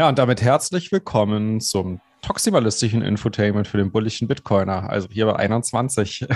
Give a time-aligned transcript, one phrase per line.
[0.00, 5.36] Ja, und damit herzlich willkommen zum toximalistischen Infotainment für den bullischen Bitcoiner, also hier bei
[5.36, 6.26] 21.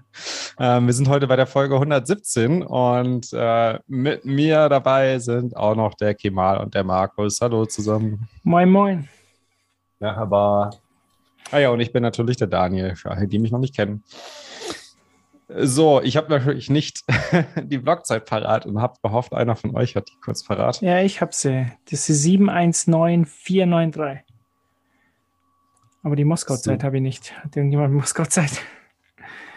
[0.58, 5.74] ähm, wir sind heute bei der Folge 117 und äh, mit mir dabei sind auch
[5.74, 7.42] noch der Kemal und der Markus.
[7.42, 8.26] Hallo zusammen.
[8.42, 9.06] Moin, moin.
[9.98, 10.70] Merhaba.
[11.50, 14.02] Ah ja, und ich bin natürlich der Daniel, für alle, die mich noch nicht kennen.
[15.58, 17.02] So, ich habe natürlich nicht
[17.62, 20.80] die Blockzeit parat und habe gehofft, einer von euch hat die kurz parat.
[20.80, 21.66] Ja, ich habe sie.
[21.90, 24.24] Das ist 719493.
[26.02, 26.86] Aber die Moskau-Zeit so.
[26.86, 27.36] habe ich nicht.
[27.42, 28.62] Hat irgendjemand Moskau-Zeit?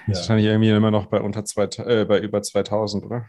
[0.07, 0.15] Ja.
[0.15, 3.25] Wahrscheinlich irgendwie immer noch bei unter zwei, äh, bei über 2000, oder?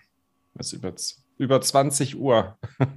[0.55, 0.93] Das ist über,
[1.39, 2.57] über 20 Uhr.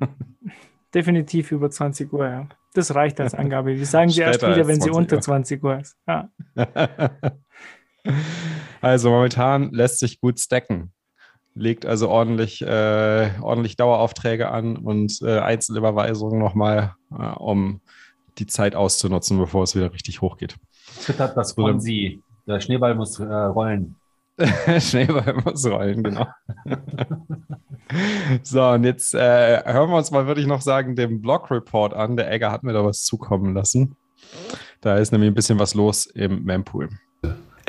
[0.94, 2.48] Definitiv über 20 Uhr, ja.
[2.74, 3.76] Das reicht als Angabe.
[3.76, 5.22] Die sagen sie erst wieder, wenn sie unter Uhr.
[5.22, 5.98] 20 Uhr ist.
[6.08, 6.30] Ja.
[8.88, 10.92] Also momentan lässt sich gut stacken.
[11.56, 17.82] Legt also ordentlich, äh, ordentlich Daueraufträge an und äh, Einzelüberweisungen nochmal, äh, um
[18.38, 20.56] die Zeit auszunutzen, bevor es wieder richtig hochgeht.
[21.02, 22.22] Twittert das von Sie.
[22.46, 23.96] Der Schneeball muss äh, rollen.
[24.80, 26.28] Schneeball muss rollen, genau.
[28.44, 32.18] so, und jetzt äh, hören wir uns mal, würde ich noch sagen, den Blog-Report an.
[32.18, 33.96] Der Egger hat mir da was zukommen lassen.
[34.82, 36.90] Da ist nämlich ein bisschen was los im Mempool.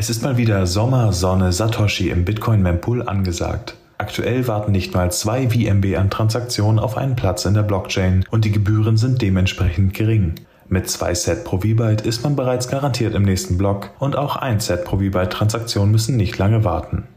[0.00, 3.74] Es ist mal wieder Sommer, Sonne, Satoshi im Bitcoin-Mempool angesagt.
[3.98, 8.44] Aktuell warten nicht mal zwei VMB an Transaktionen auf einen Platz in der Blockchain und
[8.44, 10.36] die Gebühren sind dementsprechend gering.
[10.68, 14.60] Mit zwei Set pro V-Byte ist man bereits garantiert im nächsten Block und auch ein
[14.60, 17.08] Set pro V-Byte Transaktionen müssen nicht lange warten.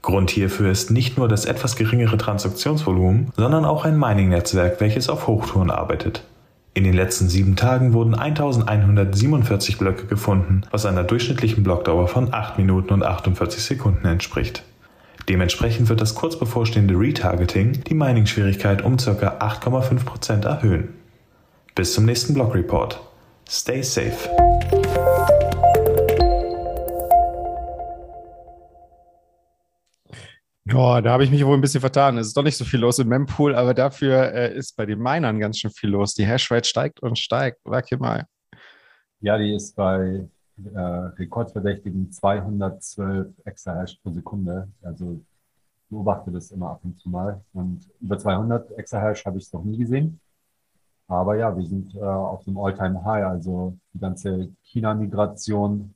[0.00, 5.26] Grund hierfür ist nicht nur das etwas geringere Transaktionsvolumen, sondern auch ein Mining-Netzwerk, welches auf
[5.26, 6.22] Hochtouren arbeitet.
[6.74, 12.56] In den letzten sieben Tagen wurden 1147 Blöcke gefunden, was einer durchschnittlichen Blockdauer von 8
[12.56, 14.64] Minuten und 48 Sekunden entspricht.
[15.28, 19.10] Dementsprechend wird das kurz bevorstehende Retargeting die Mining-Schwierigkeit um ca.
[19.10, 20.88] 8,5% erhöhen.
[21.74, 23.00] Bis zum nächsten Blog Report.
[23.48, 24.30] Stay safe.
[30.64, 32.18] Ja, da habe ich mich wohl ein bisschen vertan.
[32.18, 35.00] Es ist doch nicht so viel los im Mempool, aber dafür äh, ist bei den
[35.00, 36.14] Minern ganz schön viel los.
[36.14, 38.26] Die Hashrate steigt und steigt, oder mal.
[39.20, 40.28] Ja, die ist bei
[40.72, 44.68] äh, rekordverdächtigen 212 Exahash pro Sekunde.
[44.82, 45.20] Also
[45.90, 47.40] beobachte das immer ab und zu mal.
[47.52, 50.20] Und über 200 Exahash habe ich es noch nie gesehen.
[51.08, 53.24] Aber ja, wir sind äh, auf dem All-Time-High.
[53.24, 55.92] Also die ganze China-Migration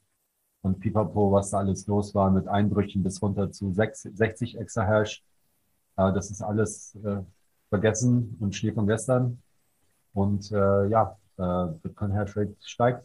[0.67, 5.23] und Pipapo, was da alles los war mit Einbrüchen bis runter zu 60 Exahash.
[5.97, 7.23] Äh, das ist alles äh,
[7.69, 9.41] vergessen und Schnee von gestern.
[10.13, 13.05] Und äh, ja, äh, Bitcoin Hashrate steigt.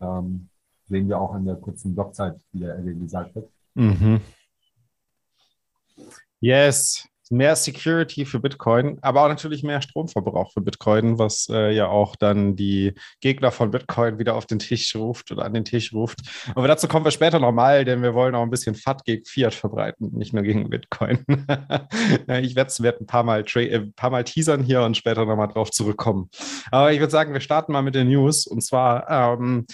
[0.00, 0.48] Ähm,
[0.86, 3.44] sehen wir auch in der kurzen Blockzeit, wie der LG gesagt hat.
[3.74, 4.20] Mhm.
[6.40, 11.88] Yes mehr Security für Bitcoin, aber auch natürlich mehr Stromverbrauch für Bitcoin, was äh, ja
[11.88, 15.92] auch dann die Gegner von Bitcoin wieder auf den Tisch ruft oder an den Tisch
[15.92, 16.20] ruft.
[16.54, 19.54] Aber dazu kommen wir später nochmal, denn wir wollen auch ein bisschen FAT gegen Fiat
[19.54, 21.24] verbreiten, nicht nur gegen Bitcoin.
[22.42, 25.48] ich werde es ein paar Mal, äh, ein paar Mal teasern hier und später nochmal
[25.48, 26.30] drauf zurückkommen.
[26.70, 29.66] Aber ich würde sagen, wir starten mal mit den News und zwar ähm,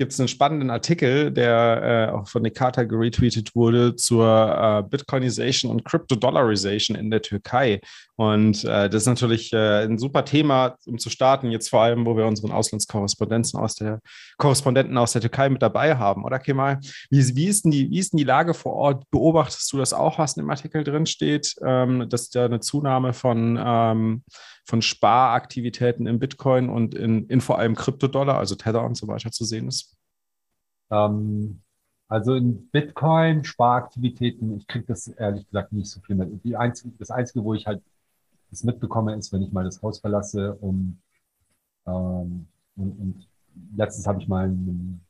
[0.00, 5.70] gibt es einen spannenden Artikel, der äh, auch von Nikata geretweetet wurde zur äh, Bitcoinization
[5.70, 7.82] und Crypto-Dollarization in der Türkei.
[8.16, 12.06] Und äh, das ist natürlich äh, ein super Thema, um zu starten, jetzt vor allem,
[12.06, 14.00] wo wir unseren Auslandskorrespondenten aus der
[14.38, 16.80] Korrespondenten aus der Türkei mit dabei haben, oder Kemal?
[17.10, 19.04] Wie, wie, ist denn die, wie ist denn die Lage vor Ort?
[19.10, 23.12] Beobachtest du das auch, was in dem Artikel drin steht, ähm, dass da eine Zunahme
[23.12, 24.22] von ähm,
[24.64, 29.30] von Sparaktivitäten in Bitcoin und in, in vor allem Kryptodollar, also Tether und so weiter
[29.30, 29.96] zu sehen ist?
[30.90, 31.60] Ähm,
[32.08, 36.44] also in Bitcoin, Sparaktivitäten, ich kriege das ehrlich gesagt nicht so viel mit.
[36.44, 37.82] Die einzige, das Einzige, wo ich halt
[38.50, 41.00] das mitbekomme, ist, wenn ich mal das Haus verlasse, um
[41.86, 42.46] ähm,
[42.76, 43.28] und, und
[43.76, 45.00] letztens habe ich mal einem,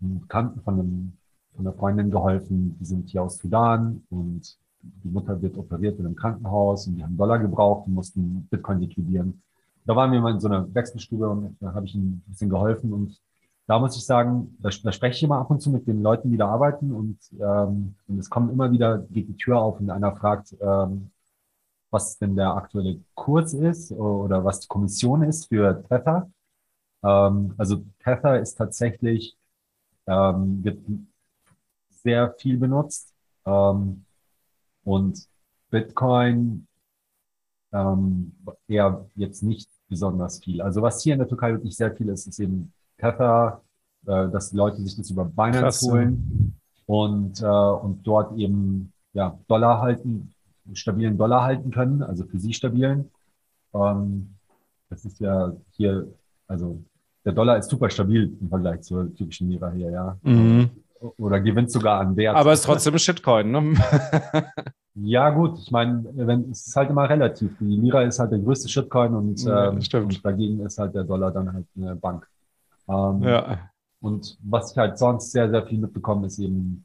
[0.00, 1.12] einem Bekannten von, einem,
[1.54, 6.06] von einer Freundin geholfen, die sind hier aus Sudan und die Mutter wird operiert in
[6.06, 9.42] einem Krankenhaus und die haben Dollar gebraucht und mussten Bitcoin liquidieren.
[9.84, 12.50] Da waren wir mal in so einer Wechselstube und da habe ich ihnen ein bisschen
[12.50, 13.18] geholfen und
[13.66, 16.30] da muss ich sagen, da, da spreche ich immer ab und zu mit den Leuten,
[16.30, 19.90] die da arbeiten und, ähm, und es kommt immer wieder, geht die Tür auf und
[19.90, 21.10] einer fragt, ähm,
[21.90, 26.30] was denn der aktuelle Kurs ist oder was die Kommission ist für Tether.
[27.02, 29.36] Ähm, also Tether ist tatsächlich,
[30.06, 30.78] ähm, wird
[32.02, 33.14] sehr viel benutzt.
[33.44, 34.04] Ähm,
[34.88, 35.14] und
[35.70, 36.66] Bitcoin
[37.72, 38.32] ähm,
[38.66, 40.62] eher jetzt nicht besonders viel.
[40.62, 43.62] Also was hier in der Türkei wirklich sehr viel ist, ist eben Tether,
[44.06, 46.54] äh, dass die Leute sich das über Binance Krass, holen
[46.86, 50.32] und, äh, und dort eben ja, Dollar halten,
[50.72, 53.10] stabilen Dollar halten können, also für sie stabilen.
[53.74, 54.34] Ähm,
[54.90, 56.08] Das ist ja hier,
[56.46, 56.82] also
[57.24, 60.16] der Dollar ist super stabil im Vergleich zur türkischen Lira hier, ja.
[60.22, 60.70] Mhm.
[61.18, 62.36] Oder gewinnt sogar an Wert.
[62.36, 63.74] Aber es ist trotzdem ein Shitcoin, ne?
[65.00, 67.56] Ja, gut, ich meine, wenn, es ist halt immer relativ.
[67.60, 71.04] Die Lira ist halt der größte Shitcoin und, Ja, ähm, und dagegen ist halt der
[71.04, 72.28] Dollar dann halt eine Bank.
[72.88, 73.70] Ähm, ja.
[74.00, 76.84] Und was ich halt sonst sehr, sehr viel mitbekomme, ist eben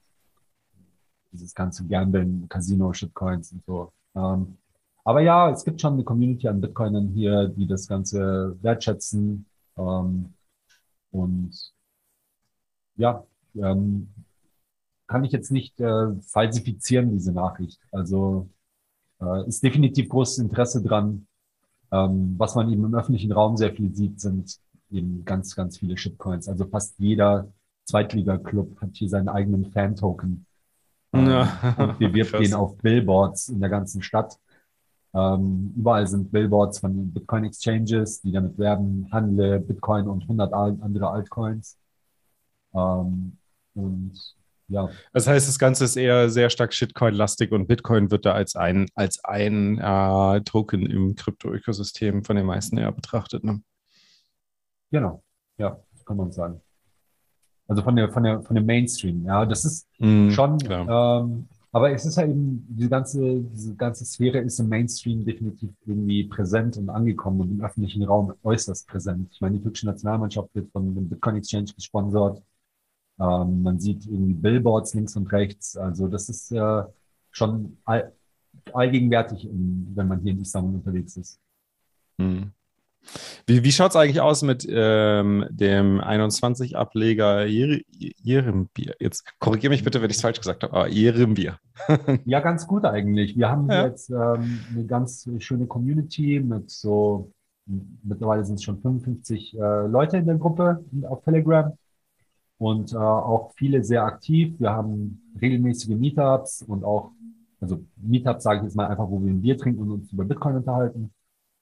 [1.31, 3.91] dieses ganze Gambeln, Casino, Shitcoins und so.
[4.15, 4.57] Ähm,
[5.03, 9.45] aber ja, es gibt schon eine Community an Bitcoinern hier, die das Ganze wertschätzen.
[9.77, 10.33] Ähm,
[11.11, 11.73] und
[12.95, 13.23] ja,
[13.55, 14.09] ähm,
[15.07, 17.79] kann ich jetzt nicht äh, falsifizieren, diese Nachricht.
[17.91, 18.49] Also
[19.21, 21.27] äh, ist definitiv großes Interesse dran.
[21.91, 24.57] Ähm, was man eben im öffentlichen Raum sehr viel sieht, sind
[24.89, 26.47] eben ganz, ganz viele Shitcoins.
[26.47, 27.51] Also fast jeder
[27.85, 30.45] Zweitliga-Club hat hier seinen eigenen Fan-Token.
[31.13, 31.75] Ähm, Ja.
[31.77, 34.39] Und bewirbt den auf Billboards in der ganzen Stadt.
[35.13, 41.09] Ähm, überall sind Billboards von Bitcoin-Exchanges, die damit werben, handle Bitcoin und 100 al- andere
[41.09, 41.77] Altcoins.
[42.73, 43.37] Ähm,
[43.75, 44.13] und
[44.69, 48.55] ja, Das heißt, das Ganze ist eher sehr stark Shitcoin-lastig und Bitcoin wird da als
[48.55, 53.43] ein, als ein äh, Token im Krypto-Ökosystem von den meisten eher betrachtet.
[53.43, 53.61] Ne?
[54.89, 55.23] genau.
[55.57, 56.61] Ja, kann man sagen.
[57.67, 59.25] Also von der, von der, von dem Mainstream.
[59.25, 64.05] Ja, das ist Mhm, schon, ähm, aber es ist ja eben, diese ganze, diese ganze
[64.05, 69.29] Sphäre ist im Mainstream definitiv irgendwie präsent und angekommen und im öffentlichen Raum äußerst präsent.
[69.31, 72.41] Ich meine, die türkische Nationalmannschaft wird von dem Bitcoin Exchange gesponsert.
[73.19, 75.77] Ähm, man sieht irgendwie Billboards links und rechts.
[75.77, 76.83] Also das ist äh,
[77.31, 78.11] schon all,
[78.73, 81.39] allgegenwärtig, wenn man hier in Istanbul unterwegs ist.
[82.17, 82.51] Mhm.
[83.45, 88.95] Wie, wie schaut es eigentlich aus mit ähm, dem 21-Ableger Jerembier?
[88.99, 91.57] Jetzt korrigiere mich bitte, wenn ich es falsch gesagt habe, aber Jerembier.
[92.25, 93.35] Ja, ganz gut eigentlich.
[93.37, 93.87] Wir haben Ja.
[93.87, 97.31] jetzt ähm, eine ganz schöne Community mit so,
[97.65, 101.73] mittlerweile sind es schon 55 äh, Leute in der Gruppe auf Telegram
[102.63, 104.57] und äh, auch viele sehr aktiv.
[104.57, 107.11] Wir haben regelmäßige Meetups und auch,
[107.59, 110.23] also Meetups sage ich jetzt mal einfach, wo wir ein Bier trinken und uns über
[110.23, 111.11] Bitcoin unterhalten.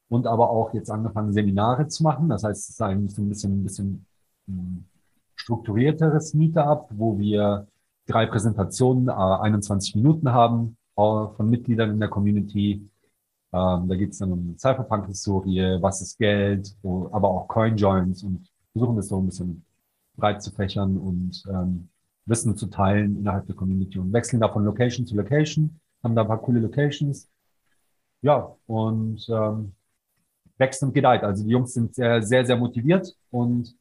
[0.10, 2.30] Und aber auch jetzt angefangen, Seminare zu machen.
[2.30, 4.06] Das heißt, es ist eigentlich so ein bisschen, ein bisschen
[4.46, 4.84] mh,
[5.38, 7.68] strukturierteres Meetup, wo wir
[8.06, 12.88] drei Präsentationen, äh, 21 Minuten haben äh, von Mitgliedern in der Community.
[13.54, 18.48] Ähm, da geht es dann um Cypherpunk-Historie, was ist Geld, wo, aber auch Coinjoins und
[18.72, 19.66] versuchen das so ein bisschen
[20.16, 21.90] breit zu fächern und ähm,
[22.26, 26.22] Wissen zu teilen innerhalb der Community und wechseln da von Location zu Location, haben da
[26.22, 27.30] ein paar coole Locations.
[28.22, 29.74] Ja, und ähm,
[30.58, 31.24] wächst und gedeiht.
[31.24, 33.76] Also die Jungs sind sehr, sehr, sehr motiviert und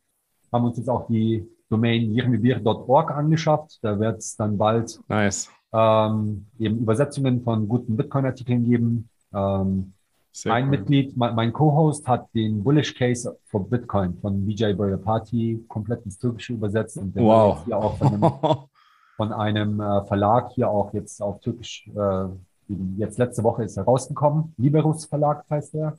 [0.50, 3.78] haben uns jetzt auch die Domain jirmibir.org angeschafft.
[3.82, 5.50] Da wird es dann bald Nice.
[5.72, 9.08] ähm, eben Übersetzungen von guten Bitcoin-Artikeln geben.
[9.32, 9.92] Ähm,
[10.32, 10.70] Sehr ein cool.
[10.70, 16.18] Mitglied, mein, mein Co-Host hat den Bullish Case for Bitcoin von Vijay Boyapati komplett ins
[16.18, 17.64] Türkische übersetzt und der Wow.
[17.64, 18.32] hier auch von einem,
[19.16, 22.26] von einem äh, Verlag hier auch jetzt auf Türkisch, äh,
[22.96, 24.54] jetzt letzte Woche ist er rausgekommen.
[24.56, 25.98] Liberus Verlag heißt er.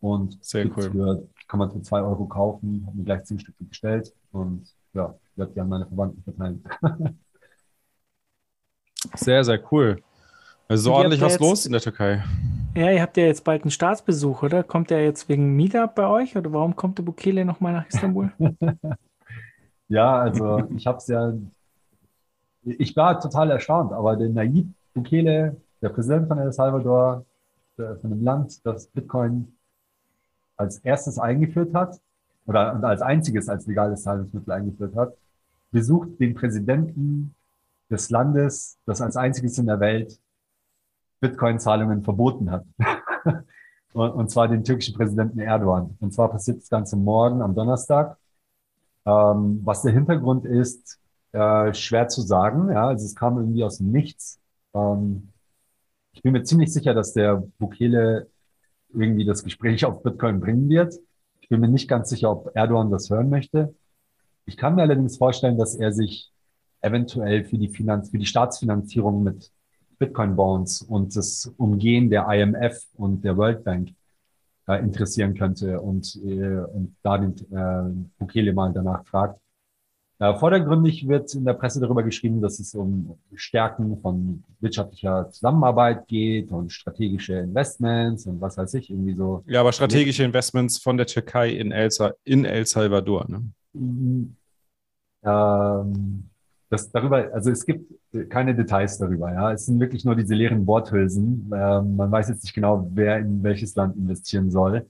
[0.00, 0.90] Und Sehr cool.
[0.92, 5.12] Für, kann man für zwei Euro kaufen, habe mir gleich zehn Stücke bestellt und ja,
[5.34, 6.64] werde die an meine Verwandten verteilen.
[9.14, 10.00] Sehr, sehr cool.
[10.68, 12.22] Also ihr ordentlich was los in der Türkei.
[12.78, 14.62] Ja, ihr habt ja jetzt bald einen Staatsbesuch, oder?
[14.62, 16.36] Kommt der jetzt wegen Meetup bei euch?
[16.36, 18.30] Oder warum kommt der Bukele nochmal nach Istanbul?
[19.90, 21.32] Ja, also ich habe es ja,
[22.62, 27.24] ich war total erstaunt, aber der Nayib Bukele, der Präsident von El Salvador,
[27.78, 29.56] der, von einem Land, das Bitcoin
[30.58, 31.98] als erstes eingeführt hat
[32.44, 35.14] oder als einziges als legales Zahlungsmittel eingeführt hat,
[35.70, 37.34] besucht den Präsidenten
[37.88, 40.20] des Landes, das als einziges in der Welt
[41.20, 42.64] Bitcoin-Zahlungen verboten hat.
[43.92, 45.96] und, zwar den türkischen Präsidenten Erdogan.
[46.00, 48.16] Und zwar passiert das Ganze morgen am Donnerstag.
[49.06, 50.98] Ähm, was der Hintergrund ist,
[51.32, 52.70] äh, schwer zu sagen.
[52.70, 54.40] Ja, also es kam irgendwie aus dem Nichts.
[54.74, 55.28] Ähm,
[56.12, 58.28] ich bin mir ziemlich sicher, dass der Bukele
[58.90, 60.94] irgendwie das Gespräch auf Bitcoin bringen wird.
[61.40, 63.74] Ich bin mir nicht ganz sicher, ob Erdogan das hören möchte.
[64.44, 66.30] Ich kann mir allerdings vorstellen, dass er sich
[66.80, 69.50] eventuell für die Finanz, für die Staatsfinanzierung mit
[69.98, 73.90] Bitcoin-Bonds und das Umgehen der IMF und der World Bank
[74.68, 79.40] äh, interessieren könnte und, äh, und da den äh, Bukele mal danach fragt.
[80.20, 86.08] Äh, vordergründig wird in der Presse darüber geschrieben, dass es um Stärken von wirtschaftlicher Zusammenarbeit
[86.08, 89.44] geht und strategische Investments und was weiß ich, irgendwie so.
[89.46, 91.88] Ja, aber strategische Investments von der Türkei in El,
[92.24, 93.26] in El Salvador.
[93.28, 93.44] Ne?
[95.22, 96.27] Ähm,
[96.70, 97.90] das darüber, also es gibt
[98.28, 99.52] keine Details darüber, ja.
[99.52, 101.50] Es sind wirklich nur diese leeren Worthülsen.
[101.54, 104.86] Ähm, man weiß jetzt nicht genau, wer in welches Land investieren soll.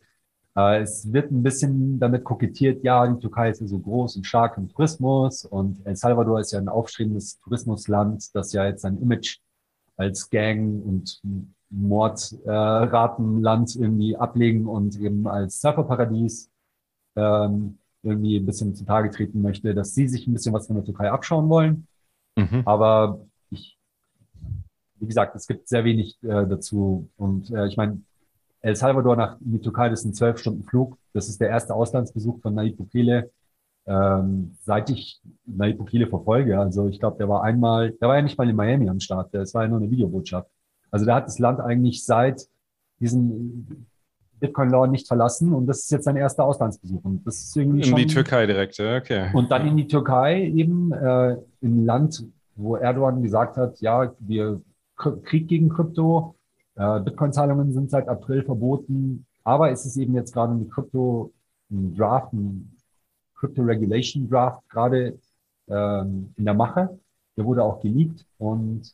[0.57, 4.27] Äh, es wird ein bisschen damit kokettiert, ja, die Türkei ist ja so groß und
[4.27, 8.99] stark im Tourismus und El Salvador ist ja ein aufstrebendes Tourismusland, das ja jetzt sein
[9.01, 9.39] Image
[9.97, 11.21] als Gang und
[11.71, 16.51] Mordratenland äh, irgendwie ablegen und eben als Surferparadies
[17.17, 20.85] ähm, irgendwie ein bisschen zutage treten möchte, dass sie sich ein bisschen was von der
[20.85, 21.87] Türkei abschauen wollen.
[22.37, 22.63] Mhm.
[22.65, 23.79] Aber ich,
[25.01, 27.09] wie gesagt, es gibt sehr wenig äh, dazu.
[27.17, 28.01] Und äh, ich meine,
[28.61, 30.99] El Salvador nach in die Türkei, das ist ein zwölf Stunden Flug.
[31.13, 33.31] Das ist der erste Auslandsbesuch von Nayib Bukele,
[33.87, 36.59] ähm, seit ich Nayib Bukele verfolge.
[36.59, 39.33] Also ich glaube, der war einmal, der war ja nicht mal in Miami am Start,
[39.33, 40.51] das war ja nur eine Videobotschaft.
[40.91, 42.49] Also der hat das Land eigentlich seit
[43.01, 43.87] diesem
[44.41, 47.05] Bitcoin-Law nicht verlassen und das ist jetzt sein erster Auslandsbesuch.
[47.05, 49.31] Und das ist irgendwie in schon, die Türkei direkt, okay.
[49.33, 52.25] Und dann in die Türkei eben, äh, im Land,
[52.57, 54.61] wo Erdogan gesagt hat, ja, wir
[54.97, 56.35] Krieg gegen Krypto,
[56.75, 61.33] äh, Bitcoin-Zahlungen sind seit April verboten, aber es ist eben jetzt gerade ein Krypto
[61.71, 62.77] ein Draft, ein
[63.37, 65.19] Crypto Regulation Draft gerade
[65.69, 66.99] ähm, in der Mache.
[67.37, 68.93] Der wurde auch geleakt und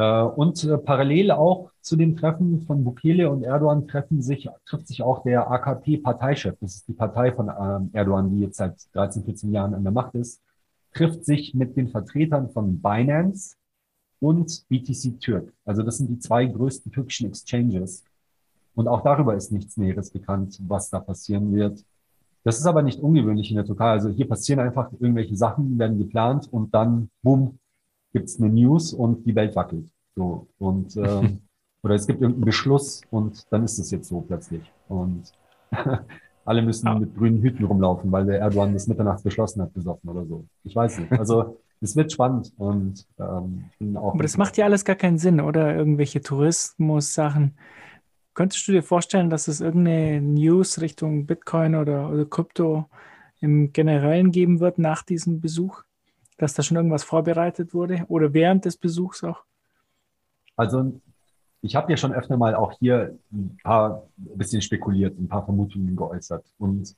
[0.00, 5.02] und äh, parallel auch zu dem Treffen von Bukele und Erdogan treffen sich, trifft sich
[5.02, 9.52] auch der AKP-Parteichef, das ist die Partei von ähm, Erdogan, die jetzt seit 13, 14
[9.52, 10.42] Jahren an der Macht ist,
[10.92, 13.56] trifft sich mit den Vertretern von Binance
[14.20, 15.52] und BTC Türk.
[15.64, 18.04] Also das sind die zwei größten türkischen Exchanges.
[18.74, 21.82] Und auch darüber ist nichts Näheres bekannt, was da passieren wird.
[22.44, 23.90] Das ist aber nicht ungewöhnlich in der Türkei.
[23.90, 27.58] Also hier passieren einfach irgendwelche Sachen, werden geplant und dann, boom,
[28.16, 29.92] gibt es eine News und die Welt wackelt.
[30.14, 30.46] So.
[30.58, 31.42] Und ähm,
[31.82, 34.72] oder es gibt irgendeinen Beschluss und dann ist es jetzt so plötzlich.
[34.88, 35.30] Und
[36.46, 40.24] alle müssen mit grünen Hüten rumlaufen, weil der Erdogan das mitternachts beschlossen hat, besoffen oder
[40.24, 40.46] so.
[40.64, 41.12] Ich weiß nicht.
[41.12, 44.14] Also es wird spannend und ähm, ich bin auch.
[44.14, 45.76] Aber das macht ja alles gar keinen Sinn, oder?
[45.76, 47.58] Irgendwelche Tourismus-Sachen.
[48.32, 52.86] Könntest du dir vorstellen, dass es irgendeine News Richtung Bitcoin oder, oder Krypto
[53.40, 55.82] im Generellen geben wird nach diesem Besuch?
[56.36, 59.44] Dass da schon irgendwas vorbereitet wurde oder während des Besuchs auch?
[60.56, 61.00] Also
[61.62, 65.44] ich habe ja schon öfter mal auch hier ein paar ein bisschen spekuliert, ein paar
[65.44, 66.44] Vermutungen geäußert.
[66.58, 66.94] Und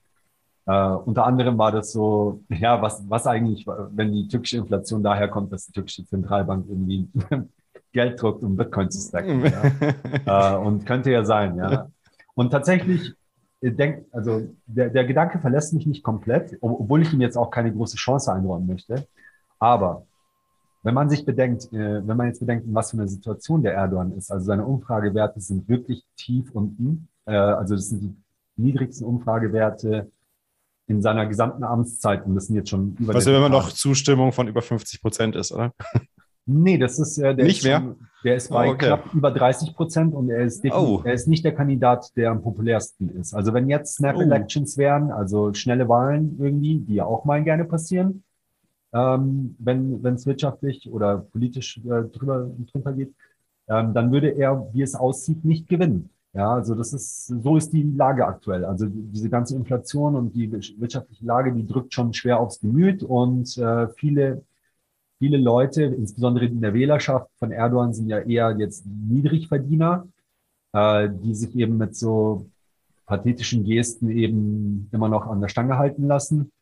[0.66, 5.28] äh, unter anderem war das so, ja, was, was eigentlich, wenn die türkische Inflation daher
[5.28, 7.09] kommt, dass die türkische Zentralbank irgendwie
[7.92, 9.45] Geld druckt, um Bitcoin zu stacken.
[9.45, 10.54] ja.
[10.54, 11.88] äh, und könnte ja sein, ja.
[12.35, 13.14] Und tatsächlich
[13.61, 17.73] denk, also der, der Gedanke verlässt mich nicht komplett, obwohl ich ihm jetzt auch keine
[17.73, 19.09] große Chance einräumen möchte.
[19.59, 20.07] Aber
[20.83, 23.75] wenn man sich bedenkt, äh, wenn man jetzt bedenkt, in was für eine Situation der
[23.75, 27.09] Erdogan ist, also seine Umfragewerte sind wirklich tief unten.
[27.27, 30.11] Äh, also das sind die niedrigsten Umfragewerte
[30.87, 33.15] in seiner gesamten Amtszeit und das sind jetzt schon über.
[33.15, 35.73] Was ja immer noch Zustimmung von über 50 Prozent ist, oder?
[36.50, 37.81] Nee, das ist äh, der nicht ist mehr.
[37.81, 38.87] Schon, der ist bei oh, okay.
[38.87, 41.03] knapp über 30 Prozent und er ist, oh.
[41.05, 43.35] er ist nicht der Kandidat, der am populärsten ist.
[43.35, 44.23] Also wenn jetzt Snap oh.
[44.23, 48.25] Elections wären, also schnelle Wahlen irgendwie, die ja auch mal gerne passieren,
[48.92, 53.14] ähm, wenn es wirtschaftlich oder politisch äh, drüber drunter geht,
[53.68, 56.11] ähm, dann würde er, wie es aussieht, nicht gewinnen.
[56.35, 58.64] Ja, also das ist, so ist die Lage aktuell.
[58.64, 63.57] Also diese ganze Inflation und die wirtschaftliche Lage, die drückt schon schwer aufs Gemüt und
[63.59, 64.42] äh, viele,
[65.18, 70.07] viele Leute, insbesondere in der Wählerschaft von Erdogan, sind ja eher jetzt Niedrigverdiener,
[70.73, 72.47] äh, die sich eben mit so
[73.07, 76.52] pathetischen Gesten eben immer noch an der Stange halten lassen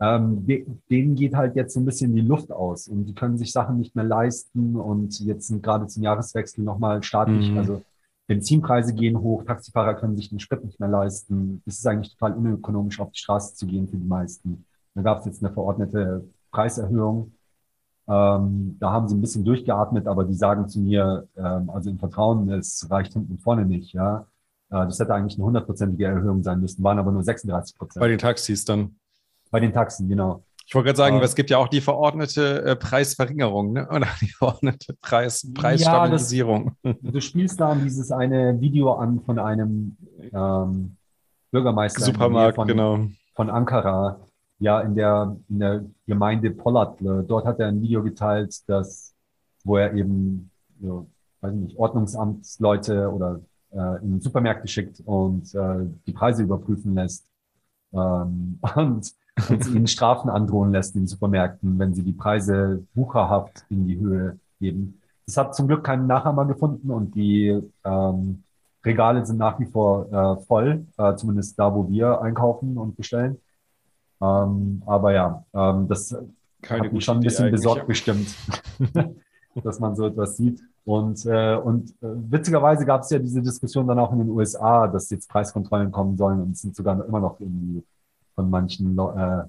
[0.00, 0.46] ähm,
[0.90, 3.78] denen geht halt jetzt so ein bisschen die Luft aus und die können sich Sachen
[3.78, 7.58] nicht mehr leisten und jetzt sind gerade zum Jahreswechsel nochmal staatlich, mhm.
[7.58, 7.82] also
[8.28, 11.62] Benzinpreise gehen hoch, Taxifahrer können sich den Sprit nicht mehr leisten.
[11.66, 14.66] Es ist eigentlich total unökonomisch, auf die Straße zu gehen für die meisten.
[14.94, 17.32] Da gab es jetzt eine verordnete Preiserhöhung.
[18.06, 21.98] Ähm, da haben sie ein bisschen durchgeatmet, aber die sagen zu mir, ähm, also im
[21.98, 24.26] Vertrauen, es reicht hinten und vorne nicht, ja.
[24.70, 28.00] Äh, das hätte eigentlich eine hundertprozentige Erhöhung sein müssen, waren aber nur 36 Prozent.
[28.00, 28.96] Bei den Taxis dann.
[29.50, 30.42] Bei den Taxen, genau.
[30.68, 33.88] Ich wollte gerade sagen, äh, es gibt ja auch die verordnete äh, Preisverringerung ne?
[33.90, 36.76] oder die verordnete Preis, Preisstabilisierung.
[36.82, 39.96] Ja, das, du spielst da dieses eine Video an von einem
[40.30, 40.96] ähm,
[41.50, 43.06] Bürgermeister Supermarkt, von, genau.
[43.34, 44.20] von Ankara,
[44.58, 47.24] ja, in der, in der Gemeinde Polatlı.
[47.26, 49.14] Dort hat er ein Video geteilt, dass,
[49.64, 50.50] wo er eben,
[50.82, 51.06] so,
[51.40, 53.40] weiß nicht, Ordnungsamtsleute oder
[53.70, 57.26] äh, in Supermärkte schickt und äh, die Preise überprüfen lässt.
[57.94, 59.12] Ähm, und
[59.48, 64.38] und ihnen Strafen androhen lässt in Supermärkten, wenn sie die Preise wucherhaft in die Höhe
[64.60, 65.00] geben.
[65.26, 68.42] Das hat zum Glück keinen Nachahmer gefunden und die ähm,
[68.84, 73.38] Regale sind nach wie vor äh, voll, äh, zumindest da, wo wir einkaufen und bestellen.
[74.20, 76.16] Ähm, aber ja, ähm, das
[76.62, 78.34] Keine hat mich schon ein bisschen besorgt bestimmt.
[79.64, 80.60] dass man so etwas sieht.
[80.84, 84.86] Und, äh, und äh, witzigerweise gab es ja diese Diskussion dann auch in den USA,
[84.86, 87.82] dass jetzt Preiskontrollen kommen sollen und es sind sogar immer noch irgendwie
[88.38, 89.40] von manchen äh,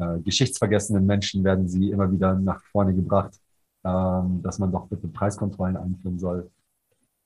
[0.00, 3.38] äh, geschichtsvergessenen Menschen werden sie immer wieder nach vorne gebracht,
[3.84, 6.50] ähm, dass man doch bitte Preiskontrollen einführen soll.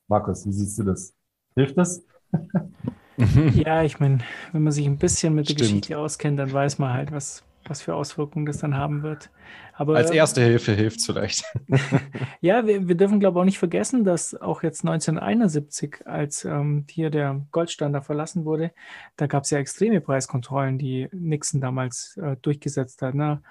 [0.09, 1.13] Markus, wie siehst du das?
[1.55, 2.03] Hilft das?
[3.53, 4.19] ja, ich meine,
[4.51, 7.81] wenn man sich ein bisschen mit der Geschichte auskennt, dann weiß man halt, was, was
[7.81, 9.29] für Auswirkungen das dann haben wird.
[9.75, 11.43] Aber, Als erste Hilfe hilft es vielleicht.
[12.41, 16.85] ja, wir, wir dürfen, glaube ich, auch nicht vergessen, dass auch jetzt 1971, als ähm,
[16.89, 18.71] hier der Goldstandard verlassen wurde,
[19.15, 23.15] da gab es ja extreme Preiskontrollen, die Nixon damals äh, durchgesetzt hat.
[23.15, 23.41] Ne?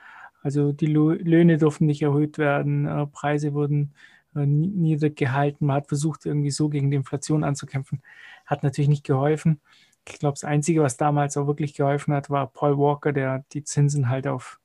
[0.42, 3.94] Also die Löhne durften nicht erhöht werden, äh, Preise wurden
[4.34, 5.66] äh, niedrig gehalten.
[5.66, 8.02] Man hat versucht, irgendwie so gegen die Inflation anzukämpfen.
[8.46, 9.60] Hat natürlich nicht geholfen.
[10.08, 13.62] Ich glaube, das Einzige, was damals auch wirklich geholfen hat, war Paul Walker, der die
[13.62, 14.58] Zinsen halt auf,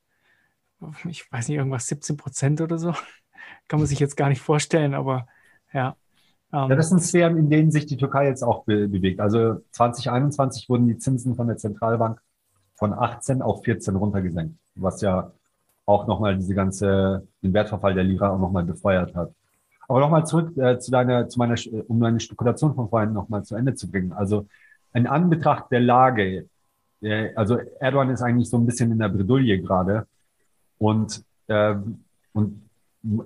[1.08, 2.92] ich weiß nicht, irgendwas 17 Prozent oder so.
[3.68, 5.26] Kann man sich jetzt gar nicht vorstellen, aber
[5.72, 5.96] ja.
[6.52, 9.20] Ähm, ja, das sind Sphären, in denen sich die Türkei jetzt auch be bewegt.
[9.20, 12.20] Also 2021 wurden die Zinsen von der Zentralbank
[12.74, 15.32] von 18 auf 14 runtergesenkt, was ja
[15.86, 19.32] auch nochmal diese ganze, den Wertverfall der Lira auch nochmal befeuert hat.
[19.88, 21.56] Aber nochmal zurück äh, zu deiner, zu meiner,
[21.88, 24.12] um deine Spekulation von vorhin nochmal zu Ende zu bringen.
[24.12, 24.46] Also
[24.94, 26.48] in Anbetracht der Lage,
[27.02, 30.06] äh, also Erdogan ist eigentlich so ein bisschen in der Bredouille gerade.
[30.78, 31.74] Und, äh,
[32.32, 32.68] und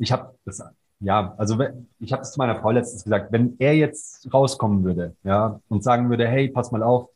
[0.00, 0.62] ich habe das,
[1.00, 1.58] ja, also
[1.98, 5.82] ich habe es zu meiner Frau letztens gesagt, wenn er jetzt rauskommen würde, ja, und
[5.82, 7.08] sagen würde, hey, pass mal auf,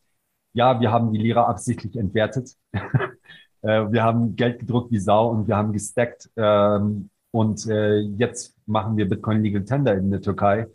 [0.52, 2.56] ja, wir haben die Lira absichtlich entwertet.
[2.72, 6.30] äh, wir haben Geld gedruckt wie Sau und wir haben gestackt.
[6.36, 10.66] Ähm, und äh, jetzt machen wir Bitcoin Legal Tender in der Türkei.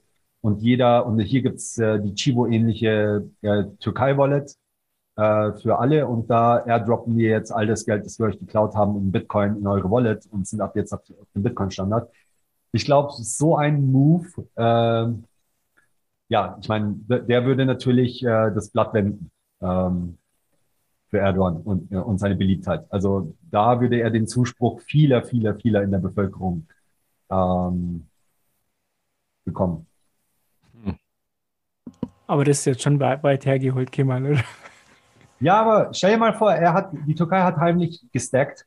[0.42, 4.56] Und jeder, und hier gibt's äh, die Chivo-ähnliche äh, Türkei-Wallet
[5.16, 6.08] äh, für alle.
[6.08, 9.58] Und da airdroppen wir jetzt all das Geld, das wir euch geklaut haben, in Bitcoin
[9.58, 12.12] in eure Wallet und sind ab jetzt auf, auf dem Bitcoin-Standard.
[12.72, 15.14] Ich glaube, so ein Move, äh,
[16.30, 19.30] ja, ich meine, der würde natürlich äh, das Blatt wenden
[19.62, 20.18] ähm,
[21.10, 22.86] für Erdogan und, äh, und seine Beliebtheit.
[22.90, 26.68] Also da würde er den Zuspruch vieler, vieler, vieler in der Bevölkerung
[27.30, 28.08] ähm,
[29.46, 29.91] bekommen.
[32.32, 34.40] Aber das ist jetzt schon weit, weit hergeholt, Kemal, oder?
[35.42, 38.66] Ja, aber stell dir mal vor, er hat, die Türkei hat heimlich gestackt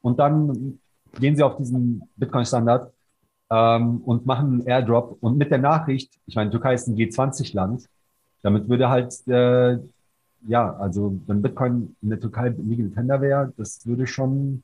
[0.00, 0.78] und dann
[1.20, 2.90] gehen sie auf diesen Bitcoin-Standard
[3.50, 7.90] ähm, und machen einen Airdrop und mit der Nachricht, ich meine, Türkei ist ein G20-Land,
[8.40, 9.78] damit würde halt äh,
[10.46, 14.62] ja, also wenn Bitcoin in der Türkei Legal Tender wäre, das würde schon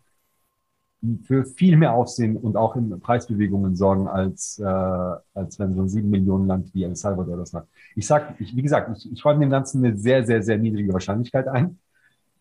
[1.24, 5.88] für viel mehr Aufsehen und auch in Preisbewegungen sorgen, als, äh, als wenn so ein
[5.88, 7.66] sieben Millionen Land wie El Salvador das macht.
[7.94, 10.92] Ich sag, ich, wie gesagt, ich, ich räume dem Ganzen eine sehr, sehr, sehr niedrige
[10.92, 11.78] Wahrscheinlichkeit ein.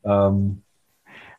[0.04, 0.64] Ähm,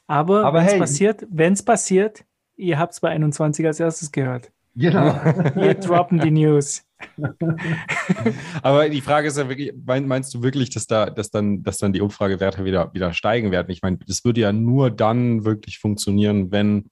[0.07, 2.25] aber aber wenn es hey, passiert, wenn es passiert,
[2.57, 4.51] ihr habt es bei 21 als erstes gehört.
[4.77, 5.15] Genau.
[5.55, 6.84] Wir droppen die News.
[8.62, 11.92] Aber die Frage ist ja wirklich, meinst du wirklich, dass da, dass dann, dass dann
[11.92, 13.70] die Umfragewerte wieder, wieder steigen werden?
[13.70, 16.90] Ich meine, das würde ja nur dann wirklich funktionieren, wenn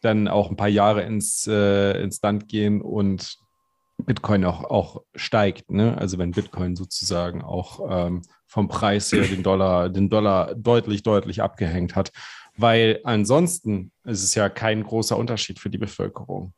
[0.00, 3.38] dann auch ein paar Jahre ins, äh, ins Land gehen und
[3.98, 5.70] Bitcoin auch, auch steigt.
[5.70, 5.96] Ne?
[5.96, 11.40] Also wenn Bitcoin sozusagen auch ähm, vom Preis her den Dollar, den Dollar deutlich, deutlich
[11.40, 12.10] abgehängt hat.
[12.56, 16.52] Weil ansonsten ist es ja kein großer Unterschied für die Bevölkerung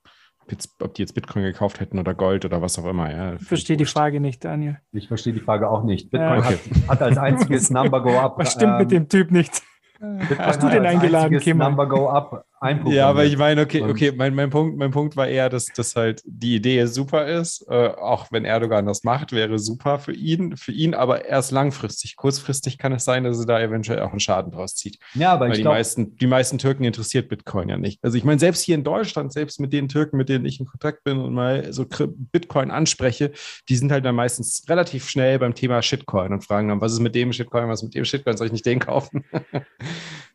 [0.81, 3.11] ob die jetzt Bitcoin gekauft hätten oder Gold oder was auch immer.
[3.11, 4.79] Ja, ich verstehe die Frage nicht, Daniel.
[4.93, 6.11] Ich verstehe die Frage auch nicht.
[6.11, 6.59] Bitcoin okay.
[6.87, 8.35] hat, hat, als einziges Number Go Up.
[8.39, 9.63] Was stimmt ähm, mit dem Typ nicht?
[10.01, 11.59] Bitcoin Hast du den eingeladen, Kim?
[11.59, 12.45] Number Go Up
[12.87, 15.97] Ja, aber ich meine, okay, okay, mein, mein, Punkt, mein Punkt war eher, dass, dass
[15.97, 17.67] halt die Idee super ist.
[17.69, 22.17] Äh, auch wenn Erdogan das macht, wäre super für ihn, für ihn, aber erst langfristig.
[22.17, 24.99] Kurzfristig kann es sein, dass er da eventuell auch einen Schaden draus zieht.
[25.15, 28.03] Ja, aber Weil ich die, glaub, meisten, die meisten Türken interessiert Bitcoin ja nicht.
[28.03, 30.67] Also ich meine, selbst hier in Deutschland, selbst mit den Türken, mit denen ich in
[30.67, 33.33] Kontakt bin und mal so Bitcoin anspreche,
[33.69, 37.01] die sind halt dann meistens relativ schnell beim Thema Shitcoin und fragen dann, was ist
[37.01, 39.25] mit dem Shitcoin, was ist mit dem Shitcoin, soll ich nicht den kaufen?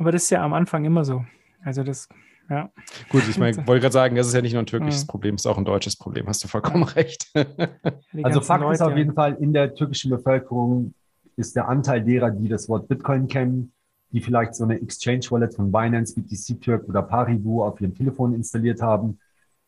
[0.00, 1.24] Aber das ist ja am Anfang immer so.
[1.62, 2.08] Also das,
[2.48, 2.70] ja.
[3.10, 5.06] Gut, ich meine, wollte gerade sagen, das ist ja nicht nur ein türkisches ja.
[5.06, 6.26] Problem, es ist auch ein deutsches Problem.
[6.26, 7.30] Hast du vollkommen recht.
[8.22, 10.94] also Fakt Leute, ist auf jeden Fall, in der türkischen Bevölkerung
[11.36, 13.72] ist der Anteil derer, die das Wort Bitcoin kennen,
[14.10, 18.80] die vielleicht so eine Exchange-Wallet von Binance, BTC Türk oder Paribu auf ihrem Telefon installiert
[18.80, 19.18] haben,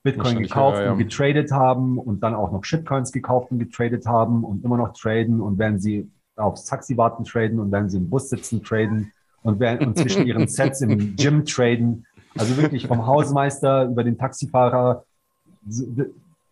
[0.03, 0.93] Bitcoin gekauft höher, ja.
[0.93, 4.95] und getradet haben und dann auch noch Shitcoins gekauft und getradet haben und immer noch
[4.95, 9.13] traden und werden sie aufs Taxi warten traden und werden sie im Bus sitzen traden
[9.43, 12.07] und, werden, und zwischen ihren Sets im Gym traden.
[12.37, 15.05] Also wirklich vom Hausmeister über den Taxifahrer.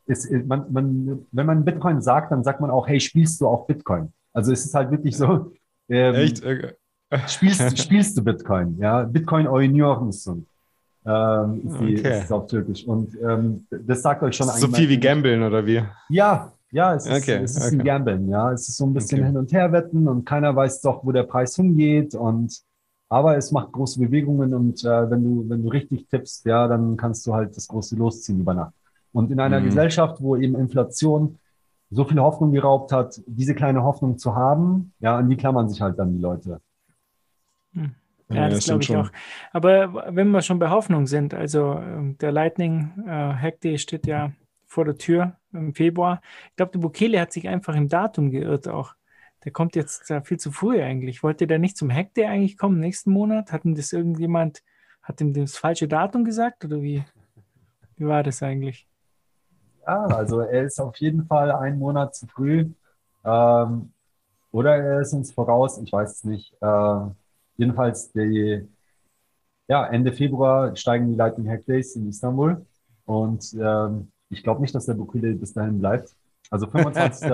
[0.07, 3.67] Ist, man, man, wenn man Bitcoin sagt, dann sagt man auch, hey, spielst du auch
[3.67, 4.13] Bitcoin?
[4.33, 5.53] Also es ist halt wirklich so.
[5.89, 6.45] Ähm, Echt?
[6.45, 6.73] Okay.
[7.27, 8.77] Spielst, spielst du Bitcoin?
[8.79, 10.47] Ja, Bitcoin oynuyor musun?
[11.05, 12.19] Ähm, ist, die, Okay.
[12.19, 12.85] ist es auf Türkisch.
[12.85, 15.83] Und ähm, das sagt euch schon So viel wie Gambeln oder wie?
[16.09, 17.77] Ja, ja, es ist, Okay, es ist okay.
[17.81, 18.53] ein Gamblen, ja.
[18.53, 19.27] Es ist so ein bisschen Okay.
[19.27, 22.15] hin und her wetten und keiner weiß doch, wo der Preis hingeht.
[22.15, 22.61] Und
[23.11, 26.97] aber es macht große Bewegungen und äh, wenn du, wenn du richtig tippst, ja, dann
[26.99, 28.75] kannst du halt das große losziehen über Nacht.
[29.13, 29.63] Und in einer Mhm.
[29.63, 31.39] Gesellschaft, wo eben Inflation
[31.91, 35.83] so viel Hoffnung geraubt hat, diese kleine Hoffnung zu haben, ja, an die klammern sich
[35.83, 36.61] halt dann die Leute.
[38.33, 39.11] Ja, das glaube stimmt ich auch.
[39.53, 44.07] Aber wenn wir schon bei Hoffnung sind, also ähm, der Lightning äh, Hack Day steht
[44.07, 44.33] ja
[44.67, 46.21] vor der Tür im Februar.
[46.51, 48.95] Ich glaube, der Bukele hat sich einfach im Datum geirrt auch.
[49.45, 51.23] Der kommt jetzt viel zu früh eigentlich.
[51.23, 53.53] Wollte der nicht zum Hack Day eigentlich kommen nächsten Monat?
[53.53, 54.63] Hat ihm das irgendjemand,
[55.03, 57.05] hat ihm das falsche Datum gesagt oder wie,
[57.97, 58.87] wie war das eigentlich?
[59.87, 62.71] Ja, also er ist auf jeden Fall einen Monat zu früh.
[63.25, 63.93] Ähm,
[64.53, 66.55] oder er ist uns voraus, ich weiß es nicht.
[66.61, 67.15] Ähm,
[67.57, 68.69] jedenfalls die,
[69.69, 72.65] ja, Ende Februar steigen die Lightning Hack Days in Istanbul.
[73.05, 76.15] Und ähm, ich glaube nicht, dass der Bukele bis dahin bleibt.
[76.51, 77.31] Also 25.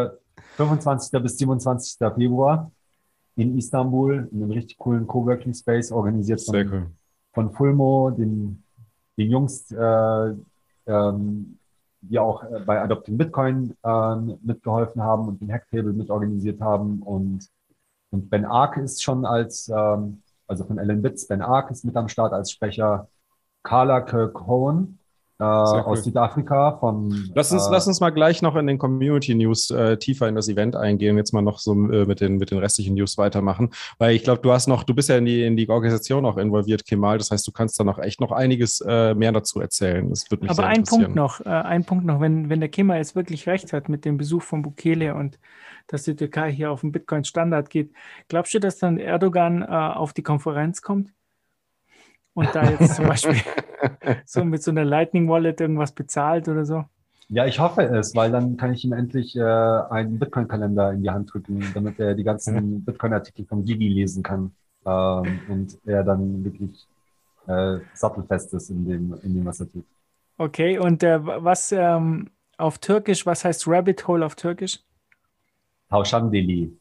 [0.57, 1.11] 25.
[1.23, 1.99] bis 27.
[2.15, 2.71] Februar
[3.37, 6.91] in Istanbul, in einem richtig coolen Coworking Space, organisiert von, cool.
[7.35, 8.63] von Fulmo, den,
[9.17, 10.33] den Jungs, äh,
[10.87, 11.59] ähm,
[12.01, 17.03] die auch äh, bei Adopting Bitcoin ähm, mitgeholfen haben und den Hacktable mitorganisiert haben.
[17.03, 17.49] Und,
[18.11, 21.97] und Ben Ark ist schon als, ähm, also von Alan Bits, Ben Ark ist mit
[21.97, 23.09] am Start als Sprecher.
[23.63, 24.99] Carla Kirk Hohen
[25.39, 25.83] äh, cool.
[25.85, 27.31] aus Südafrika von.
[27.35, 30.35] Lass uns, äh, lass uns mal gleich noch in den Community News äh, tiefer in
[30.35, 33.71] das Event eingehen, jetzt mal noch so äh, mit, den, mit den restlichen News weitermachen.
[33.99, 36.39] Weil ich glaube, du hast noch, du bist ja in die, in die Organisation auch
[36.39, 37.19] involviert, Kemal.
[37.19, 40.09] Das heißt, du kannst da noch echt noch einiges äh, mehr dazu erzählen.
[40.09, 41.03] Das wird mich Aber sehr ein interessieren.
[41.03, 44.05] Punkt noch, äh, ein Punkt noch, wenn, wenn der Kimmer jetzt wirklich recht hat mit
[44.05, 45.39] dem Besuch von Bukele und
[45.89, 47.93] dass die Türkei hier auf den Bitcoin-Standard geht,
[48.29, 51.11] glaubst du, dass dann Erdogan äh, auf die Konferenz kommt
[52.37, 53.37] und da jetzt zum Beispiel
[54.27, 56.85] so mit so einer Lightning Wallet irgendwas bezahlt oder so?
[57.29, 61.11] Ja, ich hoffe es, weil dann kann ich ihm endlich äh, einen Bitcoin-Kalender in die
[61.11, 64.53] Hand drücken, damit er die ganzen Bitcoin-Artikel von Gigi lesen kann
[64.85, 66.87] ähm, und er dann wirklich
[67.49, 69.87] äh, sattelfest ist in dem, in dem, was er tut.
[70.39, 74.81] Okay, und äh, was ähm, auf Türkisch, was heißt Rabbit Hole auf Türkisch?
[75.89, 76.77] Tauschandeli.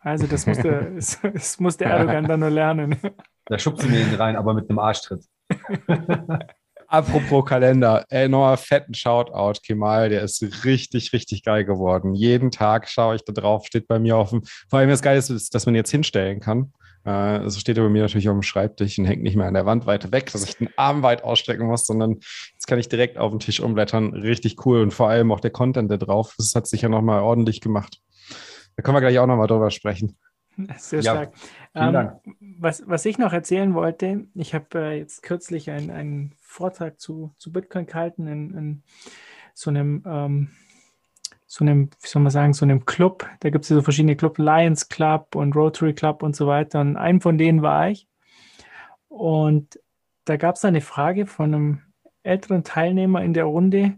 [0.00, 0.92] Also das musste,
[1.32, 2.96] das, musste Erdogan dann nur lernen.
[3.46, 5.24] Da schubst du mir ihn rein, aber mit einem Arschtritt.
[6.88, 12.14] Apropos Kalender, ey, nochmal fetten Shoutout, Kemal, der ist richtig, richtig geil geworden.
[12.14, 15.18] Jeden Tag schaue ich da drauf, steht bei mir auf dem, vor allem das Geile
[15.18, 16.72] ist, dass man jetzt hinstellen kann.
[17.04, 19.54] Äh, Also steht er bei mir natürlich auf dem Schreibtisch und hängt nicht mehr an
[19.54, 22.18] der Wand weiter weg, dass ich den Arm weit ausstrecken muss, sondern
[22.52, 24.14] jetzt kann ich direkt auf den Tisch umblättern.
[24.14, 27.20] Richtig cool und vor allem auch der Content da drauf, das hat sich ja nochmal
[27.20, 27.98] ordentlich gemacht.
[28.76, 30.16] Da können wir gleich auch nochmal drüber sprechen.
[30.76, 31.32] Sehr Ja, stark.
[31.76, 32.20] Vielen Ähm, Dank.
[32.58, 37.32] was, was ich noch erzählen wollte, ich habe äh, jetzt kürzlich einen, einen Vortrag zu,
[37.38, 38.82] zu Bitcoin gehalten in, in
[39.54, 40.50] so einem, ähm,
[41.46, 43.26] so einem, wie soll man sagen, so einem Club.
[43.40, 46.80] Da gibt es ja so verschiedene Club, Lions Club und Rotary Club und so weiter.
[46.80, 48.08] Und einem von denen war ich.
[49.08, 49.80] Und
[50.24, 51.82] da gab es eine Frage von einem
[52.24, 53.94] älteren Teilnehmer in der Runde.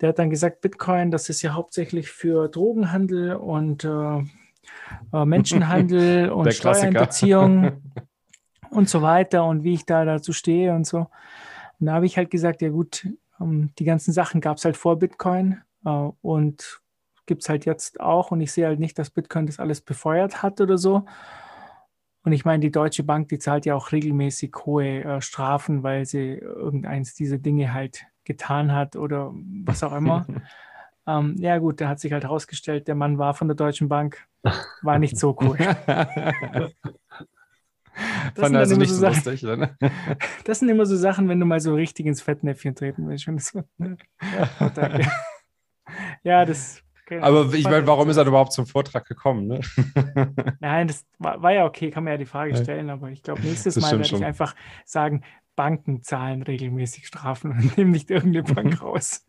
[0.00, 4.22] Der hat dann gesagt, Bitcoin, das ist ja hauptsächlich für Drogenhandel und äh,
[5.12, 6.52] äh, Menschenhandel und.
[6.52, 7.82] Steuerhinterziehung
[8.70, 11.06] und so weiter und wie ich da dazu stehe und so.
[11.80, 13.06] Und da habe ich halt gesagt, ja gut,
[13.40, 15.90] ähm, die ganzen Sachen gab es halt vor Bitcoin äh,
[16.22, 16.80] und
[17.26, 20.42] gibt es halt jetzt auch und ich sehe halt nicht, dass Bitcoin das alles befeuert
[20.42, 21.04] hat oder so.
[22.24, 26.04] Und ich meine, die Deutsche Bank, die zahlt ja auch regelmäßig hohe äh, Strafen, weil
[26.04, 29.32] sie irgendeins dieser Dinge halt getan hat oder
[29.64, 30.26] was auch immer.
[31.08, 34.26] ähm, ja gut, da hat sich halt herausgestellt, der Mann war von der Deutschen Bank,
[34.82, 35.56] war nicht so cool.
[38.34, 39.42] Das Fand sind also dann immer nicht so Sachen- lustig.
[39.42, 39.76] Ne?
[40.44, 43.24] Das sind immer so Sachen, wenn du mal so richtig ins Fettnäpfchen treten willst.
[43.50, 45.00] So, ja,
[46.22, 46.80] ja, das.
[47.04, 47.18] okay.
[47.20, 49.48] Aber ich meine, warum ist er überhaupt zum Vortrag gekommen?
[49.48, 49.60] Ne?
[50.60, 53.42] Nein, das war, war ja okay, kann man ja die Frage stellen, aber ich glaube,
[53.42, 55.22] nächstes Das Mal werde ich einfach sagen,
[55.58, 59.26] Banken zahlen regelmäßig Strafen und nehmen nicht irgendeine Bank raus.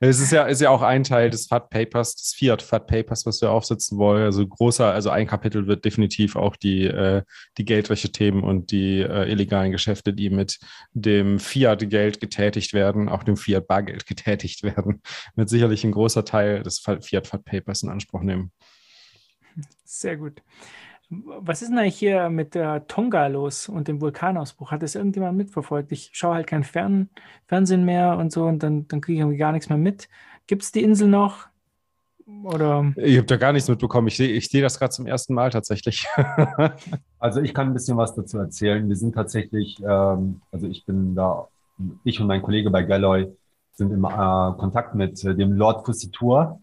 [0.00, 3.26] Es ist ja, ist ja auch ein Teil des FAT Papers, des Fiat FAT Papers,
[3.26, 4.22] was wir aufsetzen wollen.
[4.22, 7.22] Also großer, also ein Kapitel wird definitiv auch die, äh,
[7.58, 10.58] die Geldwäsche-Themen und die äh, illegalen Geschäfte, die mit
[10.94, 15.02] dem Fiat-Geld getätigt werden, auch dem Fiat-Bargeld getätigt werden,
[15.36, 18.52] wird sicherlich ein großer Teil des Fiat FAT Papers in Anspruch nehmen.
[19.84, 20.40] Sehr gut.
[21.10, 24.72] Was ist denn eigentlich hier mit äh, Tonga los und dem Vulkanausbruch?
[24.72, 25.90] Hat das irgendjemand mitverfolgt?
[25.90, 27.08] Ich schaue halt kein Fern
[27.46, 30.08] Fernsehen mehr und so und dann, dann kriege ich irgendwie gar nichts mehr mit.
[30.46, 31.48] Gibt es die Insel noch?
[32.44, 32.92] Oder?
[32.96, 34.08] Ich habe da gar nichts mitbekommen.
[34.08, 36.06] Ich sehe ich seh das gerade zum ersten Mal tatsächlich.
[37.20, 38.88] Also ich kann ein bisschen was dazu erzählen.
[38.88, 41.48] Wir sind tatsächlich, ähm, also ich bin da,
[42.04, 43.26] ich und mein Kollege bei Galloy
[43.72, 44.08] sind im äh,
[44.56, 46.60] Kontakt mit äh, dem Lord Fusitur.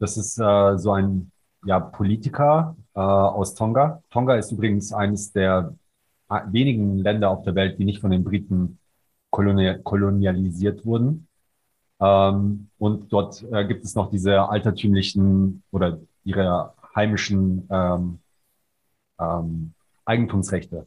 [0.00, 1.30] Das ist äh, so ein
[1.66, 4.02] ja, Politiker äh, aus Tonga.
[4.10, 5.74] Tonga ist übrigens eines der
[6.30, 8.78] äh, wenigen Länder auf der Welt, die nicht von den Briten
[9.30, 11.26] kolonial kolonialisiert wurden.
[12.00, 18.18] Ähm, und dort äh, gibt es noch diese altertümlichen oder ihre heimischen ähm,
[19.20, 19.72] ähm,
[20.04, 20.86] Eigentumsrechte.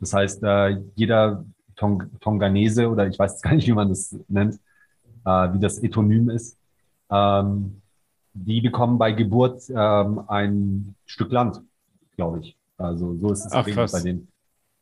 [0.00, 1.44] Das heißt, äh, jeder
[1.76, 4.54] Tong Tonganese oder ich weiß gar nicht, wie man das nennt,
[5.24, 6.58] äh, wie das Etonym ist,
[7.10, 7.82] ähm,
[8.44, 11.62] die bekommen bei Geburt ähm, ein Stück Land,
[12.16, 12.56] glaube ich.
[12.76, 14.28] Also so ist es Ach, bei denen.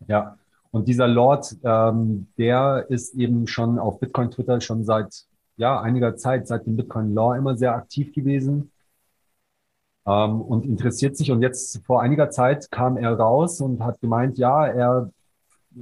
[0.09, 0.37] Ja.
[0.73, 5.25] Und dieser Lord, ähm, der ist eben schon auf Bitcoin Twitter schon seit
[5.57, 8.73] ja, einiger Zeit, seit dem Bitcoin Law immer sehr aktiv gewesen
[10.05, 11.31] ähm, und interessiert sich.
[11.31, 15.11] Und jetzt vor einiger Zeit kam er raus und hat gemeint, ja, er,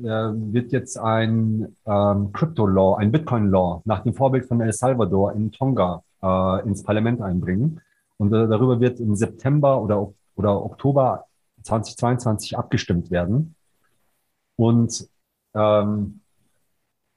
[0.02, 4.74] er wird jetzt ein ähm, Crypto Law, ein Bitcoin Law nach dem Vorbild von El
[4.74, 7.80] Salvador in Tonga äh, ins Parlament einbringen.
[8.16, 11.26] Und äh, darüber wird im September oder, oder Oktober
[11.62, 13.54] 2022 abgestimmt werden.
[14.56, 15.08] Und
[15.54, 16.20] ähm,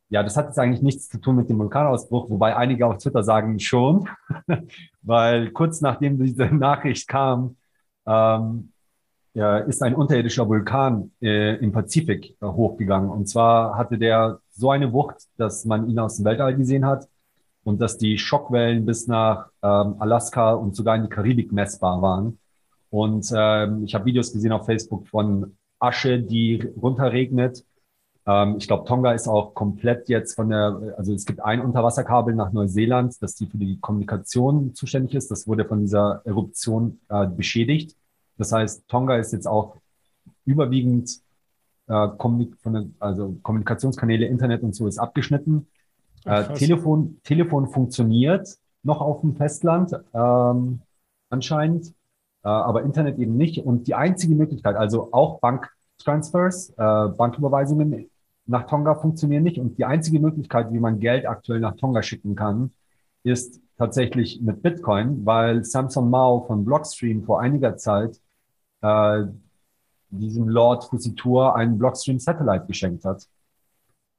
[0.09, 3.23] ja, das hat jetzt eigentlich nichts zu tun mit dem Vulkanausbruch, wobei einige auf Twitter
[3.23, 4.07] sagen schon,
[5.01, 7.57] weil kurz nachdem diese Nachricht kam,
[8.05, 8.71] ähm,
[9.33, 13.09] ja, ist ein unterirdischer Vulkan äh, im Pazifik äh, hochgegangen.
[13.09, 17.07] Und zwar hatte der so eine Wucht, dass man ihn aus dem Weltall gesehen hat
[17.65, 22.37] und dass die Schockwellen bis nach ähm, Alaska und sogar in die Karibik messbar waren.
[22.91, 27.65] Und ähm, ich habe Videos gesehen auf Facebook von Asche, die runterregnet.
[28.27, 32.35] Ähm, ich glaube, Tonga ist auch komplett jetzt von der, also es gibt ein Unterwasserkabel
[32.35, 35.31] nach Neuseeland, das die für die Kommunikation zuständig ist.
[35.31, 37.97] Das wurde von dieser Eruption äh, beschädigt.
[38.37, 39.77] Das heißt, Tonga ist jetzt auch
[40.45, 41.19] überwiegend
[41.87, 45.65] äh, von der, also Kommunikationskanäle, Internet und so ist abgeschnitten.
[46.25, 50.81] Äh, Telefon, Telefon funktioniert noch auf dem Festland ähm,
[51.29, 51.87] anscheinend,
[52.43, 53.65] äh, aber Internet eben nicht.
[53.65, 56.73] Und die einzige Möglichkeit, also auch Banktransfers, äh,
[57.17, 58.09] Banküberweisungen
[58.47, 59.59] nach Tonga funktionieren nicht.
[59.59, 62.71] Und die einzige Möglichkeit, wie man Geld aktuell nach Tonga schicken kann,
[63.23, 68.19] ist tatsächlich mit Bitcoin, weil Samson Mao von Blockstream vor einiger Zeit
[68.81, 69.23] äh,
[70.09, 73.27] diesem Lord Fusitur einen Blockstream Satellite geschenkt hat.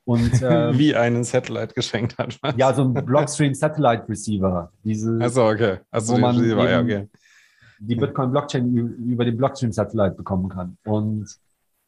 [0.06, 2.38] Und, ähm, Wie einen Satellite geschenkt hat.
[2.40, 2.54] Was?
[2.56, 4.70] Ja, so ein Blockstream Satellite Receiver.
[4.84, 5.78] Diese, also okay.
[5.90, 7.08] Also wo man Receiver, ja, okay.
[7.80, 10.78] die Bitcoin Blockchain über den Blockstream Satellite bekommen kann.
[10.84, 11.26] Und,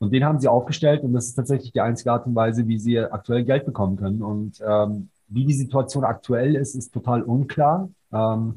[0.01, 2.79] und den haben sie aufgestellt und das ist tatsächlich die einzige Art und Weise, wie
[2.81, 4.21] sie aktuell Geld bekommen können.
[4.21, 7.89] Und ähm, wie die Situation aktuell ist, ist total unklar.
[8.13, 8.57] Ähm,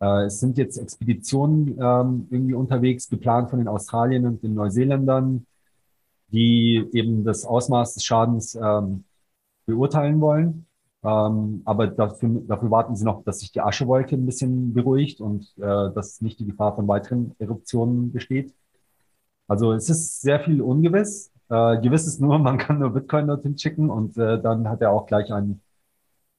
[0.00, 5.46] äh, es sind jetzt Expeditionen ähm, irgendwie unterwegs, geplant von den Australiern und den Neuseeländern
[6.32, 9.04] die eben das Ausmaß des Schadens ähm,
[9.66, 10.66] beurteilen wollen.
[11.04, 15.52] Ähm, aber dafür, dafür warten sie noch, dass sich die Aschewolke ein bisschen beruhigt und
[15.58, 18.52] äh, dass nicht die Gefahr von weiteren Eruptionen besteht.
[19.46, 21.32] Also es ist sehr viel ungewiss.
[21.48, 24.92] Äh, gewiss ist nur, man kann nur Bitcoin dorthin schicken und äh, dann hat er
[24.92, 25.60] auch gleich einen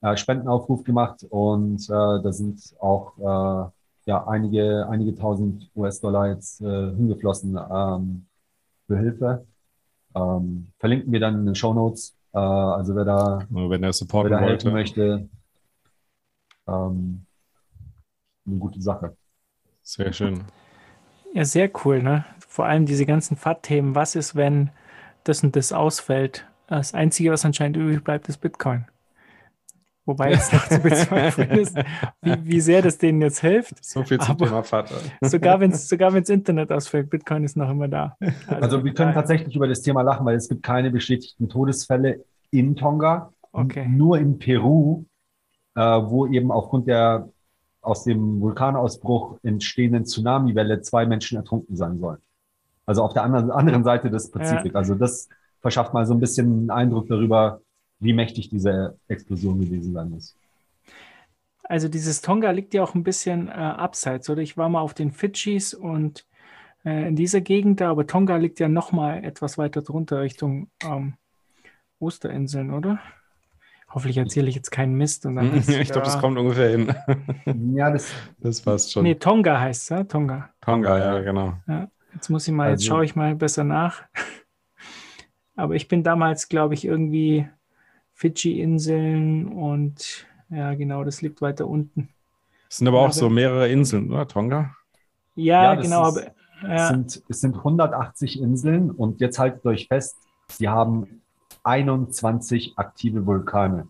[0.02, 3.72] äh, Spendenaufruf gemacht und äh, da sind auch äh,
[4.06, 8.28] ja einige einige tausend US-Dollar jetzt äh, hingeflossen ähm,
[8.88, 9.46] für Hilfe.
[10.16, 12.16] Ähm, verlinken wir dann in den Show Notes.
[12.34, 15.30] Äh, also wer da, wenn er supporten wer da helfen möchte,
[16.68, 17.26] ähm,
[18.46, 19.16] eine gute Sache.
[19.82, 20.44] Sehr schön.
[21.34, 22.26] Ja, sehr cool, ne?
[22.40, 23.96] Vor allem diese ganzen FAT-Themen.
[23.96, 24.72] Was ist, wenn
[25.24, 26.48] das und das ausfällt?
[26.68, 28.86] Das Einzige, was anscheinend übrig bleibt, ist Bitcoin.
[30.10, 31.78] Wobei es noch zu bezweifeln ist,
[32.24, 33.86] wie, wie, sehr das denen jetzt hilft.
[33.86, 34.96] So viel zum Thema Vater.
[35.22, 38.18] Sogar wenn es sogar wenn's Internet ausfällt, Bitcoin ist noch immer da.
[38.48, 42.26] Also, also wir können tatsächlich über das Thema lachen, weil es gibt keine bestätigten Todesfälle
[42.50, 43.32] in Tonga.
[43.52, 43.88] Okay.
[43.88, 45.06] Nur in Peru,
[45.76, 47.30] äh, wo eben aufgrund der
[47.82, 52.18] aus dem Vulkanausbruch entstehenden Tsunamiwelle zwei Menschen ertrunken sein sollen.
[52.88, 54.74] Also auf der anderen, anderen Seite des Pazifik.
[54.74, 54.80] Ja.
[54.80, 57.62] Also das verschafft mal so ein bisschen einen Eindruck darüber,
[58.00, 60.36] wie mächtig diese Explosion gewesen sein muss.
[61.64, 64.42] Also dieses Tonga liegt ja auch ein bisschen äh, abseits, oder?
[64.42, 66.26] Ich war mal auf den Fidschis und
[66.84, 70.70] äh, in dieser Gegend da, aber Tonga liegt ja noch mal etwas weiter drunter Richtung
[70.84, 71.14] ähm,
[72.00, 73.00] Osterinseln, oder?
[73.92, 75.26] Hoffentlich erzähle ich jetzt keinen Mist.
[75.26, 76.96] Und dann ich glaube, das kommt ungefähr hin.
[77.76, 79.04] ja, das, das passt schon.
[79.04, 80.04] Nee, Tonga heißt es, ja?
[80.04, 80.50] Tonga.
[80.62, 81.54] Tonga, ja, genau.
[81.68, 84.04] Ja, jetzt muss ich mal, jetzt also schaue ich mal besser nach.
[85.56, 87.48] Aber ich bin damals, glaube ich, irgendwie
[88.20, 92.10] Fidschi-Inseln und ja, genau, das liegt weiter unten.
[92.70, 94.76] Es sind aber auch so mehrere Inseln, oder Tonga?
[95.36, 96.10] Ja, das genau.
[96.10, 96.28] ist- aber,
[96.62, 96.88] Es, ja.
[96.90, 100.18] sind, es sind 180 Inseln und jetzt haltet euch fest,
[100.50, 101.22] sie haben
[101.64, 103.88] 21 aktive Vulkane.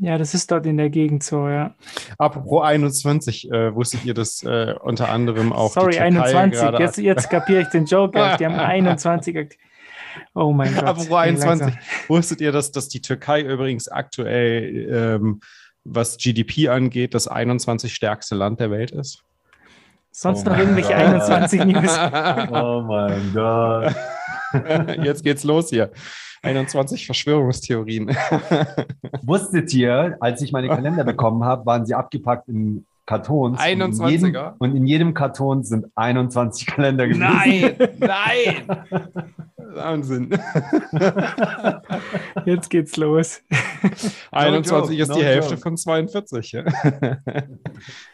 [0.00, 1.74] ja, das ist dort in der Gegend so, ja.
[2.18, 6.60] Apropos 21, äh, wusstet ihr, dass äh, unter anderem auch Sorry, die Türkei 21.
[6.60, 8.18] gerade Jetzt, jetzt kapiere ich den Joke.
[8.40, 9.36] Die haben 21.
[9.38, 9.56] akt-
[10.34, 10.84] Oh mein Gott.
[10.84, 11.66] Apropos ging 21.
[11.66, 11.78] langsam.
[12.08, 15.40] Wusstet ihr, dass, dass die Türkei übrigens aktuell, ähm,
[15.84, 19.22] was GDP angeht, das 21 stärkste Land der Welt ist?
[20.10, 20.98] Sonst Oh noch irgendwelche Gott.
[20.98, 21.98] 21 News.
[22.52, 23.94] Oh mein Gott.
[25.04, 25.90] Jetzt geht's los hier.
[26.42, 28.14] 21 Verschwörungstheorien.
[29.22, 33.60] Wusstet ihr, als ich meine Kalender bekommen habe, waren sie abgepackt in Kartons.
[33.60, 34.10] Und in 21er?
[34.10, 37.20] jedem, und in jedem Karton sind 21 Kalender gewesen.
[37.20, 39.44] nein, nein.
[39.74, 40.30] Wahnsinn.
[42.46, 43.42] Jetzt geht's los.
[44.30, 45.62] 21 joke, ist no die Hälfte joke.
[45.62, 46.52] von 42.
[46.52, 46.64] Ja?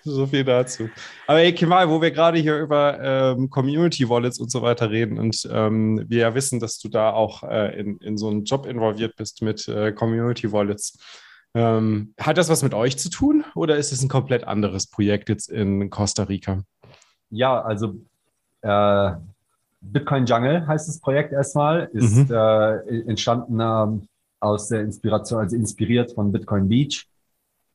[0.03, 0.89] so viel dazu.
[1.27, 5.19] Aber ey, Kemal, wo wir gerade hier über ähm, Community Wallets und so weiter reden
[5.19, 8.67] und ähm, wir ja wissen, dass du da auch äh, in, in so einen Job
[8.67, 10.99] involviert bist mit äh, Community Wallets.
[11.55, 15.29] Ähm, hat das was mit euch zu tun oder ist es ein komplett anderes Projekt
[15.29, 16.63] jetzt in Costa Rica?
[17.31, 17.97] Ja, also
[18.63, 19.13] äh,
[19.81, 22.35] Bitcoin Jungle heißt das Projekt erstmal, ist Mhm.
[22.35, 24.07] äh, entstanden ähm,
[24.39, 27.07] aus der Inspiration, also inspiriert von Bitcoin Beach.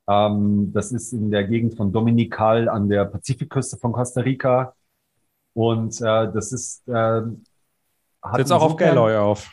[0.08, 4.74] Ähm, das ist in der Gegend von Dominical an der Pazifikküste von Costa Rica.
[5.54, 7.22] Und äh, das ist äh,
[8.22, 9.52] hat Jetzt auch auf Galloy auf.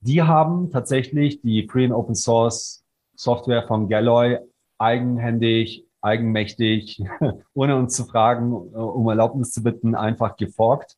[0.00, 2.81] Die haben tatsächlich die Free and Open Source
[3.22, 4.38] Software von Galloy
[4.78, 7.00] eigenhändig, eigenmächtig,
[7.54, 10.96] ohne uns zu fragen, äh, um Erlaubnis zu bitten, einfach geforkt.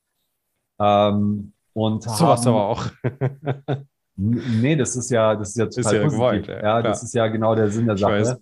[0.81, 2.87] Ähm, und Sowas haben, aber auch.
[4.17, 6.19] Nee, das ist ja, das ist ja total ja positiv.
[6.21, 8.39] gewollt, ja, ja, das ist ja genau der Sinn der Sache.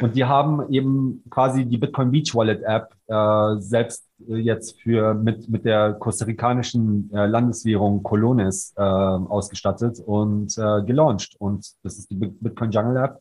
[0.00, 5.14] Und die haben eben quasi die Bitcoin Beach Wallet App äh, selbst äh, jetzt für
[5.14, 11.34] mit mit der kostarikanischen äh, Landeswährung Colones äh, ausgestattet und äh, gelauncht.
[11.40, 13.18] Und das ist die Bit- Bitcoin Jungle App.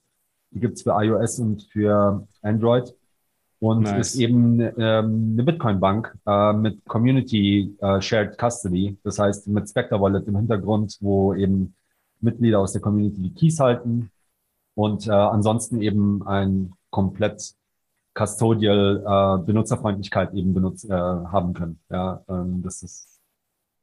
[0.56, 2.96] Die gibt's für iOS und für Android
[3.60, 4.16] und Nice.
[4.16, 8.98] ist eben ähm, eine Bitcoin Bank äh, mit Community äh, Shared Custody.
[9.04, 11.76] Das heißt mit Spectre Wallet im Hintergrund, wo eben
[12.22, 14.12] Mitglieder aus der Community die Keys halten
[14.76, 17.54] und äh, ansonsten eben ein komplett
[18.14, 21.80] custodial äh, Benutzerfreundlichkeit eben benutzt, äh, haben können.
[21.90, 23.20] Ja, ähm, das ist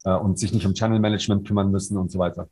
[0.04, 2.48] äh, und sich nicht um Channel Management kümmern müssen und so weiter.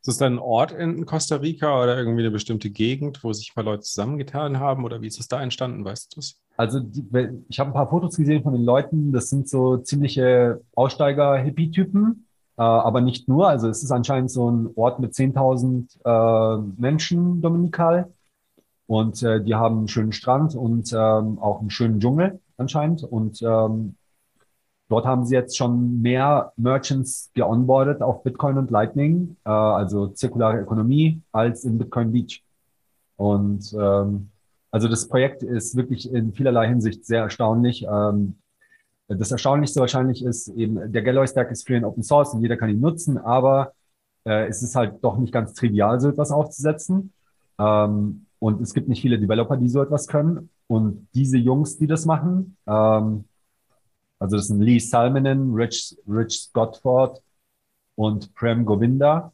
[0.00, 3.54] Ist es dann ein Ort in Costa Rica oder irgendwie eine bestimmte Gegend, wo sich
[3.56, 6.40] mal Leute zusammengetan haben oder wie ist es da entstanden, weißt du es?
[6.56, 7.04] Also die,
[7.48, 9.12] ich habe ein paar Fotos gesehen von den Leuten.
[9.12, 13.48] Das sind so ziemliche Aussteiger-Hippie-Typen, äh, aber nicht nur.
[13.48, 18.12] Also es ist anscheinend so ein Ort mit 10.000 äh, Menschen, Dominikal.
[18.86, 23.04] Und äh, die haben einen schönen Strand und ähm, auch einen schönen Dschungel anscheinend.
[23.04, 23.96] Und ähm,
[24.88, 30.58] dort haben sie jetzt schon mehr Merchants geonboardet auf Bitcoin und Lightning, äh, also zirkulare
[30.58, 32.42] Ökonomie, als in Bitcoin Beach.
[33.16, 34.30] Und ähm,
[34.70, 37.86] also das Projekt ist wirklich in vielerlei Hinsicht sehr erstaunlich.
[37.90, 38.36] Ähm,
[39.08, 42.56] das Erstaunlichste wahrscheinlich ist eben, der Galloy Stack ist free and open source und jeder
[42.56, 43.72] kann ihn nutzen, aber
[44.24, 47.12] äh, es ist halt doch nicht ganz trivial, so etwas aufzusetzen.
[47.58, 50.50] Ähm, und es gibt nicht viele Developer, die so etwas können.
[50.66, 53.24] Und diese Jungs, die das machen, ähm,
[54.18, 57.22] also das sind Lee Salmonen, Rich, Rich Scottford
[57.94, 59.32] und Prem Govinda,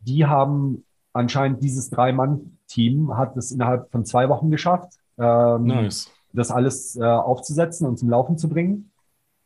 [0.00, 6.10] die haben anscheinend dieses Drei-Mann-Team hat es innerhalb von zwei Wochen geschafft, ähm, Nice.
[6.32, 8.90] das alles äh, aufzusetzen und zum Laufen zu bringen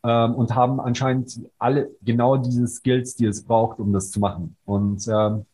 [0.03, 4.55] ähm, und haben anscheinend alle genau diese Skills, die es braucht, um das zu machen.
[4.65, 5.45] Und ähm,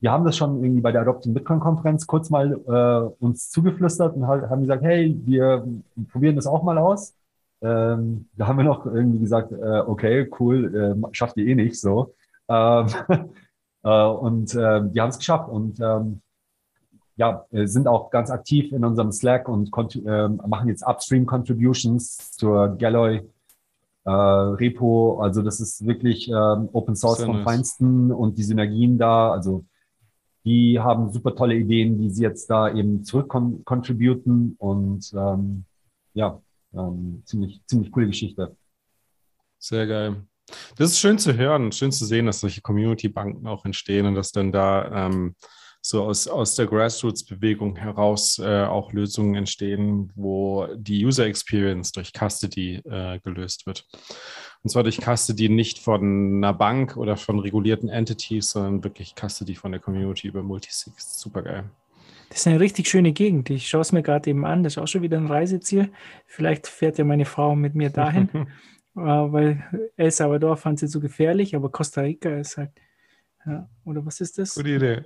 [0.00, 4.16] wir haben das schon irgendwie bei der Adopting Bitcoin Konferenz kurz mal äh, uns zugeflüstert
[4.16, 5.66] und halt, haben gesagt, hey, wir
[6.10, 7.14] probieren das auch mal aus.
[7.64, 11.80] Ähm, da haben wir noch irgendwie gesagt, äh, okay, cool, äh, schafft ihr eh nicht
[11.80, 12.14] so.
[12.48, 12.86] Ähm,
[13.82, 16.20] äh, und äh, die haben es geschafft und ähm,
[17.16, 21.24] ja, äh, sind auch ganz aktiv in unserem Slack und kont- äh, machen jetzt Upstream
[21.24, 23.22] Contributions zur Galloy
[24.04, 25.20] äh, Repo.
[25.20, 27.44] Also das ist wirklich ähm, Open Source Sehr vom nice.
[27.44, 29.32] Feinsten und die Synergien da.
[29.32, 29.64] Also
[30.44, 35.64] die haben super tolle Ideen, die sie jetzt da eben zurückcontributen und ähm,
[36.12, 36.40] ja,
[36.76, 38.56] ähm, ziemlich, ziemlich coole Geschichte.
[39.58, 40.26] Sehr geil.
[40.76, 44.30] Das ist schön zu hören, schön zu sehen, dass solche Community-Banken auch entstehen und dass
[44.32, 45.34] dann da ähm,
[45.80, 52.12] so aus, aus der Grassroots-Bewegung heraus äh, auch Lösungen entstehen, wo die User Experience durch
[52.12, 53.86] Custody äh, gelöst wird.
[54.62, 59.54] Und zwar durch Custody nicht von einer Bank oder von regulierten Entities, sondern wirklich Custody
[59.54, 61.20] von der Community über Multisigs.
[61.20, 61.70] Super geil.
[62.28, 63.50] Das ist eine richtig schöne Gegend.
[63.50, 64.62] Ich schaue es mir gerade eben an.
[64.62, 65.90] Das ist auch schon wieder ein Reiseziel.
[66.26, 68.28] Vielleicht fährt ja meine Frau mit mir dahin,
[68.96, 72.70] äh, weil El Salvador fand sie zu gefährlich, aber Costa Rica ist halt.
[73.46, 73.68] Ja.
[73.84, 74.54] Oder was ist das?
[74.54, 75.02] Gute Idee.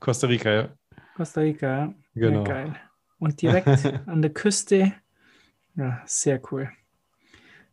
[0.00, 0.68] Costa Rica, ja.
[1.16, 1.94] Costa Rica, ja.
[2.14, 2.38] Genau.
[2.38, 2.76] Ja, geil.
[3.18, 3.68] Und direkt
[4.06, 4.92] an der Küste.
[5.76, 6.70] Ja, sehr cool.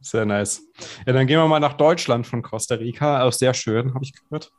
[0.03, 0.61] Sehr nice.
[1.05, 3.23] Ja, dann gehen wir mal nach Deutschland von Costa Rica.
[3.23, 4.51] Auch sehr schön, habe ich gehört.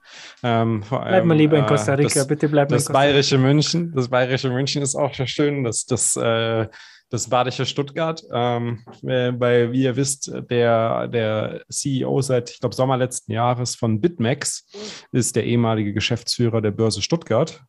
[0.42, 2.78] Ähm, vor Bleib allem, mal lieber in äh, Costa Rica, das, bitte bleib mal in
[2.78, 3.10] Das Costa Rica.
[3.10, 3.92] bayerische München.
[3.94, 5.62] Das bayerische München ist auch sehr schön.
[5.62, 6.66] Das, das, äh,
[7.10, 8.22] das badische Stuttgart.
[8.32, 13.74] Ähm, äh, weil, wie ihr wisst, der, der CEO seit, ich glaube, Sommer letzten Jahres
[13.76, 14.66] von BitMEX
[15.12, 17.62] ist der ehemalige Geschäftsführer der Börse Stuttgart.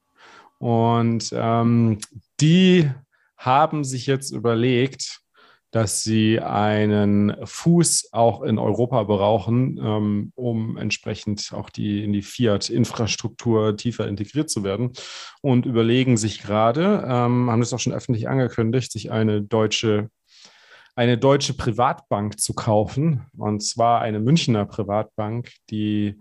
[0.59, 1.99] Und ähm,
[2.39, 2.89] die
[3.37, 5.19] haben sich jetzt überlegt,
[5.75, 12.21] dass sie einen Fuß auch in Europa brauchen, ähm, um entsprechend auch die in die
[12.21, 14.93] Fiat-Infrastruktur tiefer integriert zu werden.
[15.41, 20.09] Und überlegen sich gerade, ähm, haben das auch schon öffentlich angekündigt, sich eine deutsche
[20.95, 26.15] eine deutsche Privatbank zu kaufen, und zwar eine Münchner Privatbank, die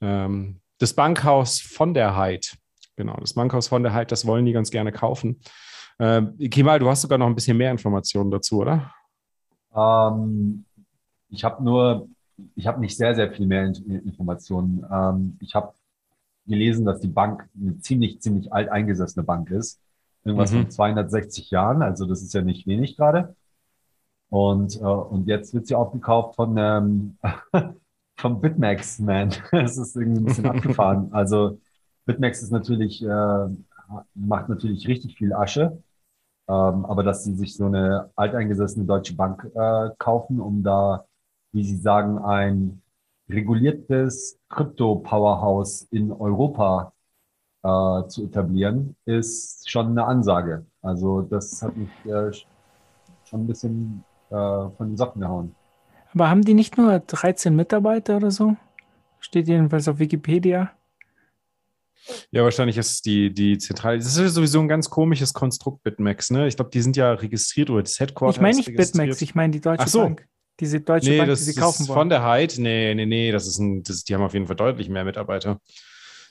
[0.00, 2.56] ähm, das Bankhaus von der Heid,
[2.94, 5.40] genau, das Bankhaus von der Heid, das wollen die ganz gerne kaufen.
[5.98, 8.92] Äh, Kemal, du hast sogar noch ein bisschen mehr Informationen dazu, oder?
[9.74, 10.64] Ähm,
[11.30, 12.08] ich habe nur,
[12.56, 14.84] ich habe nicht sehr, sehr viel mehr In Informationen.
[14.90, 15.74] Ähm, ich habe
[16.46, 19.80] gelesen, dass die Bank eine ziemlich, ziemlich alt eingesessene Bank ist.
[20.24, 20.56] Irgendwas Mhm.
[20.56, 23.36] von 260 Jahren, also das ist ja nicht wenig gerade.
[24.30, 27.18] Und, äh, und jetzt wird sie aufgekauft von, ähm,
[28.18, 29.30] vom BitMEX, man.
[29.52, 31.12] Das ist irgendwie ein bisschen abgefahren.
[31.12, 31.60] Also
[32.06, 33.48] BitMEX ist natürlich, äh,
[34.14, 35.82] macht natürlich richtig viel Asche.
[36.46, 41.06] Ähm, aber dass sie sich so eine alteingesessene deutsche Bank äh, kaufen, um da,
[41.52, 42.82] wie sie sagen, ein
[43.30, 46.92] reguliertes Krypto-Powerhouse in Europa
[47.62, 50.66] äh, zu etablieren, ist schon eine Ansage.
[50.82, 52.30] Also das hat mich äh,
[53.24, 55.54] schon ein bisschen äh, von den Socken gehauen.
[56.12, 58.56] Aber haben die nicht nur 13 Mitarbeiter oder so?
[59.18, 60.70] Steht jedenfalls auf Wikipedia.
[62.30, 63.98] Ja, wahrscheinlich ist es die, die Zentrale.
[63.98, 66.46] Das ist ja sowieso ein ganz komisches Konstrukt, BitMEX, ne?
[66.46, 68.74] Ich glaube, die sind ja registriert oder das Headquarter Ich meine nicht.
[68.76, 70.00] BitMEX, ich meine die Deutsche Ach so.
[70.02, 70.26] Bank.
[70.60, 72.08] Diese Deutsche Nee, Bank, das die sie ist kaufen von wollen.
[72.10, 72.56] der Heid.
[72.58, 75.60] Nee, nee, nee, das ist ein, das, die haben auf jeden Fall deutlich mehr Mitarbeiter.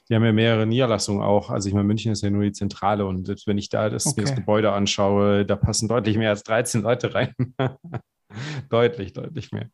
[0.10, 1.50] Die haben ja mehrere Niederlassungen auch.
[1.50, 4.06] Also ich meine, München ist ja nur die Zentrale und selbst wenn ich da das,
[4.06, 4.40] mir das Okay.
[4.42, 7.34] Gebäude anschaue, da passen deutlich mehr als 13 Leute rein.
[8.70, 9.70] deutlich, deutlich mehr.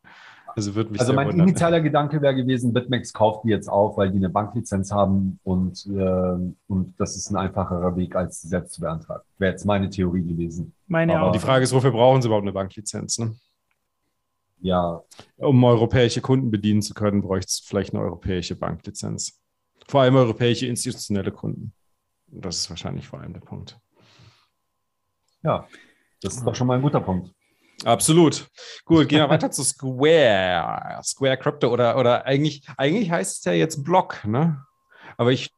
[0.59, 1.47] Also würde mich Also mein wundern.
[1.47, 5.85] initialer Gedanke wäre gewesen, BitMEX kauft die jetzt auf, weil die eine Banklizenz haben und,
[5.87, 9.23] äh, und das ist ein einfacherer Weg, als sie selbst zu beantragen.
[9.37, 10.73] Wäre jetzt meine Theorie gewesen.
[10.87, 11.31] Meine Aber auch.
[11.31, 13.19] Die Frage ist, wofür brauchen sie überhaupt eine Banklizenz?
[13.19, 13.35] Ne?
[14.61, 15.01] Ja,
[15.37, 19.39] Um europäische Kunden bedienen zu können, bräuchte es vielleicht eine europäische Banklizenz.
[19.87, 21.73] Vor allem europäische institutionelle Kunden.
[22.27, 23.79] Das ist wahrscheinlich vor allem der Punkt.
[25.41, 25.65] ja,
[26.21, 27.31] das ist doch schon mal ein guter Punkt.
[27.85, 28.47] Absolut.
[28.85, 30.99] Gut, gehen wir weiter zu Square.
[31.03, 34.63] Square Crypto oder, oder eigentlich, eigentlich heißt es ja jetzt Block, ne?
[35.17, 35.49] Aber ich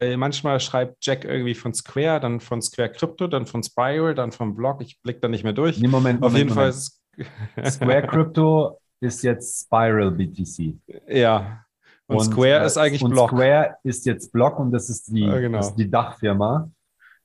[0.00, 4.30] äh, manchmal schreibt Jack irgendwie von Square, dann von Square Crypto, dann von Spiral, dann
[4.32, 4.80] von Block.
[4.80, 5.78] Ich blicke da nicht mehr durch.
[5.80, 7.56] Nee, Moment, Auf Moment, jeden Fall Moment.
[7.56, 10.74] ist Square Crypto ist jetzt Spiral BTC.
[11.08, 11.64] ja.
[12.10, 13.28] Und, Square äh, ist eigentlich und Block.
[13.30, 15.58] Square ist jetzt Block und das ist die, Ja, genau.
[15.58, 16.70] das ist die Dachfirma.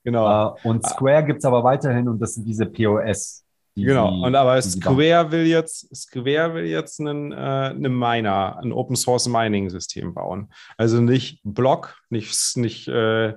[0.03, 0.55] Genau.
[0.57, 3.42] Äh, und Square gibt es aber weiterhin und das sind diese POS.
[3.75, 4.61] Die Genau, und aber.
[4.61, 10.13] Square will jetzt, Square will jetzt einen, äh, einen Miner, ein Open Source Mining System
[10.13, 10.51] bauen.
[10.77, 13.33] Also nicht Block, nicht, nicht, äh,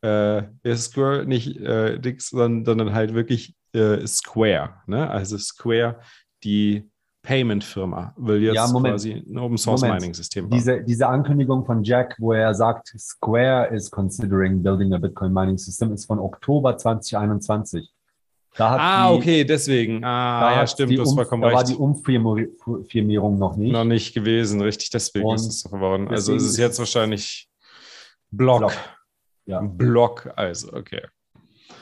[0.00, 0.42] äh,
[0.74, 4.74] Square, nicht äh, Dix, sondern, sondern halt wirklich äh, Square.
[4.86, 5.08] Ne?
[5.10, 6.00] Also Square,
[6.44, 6.90] die
[7.22, 10.00] Payment-Firma, will jetzt Ja, quasi ein Open Source Moment.
[10.00, 10.58] Mining System bauen.
[10.58, 15.56] Diese, diese Ankündigung von Jack, wo er sagt, Square is considering building a Bitcoin mining
[15.56, 17.93] system, ist von Oktober 2021.
[18.56, 20.04] Ah, die, okay, deswegen.
[20.04, 21.70] Ah, ja, stimmt, die du hast vollkommen da war recht.
[21.70, 23.72] die Umfirmierung noch nicht.
[23.72, 26.08] Noch nicht gewesen, richtig, deswegen Und ist es so verworren.
[26.08, 27.48] Also ist es ist jetzt wahrscheinlich
[28.30, 28.60] Block.
[28.60, 28.72] Block.
[29.46, 31.02] Ja, Block, also, okay.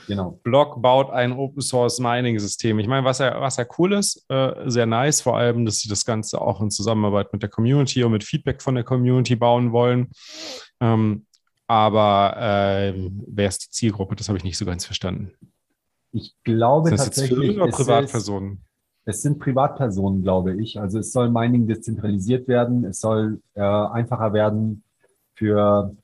[0.06, 0.40] genau.
[0.42, 2.78] Block baut ein Open Source Mining System.
[2.78, 5.88] Ich meine, was ja, was ja cool ist, äh, sehr nice, vor allem, dass sie
[5.88, 9.72] das Ganze auch in Zusammenarbeit mit der Community und mit Feedback von der Community bauen
[9.72, 10.10] wollen.
[10.80, 11.26] Ähm,
[11.68, 14.16] aber ähm, wer ist die Zielgruppe?
[14.16, 15.32] Das habe ich nicht so ganz verstanden.
[16.12, 18.64] Ich glaube Sind tatsächlich, Firmen oder es Privatpersonen?
[19.04, 20.78] Es sind Privatpersonen, glaube ich.
[20.78, 22.84] Also es soll Mining dezentralisiert werden.
[22.84, 24.84] Es soll äh, einfacher werden
[25.34, 25.96] für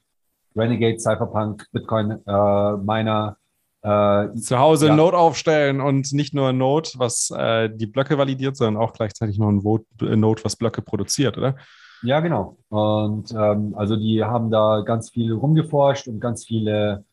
[0.56, 3.36] Renegade, Cypherpunk, Bitcoin, äh, Miner.
[3.82, 4.96] Äh, Zu Hause Ja.
[4.96, 9.38] Node aufstellen und nicht nur ein Node, was äh, die Blöcke validiert, sondern auch gleichzeitig
[9.38, 11.54] noch ein Vote, äh, Node, was Blöcke produziert, oder?
[12.02, 12.56] ja, genau.
[12.68, 17.04] Und ähm, also die haben da ganz viel rumgeforscht und ganz viele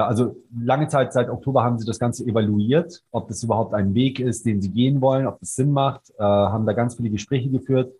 [0.00, 4.20] also lange Zeit, seit Oktober haben sie das Ganze evaluiert, ob das überhaupt ein Weg
[4.20, 7.48] ist, den sie gehen wollen, ob das Sinn macht, äh, haben da ganz viele Gespräche
[7.48, 7.92] geführt.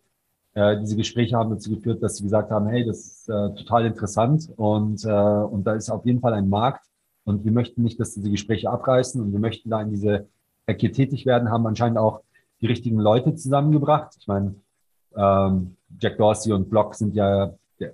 [0.53, 3.85] Äh, diese Gespräche haben dazu geführt, dass sie gesagt haben, hey, das ist äh, total
[3.85, 6.85] interessant und, äh, und da ist auf jeden Fall ein Markt
[7.23, 10.27] und wir möchten nicht, dass diese Gespräche abreißen und wir möchten da in diese
[10.65, 12.21] Ecke tätig werden, haben anscheinend auch
[12.61, 14.15] die richtigen Leute zusammengebracht.
[14.19, 14.55] Ich meine,
[15.15, 17.93] ähm, Jack Dorsey und Block sind ja, der,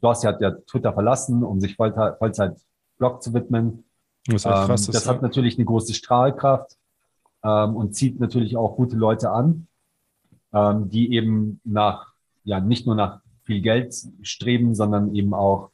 [0.00, 2.56] Dorsey hat ja Twitter verlassen, um sich Vollzeit
[2.98, 3.84] Blog zu widmen.
[4.26, 6.76] Das, ähm, krass, das hat natürlich eine große Strahlkraft
[7.44, 9.66] ähm, und zieht natürlich auch gute Leute an,
[10.52, 12.12] ähm, die eben nach,
[12.44, 15.70] ja, nicht nur nach viel Geld streben, sondern eben auch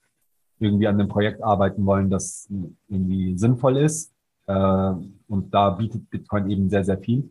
[0.59, 2.49] irgendwie an einem Projekt arbeiten wollen, das
[2.89, 4.13] irgendwie sinnvoll ist.
[4.47, 4.93] Äh,
[5.29, 7.31] und da bietet Bitcoin eben sehr, sehr viel.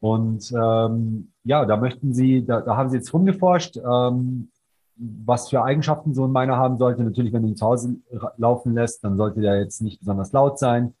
[0.00, 4.48] Und ähm, ja, da möchten Sie, da, da haben Sie jetzt rumgeforscht, ähm,
[4.96, 7.02] was für Eigenschaften so ein Miner haben sollte.
[7.02, 7.96] Natürlich, wenn du ihn zu Hause
[8.36, 10.94] laufen lässt, dann sollte der jetzt nicht besonders laut sein.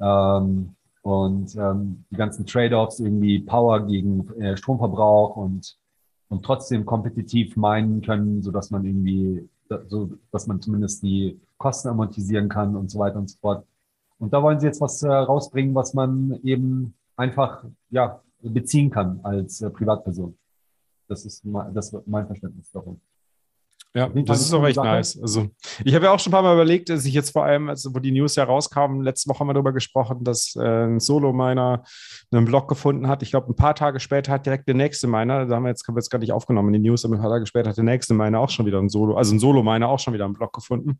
[0.00, 5.78] Ähm, und ähm, die ganzen Trade-offs, irgendwie Power gegen äh, Stromverbrauch und,
[6.28, 9.48] und trotzdem kompetitiv meinen können, so dass man irgendwie,
[9.86, 13.64] so dass man zumindest die Kosten amortisieren kann und so weiter und so fort.
[14.18, 19.20] Und da wollen sie jetzt was äh, rausbringen, was man eben einfach ja, beziehen kann
[19.22, 20.36] als äh, Privatperson.
[21.06, 23.00] Das ist mein, das mein Verständnis darum.
[23.94, 24.86] Ja, das ist auch echt Sache.
[24.86, 25.18] nice.
[25.20, 25.48] Also,
[25.82, 27.94] ich habe ja auch schon ein paar Mal überlegt, dass ich jetzt vor allem, also,
[27.94, 31.82] wo die News ja rauskam, letzte Woche haben wir darüber gesprochen, dass äh, ein Solo-Miner
[32.30, 33.22] einen Blog gefunden hat.
[33.22, 35.88] Ich glaube, ein paar Tage später hat direkt der nächste Miner, da haben wir jetzt,
[35.88, 37.76] haben wir jetzt gar nicht aufgenommen in die News, aber ein paar Tage später hat
[37.78, 40.34] der nächste Miner auch schon wieder ein Solo, also ein Solo-Miner auch schon wieder einen
[40.34, 40.98] Blog gefunden.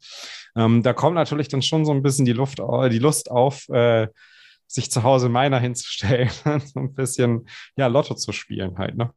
[0.57, 4.09] Ähm, da kommt natürlich dann schon so ein bisschen die Luft, die Lust auf, äh,
[4.66, 9.12] sich zu Hause Miner hinzustellen und so ein bisschen ja, Lotto zu spielen halt, ne?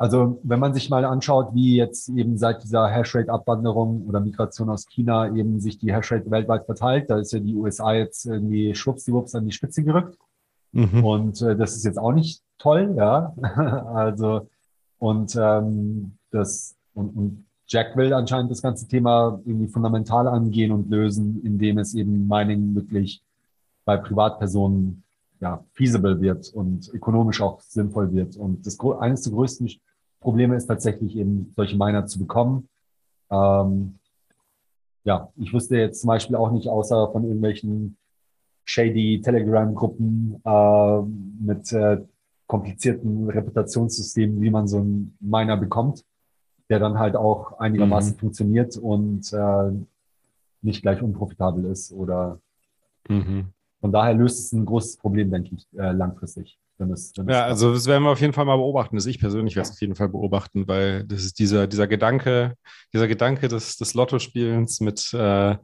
[0.00, 4.86] Also wenn man sich mal anschaut, wie jetzt eben seit dieser Hashrate-Abwanderung oder Migration aus
[4.86, 9.34] China eben sich die Hashrate weltweit verteilt, da ist ja die USA jetzt irgendwie schwuppsdiwupps
[9.34, 10.16] an die Spitze gerückt.
[10.72, 11.04] Mhm.
[11.04, 13.34] Und äh, das ist jetzt auch nicht toll, ja.
[13.92, 14.48] also
[14.98, 20.88] und ähm, das und, und Jack will anscheinend das ganze Thema irgendwie fundamental angehen und
[20.88, 23.22] lösen, indem es eben Mining wirklich
[23.84, 25.02] bei Privatpersonen
[25.40, 28.36] ja, feasible wird und ökonomisch auch sinnvoll wird.
[28.36, 29.68] Und das eines der größten
[30.20, 32.68] Probleme ist tatsächlich eben solche Miner zu bekommen.
[33.30, 33.98] Ähm,
[35.04, 37.96] ja, ich wusste jetzt zum Beispiel auch nicht, außer von irgendwelchen
[38.64, 41.00] shady Telegram-Gruppen äh,
[41.42, 41.98] mit äh,
[42.46, 46.04] komplizierten Reputationssystemen, wie man so einen Miner bekommt,
[46.68, 48.18] der dann halt auch einigermaßen mhm.
[48.18, 49.72] funktioniert und äh,
[50.62, 52.38] nicht gleich unprofitabel ist oder
[53.08, 53.46] mhm.
[53.80, 55.92] von daher löst es ein großes Problem, denke ich, äh,
[56.80, 57.18] langfristig.
[57.18, 58.96] Wenn es, wenn ja, also das werden wir auf jeden Fall mal beobachten.
[58.96, 62.54] Das ich persönlich werde es auf jeden Fall beobachten, weil das ist dieser, dieser Gedanke,
[62.92, 65.56] dieser Gedanke des, des Lottospielens mit, äh,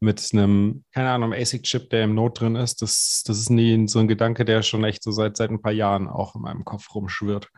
[0.00, 3.98] mit einem, keine Ahnung, ASIC-Chip, der im Not drin ist, das, das ist nie so
[3.98, 6.94] ein Gedanke, der schon echt so seit, seit ein paar Jahren auch in meinem Kopf
[6.94, 7.48] rumschwirrt.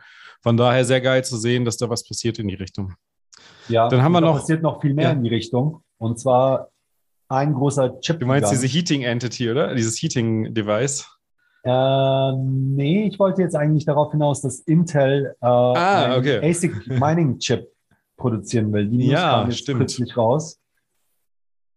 [0.41, 2.95] Von daher sehr geil zu sehen, dass da was passiert in die Richtung.
[3.69, 4.39] Ja, dann haben wir noch.
[4.39, 5.11] passiert noch viel mehr ja.
[5.11, 5.83] in die Richtung.
[5.97, 6.69] Und zwar
[7.29, 8.19] ein großer Chip.
[8.19, 9.73] Du meinst diese Heating Entity, oder?
[9.73, 11.07] Dieses Heating Device?
[11.63, 16.39] Äh, nee, ich wollte jetzt eigentlich darauf hinaus, dass Intel äh, ah, okay.
[16.47, 17.71] ASIC Mining Chip
[18.17, 18.87] produzieren will.
[18.87, 19.79] Die ja, stimmt.
[19.79, 20.59] plötzlich raus.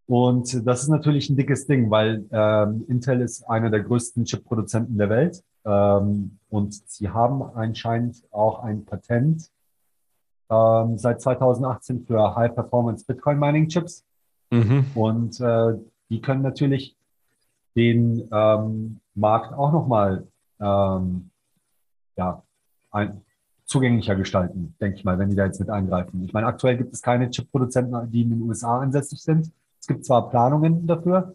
[0.06, 4.98] Und das ist natürlich ein dickes Ding, weil ähm, Intel ist einer der größten Chip-Produzenten
[4.98, 5.42] der Welt.
[5.64, 9.50] Ähm, und sie haben anscheinend auch ein Patent
[10.48, 14.04] ähm, seit 2018 für High-Performance Bitcoin-Mining-Chips.
[14.50, 14.86] Mhm.
[14.94, 15.74] Und äh,
[16.08, 16.96] die können natürlich
[17.74, 20.26] den ähm, Markt auch nochmal
[20.60, 21.30] ähm,
[22.16, 22.42] ja,
[22.90, 23.22] ein,
[23.64, 26.24] zugänglicher gestalten, denke ich mal, wenn die da jetzt mit eingreifen.
[26.24, 29.50] Ich meine, aktuell gibt es keine Chip-Produzenten, die in den USA ansässig sind.
[29.80, 31.34] Es gibt zwar Planungen dafür.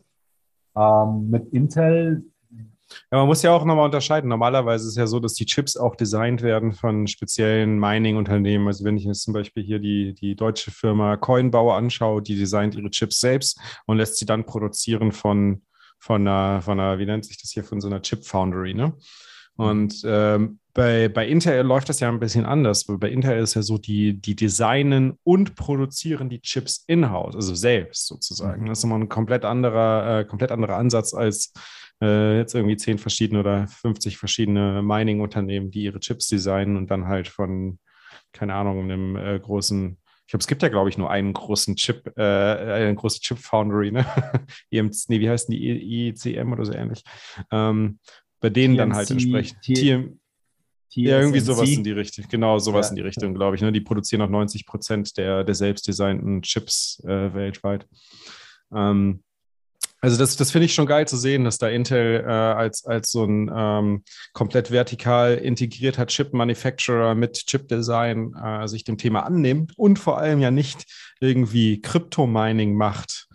[0.75, 2.23] Ähm, mit Intel
[3.11, 4.29] ja, man muss ja auch nochmal unterscheiden.
[4.29, 8.67] Normalerweise ist es ja so, dass die Chips auch designt werden von speziellen Mining-Unternehmen.
[8.67, 12.75] Also wenn ich jetzt zum Beispiel hier die, die deutsche Firma Coinbauer anschaue, die designt
[12.75, 15.61] ihre Chips selbst und lässt sie dann produzieren von
[16.01, 18.93] von einer, von einer, wie nennt sich das hier, von so einer Chip Foundry, ne?
[19.55, 23.53] Und ähm, bei, bei Intel läuft das ja ein bisschen anders, weil bei Intel ist
[23.53, 28.63] ja so, die, die designen und produzieren die Chips in-house, also selbst sozusagen.
[28.63, 28.67] Mhm.
[28.67, 31.53] Das ist immer ein komplett anderer, äh, komplett anderer Ansatz als
[32.01, 37.07] äh, jetzt irgendwie zehn verschiedene oder 50 verschiedene Mining-Unternehmen, die ihre Chips designen und dann
[37.07, 37.77] halt von,
[38.31, 39.97] keine Ahnung, einem äh, großen
[40.31, 43.37] ich glaube, es gibt ja, glaube ich, nur einen großen Chip, äh, eine große Chip
[43.37, 44.05] Foundry, ne?
[44.71, 46.07] EMC, nee, wie heißen die?
[46.07, 47.03] ICM oder so ähnlich.
[47.51, 47.99] Ähm,
[48.39, 49.61] bei denen TMC, dann halt entsprechend.
[49.61, 50.19] TM,
[50.91, 52.23] ja, irgendwie sowas in die Richtung.
[52.29, 53.61] Genau, sowas ja, in die Richtung, glaube ich.
[53.61, 53.73] Ne?
[53.73, 57.85] Die produzieren auch 90 Prozent der, der selbst designten Chips äh, weltweit.
[58.73, 59.23] Ähm,
[60.03, 63.11] Also das, das finde ich schon geil zu sehen, dass da Intel äh, als, als
[63.11, 69.99] so ein ähm, komplett vertikal integrierter Chip-Manufacturer mit Chip-Design äh, sich dem Thema annimmt und
[69.99, 70.85] vor allem ja nicht
[71.19, 73.27] irgendwie Krypto-Mining macht,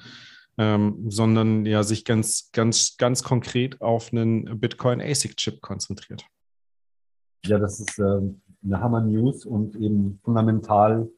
[0.59, 6.27] ähm, sondern ja sich ganz, ganz, ganz konkret auf einen Bitcoin-ASIC-Chip konzentriert.
[7.45, 11.09] Ja, das ist äh, eine Hammer-News und eben fundamental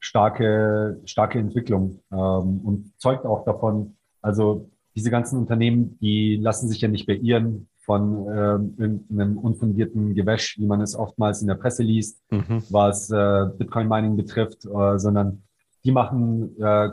[0.00, 4.68] starke, starke Entwicklung ähm, und zeugt auch davon, also
[4.98, 10.66] diese ganzen Unternehmen, die lassen sich ja nicht beirren von ähm, irgendeinem unfundierten Gewäsch, wie
[10.66, 12.64] man es oftmals in der Presse liest, mhm.
[12.70, 15.44] was äh, Bitcoin-Mining betrifft, äh, sondern
[15.84, 16.90] die machen äh,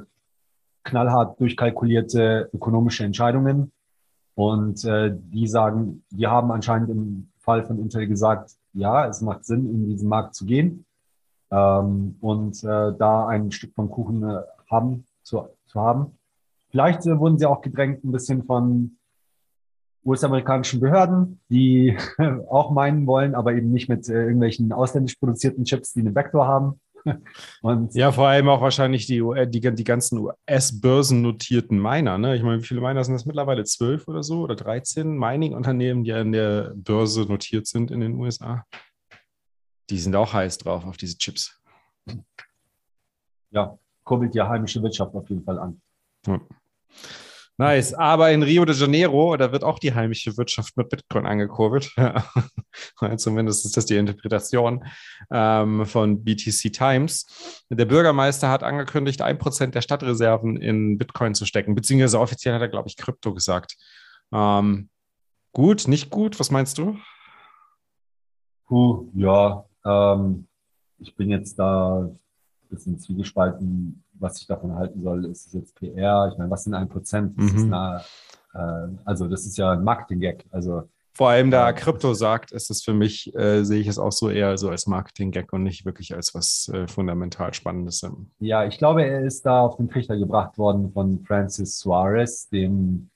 [0.83, 3.71] knallhart durchkalkulierte ökonomische Entscheidungen.
[4.35, 9.45] Und äh, die sagen, die haben anscheinend im Fall von Intel gesagt, ja, es macht
[9.45, 10.85] Sinn, in diesen Markt zu gehen
[11.49, 16.17] ähm, und äh, da ein Stück vom Kuchen äh, haben, zu, zu haben.
[16.75, 18.97] Vielleicht äh, wurden sie auch gedrängt ein bisschen von
[20.03, 21.97] US-amerikanischen Behörden, die
[22.49, 26.45] auch meinen wollen, aber eben nicht mit äh, irgendwelchen ausländisch produzierten Chips, die einen Vektor
[26.45, 26.81] haben.
[27.61, 32.17] Und ja, vor allem auch wahrscheinlich die, die, die ganzen US-börsennotierten Miner.
[32.17, 32.35] Ne?
[32.35, 33.63] Ich meine, wie viele Miner sind das mittlerweile?
[33.63, 38.65] Zwölf oder so oder 13 Mining-Unternehmen, die an der Börse notiert sind in den USA?
[39.89, 41.57] Die sind auch heiß drauf auf diese Chips.
[43.51, 45.81] Ja, kurbelt die heimische Wirtschaft auf jeden Fall an.
[46.27, 46.41] Ja.
[47.57, 47.93] Nice.
[47.93, 51.89] Aber in Rio de Janeiro, da wird auch die heimische Wirtschaft mit Bitcoin angekurbelt.
[53.17, 54.85] Zumindest ist das die Interpretation
[55.31, 57.63] ähm, von BTC Times.
[57.69, 62.61] Der Bürgermeister hat angekündigt, ein Prozent der Stadtreserven in Bitcoin zu stecken, beziehungsweise offiziell hat
[62.61, 63.77] er, glaube ich, Krypto gesagt.
[64.33, 64.89] Ähm,
[65.53, 66.37] gut, nicht gut?
[66.41, 66.97] Was meinst du?
[68.67, 70.47] Puh, ja, ähm,
[70.97, 72.19] ich bin jetzt da ein
[72.69, 76.29] bisschen zwiegespalten was ich davon halten soll, ist es jetzt PR?
[76.31, 77.37] Ich meine, was sind ein Prozent?
[77.37, 77.73] Das mhm.
[77.73, 78.01] eine,
[78.53, 80.45] äh, also das ist ja ein Marketing-Gag.
[80.51, 80.83] Also
[81.15, 84.29] vor allem da Krypto sagt, ist es für mich, äh, sehe ich es auch so
[84.29, 88.05] eher so als Marketing-Gag und nicht wirklich als was äh, fundamental Spannendes.
[88.39, 93.09] Ja, ich glaube, er ist da auf den Trichter gebracht worden von Francis Suarez, dem,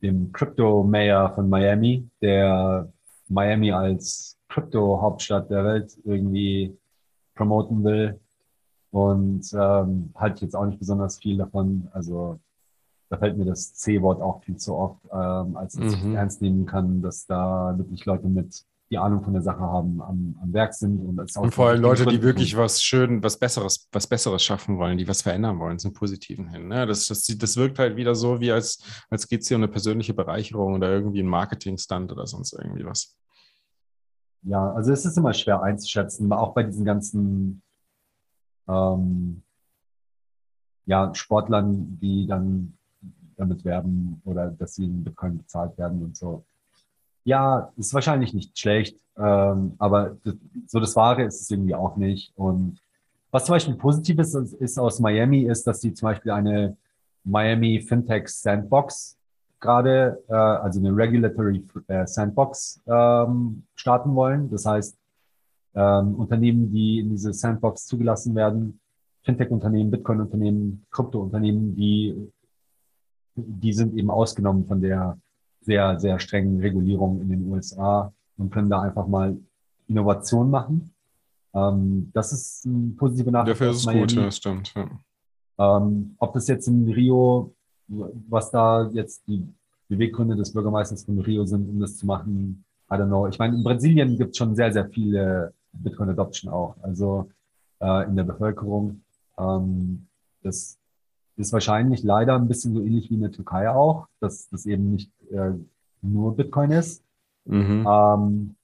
[0.00, 2.90] dem Crypto-Mayor von Miami, der
[3.28, 6.74] Miami als Krypto-Hauptstadt der Welt irgendwie
[7.34, 8.18] promoten will.
[8.92, 11.88] Und ähm, halte ich jetzt auch nicht besonders viel davon.
[11.92, 12.38] Also
[13.08, 16.12] da fällt mir das C-Wort auch viel zu oft, ähm, als dass mhm.
[16.12, 20.02] ich ernst nehmen kann, dass da wirklich Leute mit die Ahnung von der Sache haben,
[20.02, 20.98] am, am Werk sind.
[20.98, 24.76] Und, auch und vor allem Leute, die wirklich was schön, was Besseres, was Besseres schaffen
[24.76, 26.68] wollen, die was verändern wollen, zum Positiven hin.
[26.68, 26.86] Ne?
[26.86, 29.72] Das, das, das wirkt halt wieder so, wie als, als geht es hier um eine
[29.72, 33.16] persönliche Bereicherung oder irgendwie ein Marketingstand oder sonst irgendwie was.
[34.42, 37.62] Ja, also es ist immer schwer einzuschätzen, auch bei diesen ganzen
[38.68, 39.42] ähm,
[40.86, 42.74] ja, Sportlern, die dann
[43.36, 46.44] damit werben oder dass sie in Bitcoin bezahlt werden und so.
[47.24, 50.34] Ja, ist wahrscheinlich nicht schlecht, ähm, aber das,
[50.66, 52.32] so das Wahre ist es irgendwie auch nicht.
[52.36, 52.78] Und
[53.30, 56.76] was zum Beispiel positiv ist, ist aus Miami, ist, dass sie zum Beispiel eine
[57.24, 59.16] Miami Fintech Sandbox
[59.60, 64.50] gerade, äh, also eine Regulatory äh, Sandbox ähm, starten wollen.
[64.50, 64.98] Das heißt,
[65.74, 68.80] ähm, Unternehmen, die in diese Sandbox zugelassen werden,
[69.22, 72.30] Fintech-Unternehmen, Bitcoin-Unternehmen, Krypto-Unternehmen, die,
[73.36, 75.18] die sind eben ausgenommen von der
[75.60, 79.36] sehr, sehr strengen Regulierung in den USA und können da einfach mal
[79.86, 80.92] Innovation machen.
[81.54, 83.60] Ähm, das ist ein positiver Nachricht.
[83.60, 84.74] Dafür ist es gut, ja, stimmt.
[84.74, 84.88] Ja.
[85.58, 87.54] Ähm, ob das jetzt in Rio,
[87.86, 89.46] was da jetzt die
[89.88, 93.26] Beweggründe des Bürgermeisters von Rio sind, um das zu machen, I don't know.
[93.28, 97.30] Ich meine, in Brasilien gibt es schon sehr, sehr viele Bitcoin Adoption auch, also
[97.80, 99.02] äh, in der Bevölkerung.
[99.38, 100.06] Ähm,
[100.42, 100.78] das
[101.36, 104.90] ist wahrscheinlich leider ein bisschen so ähnlich wie in der Türkei auch, dass das eben
[104.92, 105.52] nicht äh,
[106.02, 107.02] nur Bitcoin ist.
[107.44, 107.86] Mhm.
[107.88, 108.56] Ähm,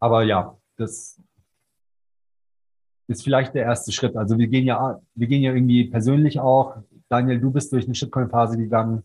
[0.00, 1.20] aber ja, das
[3.06, 4.16] ist vielleicht der erste Schritt.
[4.16, 6.76] Also wir gehen ja, wir gehen ja irgendwie persönlich auch.
[7.08, 9.02] Daniel, du bist durch eine Shitcoin-Phase gegangen.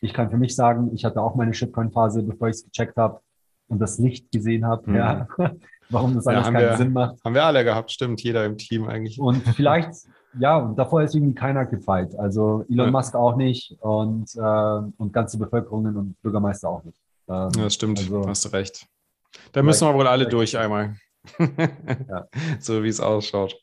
[0.00, 3.20] Ich kann für mich sagen, ich hatte auch meine Shitcoin-Phase, bevor ich es gecheckt habe
[3.72, 4.96] und das Licht gesehen habe, mhm.
[4.96, 5.26] ja,
[5.88, 7.24] warum das alles ja, keinen wir, Sinn macht.
[7.24, 9.18] Haben wir alle gehabt, stimmt, jeder im Team eigentlich.
[9.18, 9.90] Und vielleicht,
[10.38, 12.14] ja, und davor ist irgendwie keiner gefeit.
[12.18, 12.90] Also Elon ja.
[12.92, 14.40] Musk auch nicht und, äh,
[14.98, 16.98] und ganze Bevölkerungen und Bürgermeister auch nicht.
[17.28, 18.86] Ähm, ja, stimmt, also, hast du recht.
[19.52, 20.94] Da müssen wir wohl alle durch einmal.
[21.38, 22.26] ja.
[22.60, 23.56] so wie es ausschaut.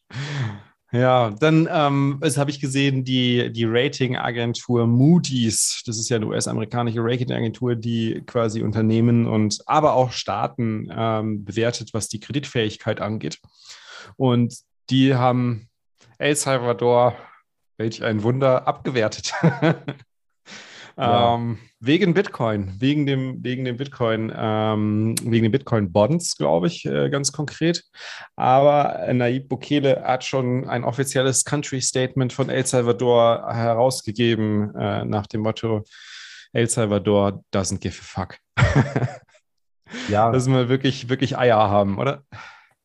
[0.91, 6.99] Ja, dann ähm, habe ich gesehen, die, die Ratingagentur Moody's, das ist ja eine US-amerikanische
[7.01, 13.39] Ratingagentur, die quasi Unternehmen und aber auch Staaten ähm, bewertet, was die Kreditfähigkeit angeht.
[14.17, 14.57] Und
[14.89, 15.69] die haben
[16.17, 17.15] El Salvador,
[17.77, 19.33] welch ein Wunder, abgewertet.
[21.00, 21.36] Ja.
[21.36, 27.10] Ähm, wegen Bitcoin, wegen dem, wegen dem Bitcoin, ähm, wegen den Bitcoin-Bonds, glaube ich, äh,
[27.10, 27.86] ganz konkret.
[28.36, 35.39] Aber Nayib Bukele hat schon ein offizielles Country-Statement von El Salvador herausgegeben, äh, nach dem
[35.39, 35.86] Motto:
[36.52, 38.38] El Salvador doesn't give a fuck.
[40.10, 40.34] ja.
[40.34, 42.24] Dass wir wirklich, wirklich Eier haben, oder?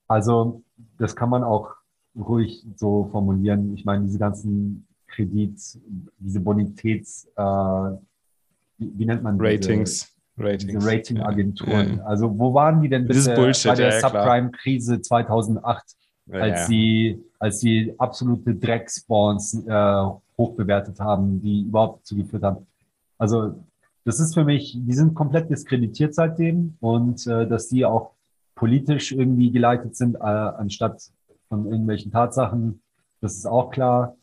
[0.06, 0.62] Also,
[0.98, 1.72] das kann man auch
[2.14, 3.74] ruhig so formulieren.
[3.74, 5.58] Ich meine, diese ganzen Kredit,
[6.18, 10.14] diese Bonitäts, äh, wie, wie, nennt man Ratings.
[10.36, 10.72] Diese, Ratings.
[10.72, 11.96] Diese Ratingagenturen.
[11.98, 12.04] Ja.
[12.04, 15.84] Also wo waren die denn bitte Bullshit, bei der ja, Subprime-Krise 2008,
[16.26, 20.04] ja, als sie als sie absolute Drecksbonds äh,
[20.38, 22.66] hochbewertet haben, die überhaupt dazu geführt haben.
[23.18, 23.62] Also
[24.04, 28.12] das ist für mich, die sind komplett diskreditiert seitdem und äh, dass die auch
[28.54, 31.10] politisch irgendwie geleitet sind, äh, anstatt
[31.48, 32.80] von irgendwelchen Tatsachen,
[33.20, 34.16] das ist auch klar.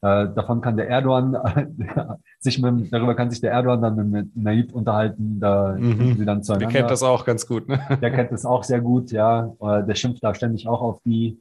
[0.00, 1.36] Äh, davon kann der Erdogan
[2.38, 5.40] sich mit, darüber kann sich der Erdogan dann mit Naib unterhalten.
[5.40, 6.16] Da mhm.
[6.16, 6.72] sie dann zueinander.
[6.72, 7.80] Der kennt das auch ganz gut, ne?
[8.00, 9.52] Der kennt das auch sehr gut, ja.
[9.60, 11.40] Äh, der schimpft da ständig auch auf die.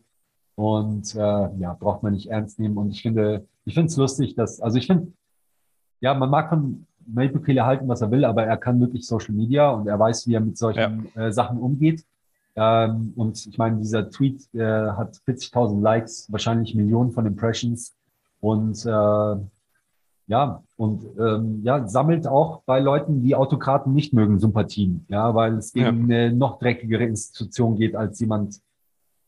[0.56, 2.78] Und äh, ja, braucht man nicht ernst nehmen.
[2.78, 5.12] Und ich finde, ich finde es lustig, dass, also ich finde,
[6.00, 9.36] ja, man mag von Naib Bukele halten, was er will, aber er kann wirklich Social
[9.36, 11.28] Media und er weiß, wie er mit solchen ja.
[11.28, 12.04] äh, Sachen umgeht.
[12.56, 17.97] Ähm, und ich meine, dieser Tweet hat 40.000 Likes, wahrscheinlich Millionen von Impressions.
[18.40, 19.36] Und äh,
[20.30, 25.58] ja, und ähm, ja, sammelt auch bei Leuten, die Autokraten nicht mögen, Sympathien, ja, weil
[25.58, 26.18] es gegen ja.
[26.18, 28.60] eine noch dreckigere Institution geht als jemand,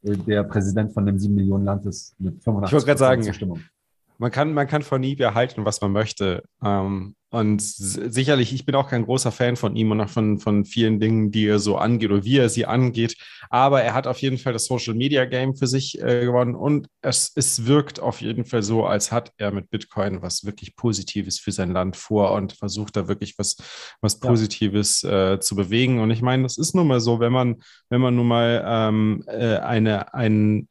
[0.03, 3.62] äh, der Präsident von dem sieben Millionen Land ist mit 85 Ich sagen, Zustimmung.
[4.18, 6.43] Man kann, man kann von Nieb erhalten, was man möchte.
[6.62, 10.66] Ähm, und sicherlich, ich bin auch kein großer Fan von ihm und auch von, von
[10.66, 13.16] vielen Dingen, die er so angeht oder wie er sie angeht.
[13.50, 16.88] Aber er hat auf jeden Fall das Social Media Game für sich äh, gewonnen und
[17.02, 21.40] es, es wirkt auf jeden Fall so, als hat er mit Bitcoin was wirklich Positives
[21.40, 23.58] für sein Land vor und versucht da wirklich was,
[24.02, 25.34] was Positives ja.
[25.34, 26.00] äh, zu bewegen.
[26.00, 27.58] Und ich meine, das ist nun mal so, wenn man,
[27.90, 30.68] wenn man nun mal ähm, äh, eine, ein,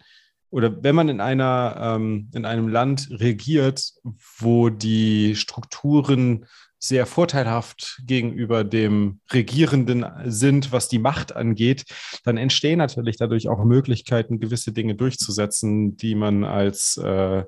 [0.51, 3.93] oder wenn man in einer ähm, in einem Land regiert,
[4.39, 6.47] wo die Strukturen
[6.81, 11.85] sehr vorteilhaft gegenüber dem Regierenden sind, was die Macht angeht,
[12.25, 17.45] dann entstehen natürlich dadurch auch Möglichkeiten, gewisse Dinge durchzusetzen, die man als äh,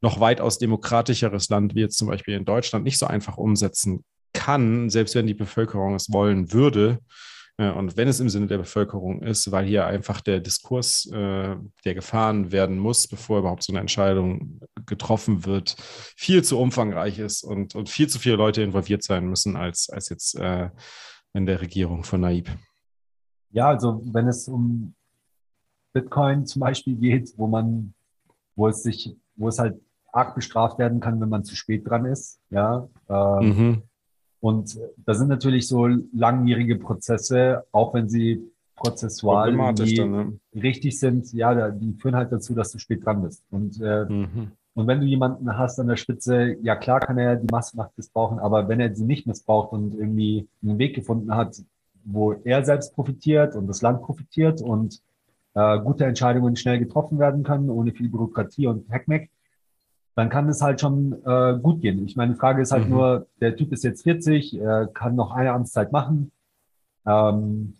[0.00, 4.88] noch weitaus demokratischeres Land wie jetzt zum Beispiel in Deutschland nicht so einfach umsetzen kann,
[4.88, 7.00] selbst wenn die Bevölkerung es wollen würde.
[7.60, 11.56] Äh, und wenn es im Sinne der Bevölkerung ist, weil hier einfach der Diskurs, äh,
[11.84, 15.76] der gefahren werden muss, bevor überhaupt so eine Entscheidung getroffen wird,
[16.16, 20.08] viel zu umfangreich ist und, und viel zu viele Leute involviert sein müssen, als, als
[20.08, 20.70] jetzt äh,
[21.34, 22.48] in der Regierung von Naib.
[23.50, 24.94] Ja, also wenn es um
[25.92, 27.94] Bitcoin zum Beispiel geht, wo man,
[28.56, 29.78] wo es sich, wo es halt
[30.12, 32.88] arg bestraft werden kann, wenn man zu spät dran ist, ja.
[33.08, 33.82] Äh, mhm
[34.40, 38.42] und da sind natürlich so langjährige Prozesse, auch wenn sie
[38.74, 40.32] prozessual dann, ne?
[40.54, 43.44] richtig sind, ja, die führen halt dazu, dass du spät dran bist.
[43.50, 44.52] Und, äh, mhm.
[44.74, 48.38] und wenn du jemanden hast an der Spitze, ja klar kann er die Massenmacht missbrauchen,
[48.38, 51.62] aber wenn er sie nicht missbraucht und irgendwie einen Weg gefunden hat,
[52.04, 55.02] wo er selbst profitiert und das Land profitiert und
[55.54, 59.30] äh, gute Entscheidungen schnell getroffen werden können, ohne viel Bürokratie und Hackmeck,
[60.20, 62.04] dann kann es halt schon äh, gut gehen.
[62.04, 62.90] Ich meine, die Frage ist halt mhm.
[62.90, 66.30] nur, der Typ ist jetzt 40, er kann noch eine Amtszeit machen.
[67.06, 67.74] Ähm,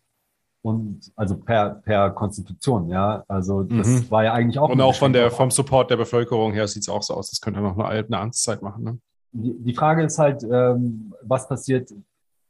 [0.63, 3.25] und also per, per Konstitution, ja.
[3.29, 4.11] Also das mhm.
[4.11, 4.71] war ja eigentlich auch.
[4.71, 7.43] Und auch von der, vom Support der Bevölkerung her sieht es auch so aus, das
[7.43, 8.85] könnte er noch eine, eine Amtszeit machen.
[8.85, 8.99] Ne?
[9.33, 11.93] Die, die Frage ist halt, ähm, was passiert.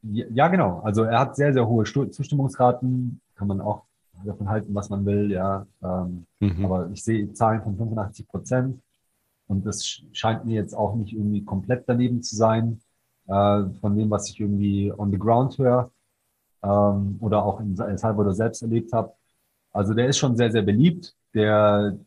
[0.02, 0.80] Ja, genau.
[0.84, 3.82] Also er hat sehr, sehr hohe Zustimmungsraten, kann man auch
[4.24, 5.66] davon halten, was man will, ja.
[5.82, 6.64] Ähm, mhm.
[6.64, 8.80] Aber ich sehe Zahlen von 85 Prozent.
[9.50, 12.80] Und das scheint mir jetzt auch nicht irgendwie komplett daneben zu sein,
[13.26, 15.90] äh, von dem, was ich irgendwie on the ground höre
[16.62, 19.12] ähm, oder auch in El Salvador selbst erlebt habe.
[19.72, 21.16] Also der ist schon sehr, sehr beliebt.
[21.34, 21.98] Der,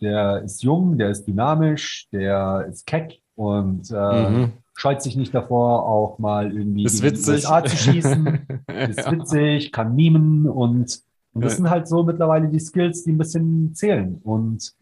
[0.00, 4.52] der ist jung, der ist dynamisch, der ist keck und äh, mhm.
[4.76, 7.44] scheut sich nicht davor, auch mal irgendwie ist witzig.
[7.44, 8.26] USA zu schießen.
[8.88, 9.10] ist ja.
[9.10, 11.56] witzig, kann mimen und, und das ja.
[11.56, 14.20] sind halt so mittlerweile die Skills, die ein bisschen zählen.
[14.22, 14.76] Und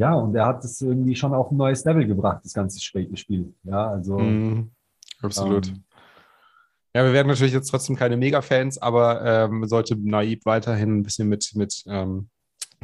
[0.00, 3.52] ja, und er hat es irgendwie schon auf ein neues Level gebracht, das ganze Spiel.
[3.64, 4.18] Ja, also.
[4.18, 4.70] Mm,
[5.20, 5.68] absolut.
[5.68, 5.84] Ähm,
[6.94, 11.28] ja, wir werden natürlich jetzt trotzdem keine Mega-Fans, aber ähm, sollte Naib weiterhin ein bisschen
[11.28, 12.30] mit, mit ähm,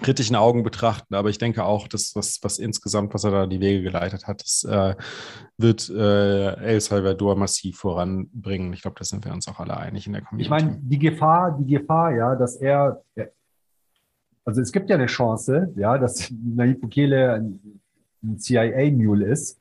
[0.02, 1.14] kritischen Augen betrachten.
[1.14, 4.42] Aber ich denke auch, dass was, was insgesamt, was er da die Wege geleitet hat,
[4.42, 4.94] das äh,
[5.56, 8.74] wird äh, El Salvador massiv voranbringen.
[8.74, 10.44] Ich glaube, da sind wir uns auch alle einig in der Community.
[10.44, 13.02] Ich meine, die Gefahr, die Gefahr, ja, dass er,
[14.46, 17.60] also es gibt ja eine Chance, ja, dass Nayib Bukele ein,
[18.22, 19.58] ein CIA-Mule ist.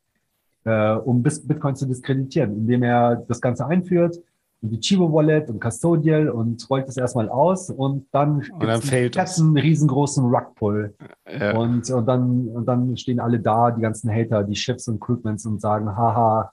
[0.65, 4.19] äh, um Bitcoin zu diskreditieren, indem er das Ganze einführt
[4.61, 9.17] und die Chivo Wallet und Custodial und rollt es erstmal aus und dann, dann fällt
[9.17, 10.95] einen riesengroßen Rugpull.
[11.27, 11.55] Ja.
[11.57, 15.45] Und, und, dann, und dann stehen alle da, die ganzen Hater, die Schiffs und Crewmans
[15.45, 16.51] und sagen, haha.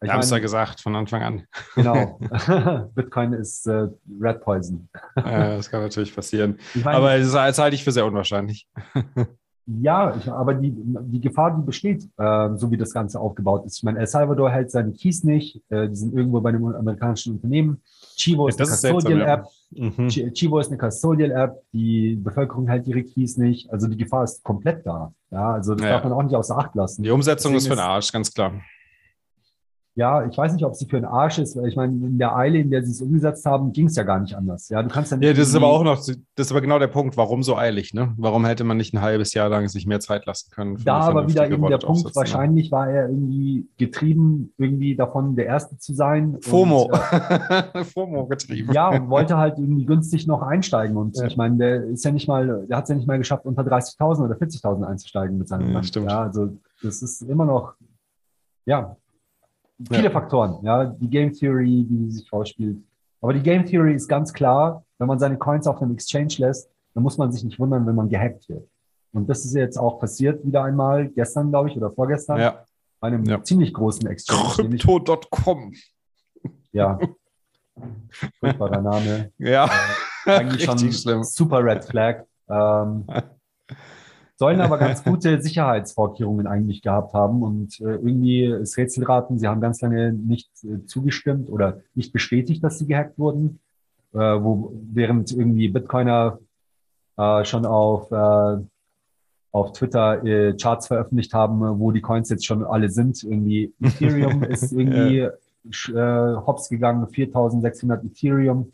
[0.00, 1.42] Wir haben es ja gesagt von Anfang an.
[1.74, 2.18] Genau.
[2.94, 3.88] Bitcoin ist äh,
[4.20, 4.88] Red Poison.
[5.16, 6.58] Ja, das kann natürlich passieren.
[6.74, 8.68] Ich mein, Aber das, das halte ich für sehr unwahrscheinlich.
[9.66, 13.78] Ja, ich, aber die, die Gefahr, die besteht, äh, so wie das Ganze aufgebaut ist.
[13.78, 17.34] Ich meine, El Salvador hält seine Keys nicht, äh, die sind irgendwo bei einem amerikanischen
[17.34, 17.82] Unternehmen.
[18.16, 19.46] Chivo ist ja, eine Custodial-App.
[19.70, 20.08] Mhm.
[20.34, 23.68] Chivo ist eine Custodial-App, die Bevölkerung hält ihre Keys nicht.
[23.72, 25.12] Also die Gefahr ist komplett da.
[25.32, 25.94] Ja, also das ja.
[25.94, 27.02] darf man auch nicht außer Acht lassen.
[27.02, 28.52] Die Umsetzung Deswegen ist für den Arsch, ganz klar.
[29.96, 32.36] Ja, ich weiß nicht, ob sie für einen Arsch ist, weil ich meine, in der
[32.36, 34.68] Eile, in der sie es umgesetzt haben, ging es ja gar nicht anders.
[34.68, 35.26] Ja, du kannst ja nicht.
[35.26, 37.94] Ja, das ist aber auch noch, das ist aber genau der Punkt, warum so eilig,
[37.94, 38.12] ne?
[38.18, 40.76] Warum hätte man nicht ein halbes Jahr lang sich mehr Zeit lassen können?
[40.84, 45.78] Da aber wieder eben der Punkt, wahrscheinlich war er irgendwie getrieben, irgendwie davon der Erste
[45.78, 46.36] zu sein.
[46.42, 46.82] FOMO.
[46.82, 48.74] Und, äh, FOMO getrieben.
[48.74, 50.98] Ja, und wollte halt irgendwie günstig noch einsteigen.
[50.98, 51.24] Und ja.
[51.24, 53.62] ich meine, der ist ja nicht mal, der hat es ja nicht mal geschafft, unter
[53.62, 55.86] 30.000 oder 40.000 einzusteigen mit seinem ja, Land.
[55.86, 56.10] Stimmt.
[56.10, 56.50] Ja, also
[56.82, 57.72] das ist immer noch,
[58.66, 58.94] ja,
[59.88, 60.10] viele ja.
[60.10, 62.78] Faktoren, ja, die Game Theory, die sich vorspielt.
[63.20, 66.70] Aber die Game Theory ist ganz klar, wenn man seine Coins auf einem Exchange lässt,
[66.94, 68.68] dann muss man sich nicht wundern, wenn man gehackt wird.
[69.12, 72.64] Und das ist jetzt auch passiert wieder einmal, gestern, glaube ich, oder vorgestern, ja.
[73.00, 73.42] bei einem ja.
[73.42, 74.76] ziemlich großen Exchange.
[74.76, 75.72] Crypto.com.
[76.72, 76.98] Ja.
[78.40, 79.32] Furchtbarer Name.
[79.38, 79.70] Ja.
[80.26, 81.22] Äh, eigentlich schon schlimm.
[81.22, 82.24] super Red Flag.
[82.48, 83.06] Ähm,
[84.36, 89.60] sollen aber ganz gute Sicherheitsvorkehrungen eigentlich gehabt haben und äh, irgendwie ist Rätselraten, sie haben
[89.60, 93.60] ganz lange nicht äh, zugestimmt oder nicht bestätigt, dass sie gehackt wurden,
[94.12, 96.38] äh, wo während irgendwie Bitcoiner
[97.16, 98.58] äh, schon auf äh,
[99.52, 103.24] auf Twitter äh, Charts veröffentlicht haben, wo die Coins jetzt schon alle sind.
[103.24, 108.72] Irgendwie Ethereum ist irgendwie äh, hops gegangen, 4600 Ethereum,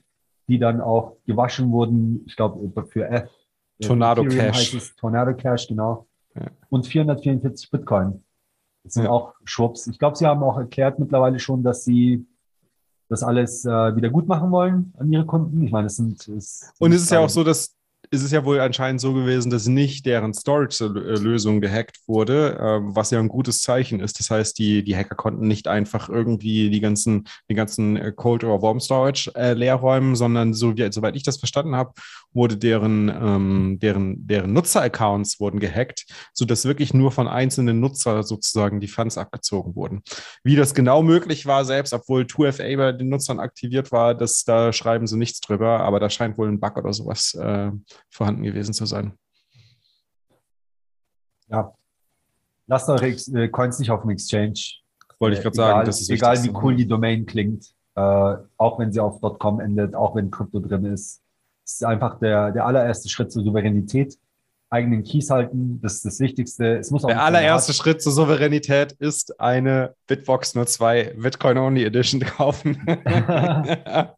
[0.48, 2.24] die dann auch gewaschen wurden.
[2.26, 2.58] Ich glaube,
[2.88, 3.28] für
[3.86, 4.74] Tornado Ethereum Cash.
[4.74, 6.06] Es, Tornado Cash, genau.
[6.34, 6.46] Ja.
[6.70, 8.22] Und 444 Bitcoin.
[8.84, 9.10] Das sind ja.
[9.10, 9.86] auch Schwupps.
[9.86, 12.26] Ich glaube, sie haben auch erklärt mittlerweile schon, dass sie
[13.08, 15.62] das alles äh, wieder gut machen wollen an ihre Kunden.
[15.62, 16.26] Ich meine, es sind.
[16.28, 17.76] Es und es ist ja auch so, dass
[18.12, 23.10] ist es ja wohl anscheinend so gewesen, dass nicht deren Storage-Lösung gehackt wurde, ähm, was
[23.10, 24.18] ja ein gutes Zeichen ist.
[24.20, 28.44] Das heißt, die, die Hacker konnten nicht einfach irgendwie die ganzen, die ganzen äh, Cold-
[28.44, 31.94] oder Warm-Storage äh, leer räumen, sondern so wie, soweit ich das verstanden habe,
[32.34, 36.04] wurde deren, ähm, deren, deren Nutzer-Accounts wurden gehackt,
[36.34, 40.02] sodass wirklich nur von einzelnen Nutzer sozusagen die Funds abgezogen wurden.
[40.44, 44.70] Wie das genau möglich war, selbst obwohl 2FA bei den Nutzern aktiviert war, das, da
[44.74, 47.70] schreiben sie nichts drüber, aber da scheint wohl ein Bug oder sowas äh,
[48.10, 49.12] vorhanden gewesen zu sein.
[51.48, 51.74] Ja.
[52.66, 54.54] Lasst eure äh, Coins nicht auf dem Exchange.
[55.18, 55.86] Wollte ich gerade sagen.
[55.86, 58.00] Das ist egal, wie cool die Domain klingt, äh,
[58.56, 61.22] auch wenn sie auf .com endet, auch wenn Krypto drin ist.
[61.64, 64.18] Es ist einfach der, der allererste Schritt zur Souveränität
[64.72, 65.80] eigenen Keys halten.
[65.82, 66.78] Das ist das Wichtigste.
[66.78, 71.84] Es muss auch Der allererste Schritt zur Souveränität ist eine Bitbox nur zwei Bitcoin Only
[71.84, 72.78] Edition kaufen.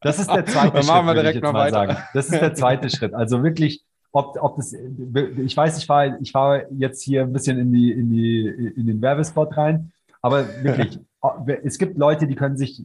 [0.01, 0.87] das ist der zweite Schritt.
[0.87, 1.75] Machen wir direkt mal weiter.
[1.75, 1.97] Sagen.
[2.15, 3.15] Das ist der zweite Schritt.
[3.15, 7.59] Also wirklich, ob, ob das, ich weiß, ich fahre ich fahr jetzt hier ein bisschen
[7.59, 8.47] in die, in die,
[8.77, 9.93] in den Werbespot rein.
[10.23, 11.01] Aber wirklich,
[11.65, 12.81] es gibt Leute, die können sich,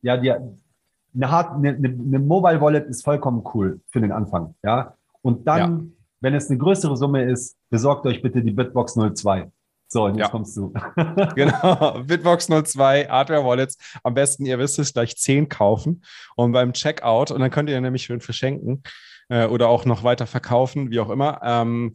[0.00, 4.94] ja, die, eine, Hard, eine, eine Mobile Wallet ist vollkommen cool für den Anfang, ja.
[5.20, 9.50] Und dann ja wenn es eine größere Summe ist, besorgt euch bitte die Bitbox 02.
[9.90, 10.30] So, und jetzt ja.
[10.30, 10.72] kommst du.
[11.34, 13.78] genau, Bitbox 02, Hardware Wallets.
[14.02, 16.04] Am besten, ihr wisst es, gleich 10 kaufen
[16.36, 18.82] und beim Checkout, und dann könnt ihr nämlich schön verschenken
[19.28, 21.40] äh, oder auch noch weiter verkaufen, wie auch immer.
[21.42, 21.94] Ähm,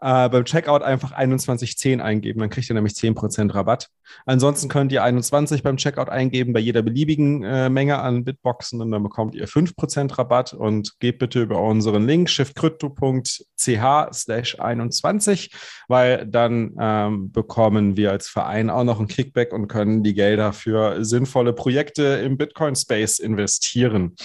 [0.00, 3.88] äh, beim Checkout einfach 2110 eingeben, dann kriegt ihr nämlich 10% Rabatt.
[4.26, 8.90] Ansonsten könnt ihr 21 beim Checkout eingeben bei jeder beliebigen äh, Menge an Bitboxen und
[8.90, 15.50] dann bekommt ihr 5% Rabatt und geht bitte über unseren Link shiftcrypto.ch slash 21,
[15.88, 20.52] weil dann ähm, bekommen wir als Verein auch noch ein Kickback und können die Gelder
[20.52, 24.16] für sinnvolle Projekte im Bitcoin-Space investieren.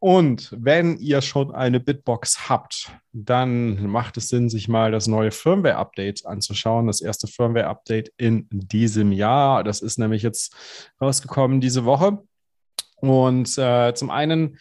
[0.00, 5.30] Und wenn ihr schon eine Bitbox habt, dann macht es Sinn, sich mal das neue
[5.30, 6.86] Firmware-Update anzuschauen.
[6.86, 9.25] Das erste Firmware-Update in diesem Jahr.
[9.62, 10.54] Das ist nämlich jetzt
[11.00, 12.18] rausgekommen diese Woche.
[12.96, 14.58] Und äh, zum einen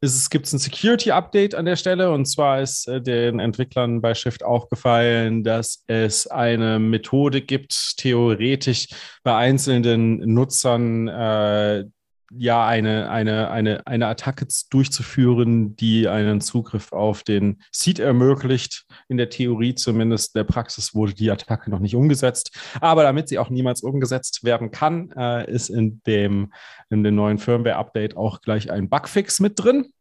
[0.00, 2.12] ist es gibt ein Security-Update an der Stelle.
[2.12, 8.88] Und zwar ist äh, den Entwicklern bei Shift aufgefallen, dass es eine Methode gibt, theoretisch
[9.24, 11.84] bei einzelnen Nutzern äh,
[12.30, 18.86] ja, eine, eine, eine, eine Attacke durchzuführen, die einen Zugriff auf den Seed ermöglicht.
[19.08, 22.58] In der Theorie zumindest, in der Praxis wurde die Attacke noch nicht umgesetzt.
[22.80, 26.52] Aber damit sie auch niemals umgesetzt werden kann, äh, ist in dem,
[26.90, 29.92] in dem neuen Firmware-Update auch gleich ein Bugfix mit drin.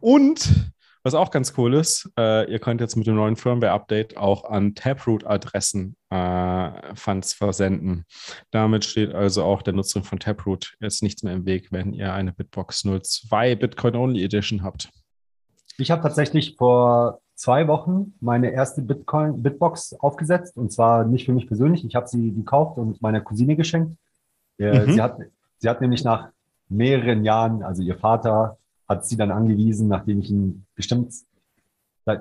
[0.00, 4.44] Und was auch ganz cool ist, äh, ihr könnt jetzt mit dem neuen Firmware-Update auch
[4.44, 8.04] an Taproot-Adressen äh, Funds versenden.
[8.50, 12.12] Damit steht also auch der Nutzung von Taproot jetzt nichts mehr im Weg, wenn ihr
[12.12, 14.90] eine Bitbox 02 Bitcoin Only Edition habt.
[15.78, 21.32] Ich habe tatsächlich vor zwei Wochen meine erste Bitcoin Bitbox aufgesetzt und zwar nicht für
[21.32, 21.84] mich persönlich.
[21.86, 23.96] Ich habe sie gekauft und meiner Cousine geschenkt.
[24.58, 24.92] Mhm.
[24.92, 25.16] Sie, hat,
[25.56, 26.28] sie hat nämlich nach
[26.68, 28.58] mehreren Jahren, also ihr Vater
[28.90, 31.14] hat sie dann angewiesen, nachdem ich ihn bestimmt,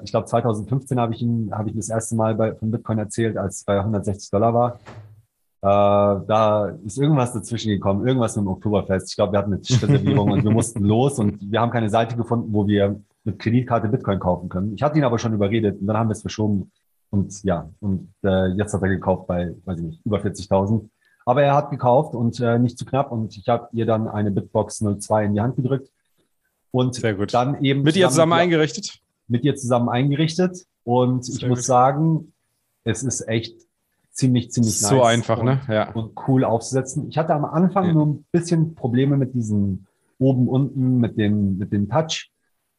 [0.04, 3.38] ich glaube 2015 habe ich ihn, habe ich das erste Mal bei, von Bitcoin erzählt,
[3.38, 4.80] als es bei 160 Dollar war.
[5.62, 9.10] Äh, da ist irgendwas dazwischen gekommen, irgendwas im Oktoberfest.
[9.10, 12.16] Ich glaube, wir hatten eine Tischreservierung und wir mussten los und wir haben keine Seite
[12.16, 14.76] gefunden, wo wir mit Kreditkarte Bitcoin kaufen können.
[14.76, 16.72] Ich hatte ihn aber schon überredet und dann haben wir es verschoben.
[17.10, 20.88] Und ja, und äh, jetzt hat er gekauft bei, weiß ich nicht, über 40.000.
[21.26, 24.30] Aber er hat gekauft und äh, nicht zu knapp und ich habe ihr dann eine
[24.30, 25.90] Bitbox 02 in die Hand gedrückt
[26.72, 27.04] und
[27.34, 27.84] dann eben.
[27.84, 29.00] Mit ihr zusammen eingerichtet?
[29.28, 30.66] Mit ihr zusammen eingerichtet.
[30.84, 31.50] Und Sehr ich gut.
[31.50, 32.34] muss sagen,
[32.84, 33.56] es ist echt
[34.12, 35.62] ziemlich, ziemlich so nice einfach, und, ne?
[35.68, 35.92] Ja.
[35.92, 37.08] Und cool aufzusetzen.
[37.10, 37.94] Ich hatte am Anfang ja.
[37.94, 39.86] nur ein bisschen Probleme mit diesem
[40.18, 42.32] oben, unten, mit dem, mit dem Touch.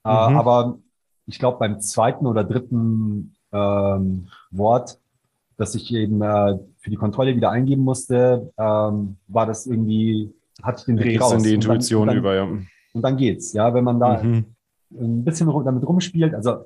[0.04, 0.34] Äh, mhm.
[0.34, 0.78] Äh, aber
[1.26, 4.98] ich glaube, beim zweiten oder dritten ähm, Wort,
[5.56, 10.32] das ich eben äh, für die Kontrolle wieder eingeben musste, ähm, war das irgendwie,
[10.62, 11.42] hatte ich den Dreh raus.
[11.42, 12.48] die Intuition dann, dann, über, ja
[12.92, 13.52] und dann geht's.
[13.52, 14.44] Ja, wenn man da mhm.
[14.92, 16.64] ein bisschen damit rumspielt, also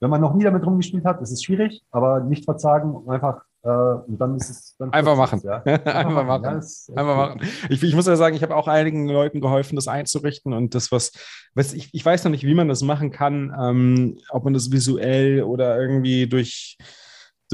[0.00, 3.68] wenn man noch nie damit rumgespielt hat, ist es schwierig, aber nicht verzagen, einfach äh,
[3.68, 5.40] und dann ist es dann einfach machen.
[5.42, 5.62] Ja.
[5.64, 6.44] einfach machen.
[6.44, 7.40] Ja, einfach machen.
[7.70, 10.92] Ich, ich, muss ja sagen, ich habe auch einigen Leuten geholfen, das einzurichten und das,
[10.92, 11.12] was,
[11.54, 14.70] was ich, ich weiß noch nicht, wie man das machen kann, ähm, ob man das
[14.70, 16.76] visuell oder irgendwie durch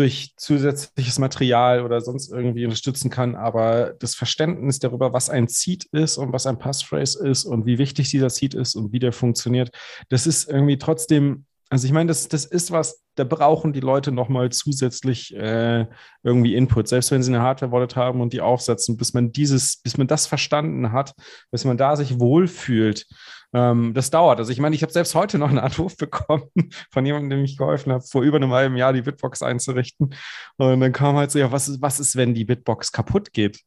[0.01, 3.37] durch zusätzliches Material oder sonst irgendwie unterstützen kann.
[3.37, 7.77] Aber das Verständnis darüber, was ein Seed ist und was ein Passphrase ist und wie
[7.77, 9.71] wichtig dieser Seed ist und wie der funktioniert,
[10.09, 14.11] das ist irgendwie trotzdem, also ich meine, das, das ist was, da brauchen die Leute
[14.11, 15.87] nochmal zusätzlich äh,
[16.25, 19.97] irgendwie Input, selbst wenn sie eine Hardware-Wallet haben und die aufsetzen, bis man dieses, bis
[19.97, 21.15] man das verstanden hat,
[21.53, 23.07] bis man da sich wohlfühlt
[23.53, 24.39] ähm, das dauert.
[24.39, 26.51] Also ich meine, ich habe selbst heute noch einen Anruf bekommen
[26.91, 30.15] von jemandem, dem ich geholfen habe, vor über einem halben Jahr die Bitbox einzurichten.
[30.57, 33.61] Und dann kam halt so, ja, was ist, was ist, wenn die Bitbox kaputt geht?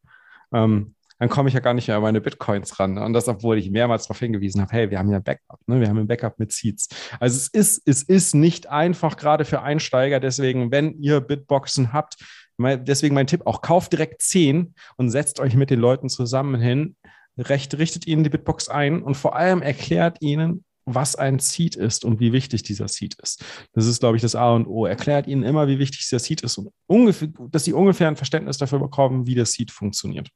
[0.53, 2.97] Ähm, dann komme ich ja gar nicht mehr an meine Bitcoins ran.
[2.97, 5.79] Und das, obwohl ich mehrmals darauf hingewiesen habe, hey, wir haben ja Backup, ne?
[5.79, 6.89] wir haben ein Backup mit Seeds.
[7.19, 10.19] Also es ist, es ist nicht einfach, gerade für Einsteiger.
[10.19, 12.17] Deswegen, wenn ihr Bitboxen habt,
[12.59, 16.95] deswegen mein Tipp, auch kauft direkt 10 und setzt euch mit den Leuten zusammen hin,
[17.37, 22.03] recht, richtet ihnen die Bitbox ein und vor allem erklärt ihnen, was ein Seed ist
[22.03, 23.43] und wie wichtig dieser Seed ist.
[23.73, 24.85] Das ist, glaube ich, das A und O.
[24.85, 28.57] Erklärt ihnen immer, wie wichtig dieser Seed ist und ungefähr, dass sie ungefähr ein Verständnis
[28.57, 30.29] dafür bekommen, wie der Seed funktioniert.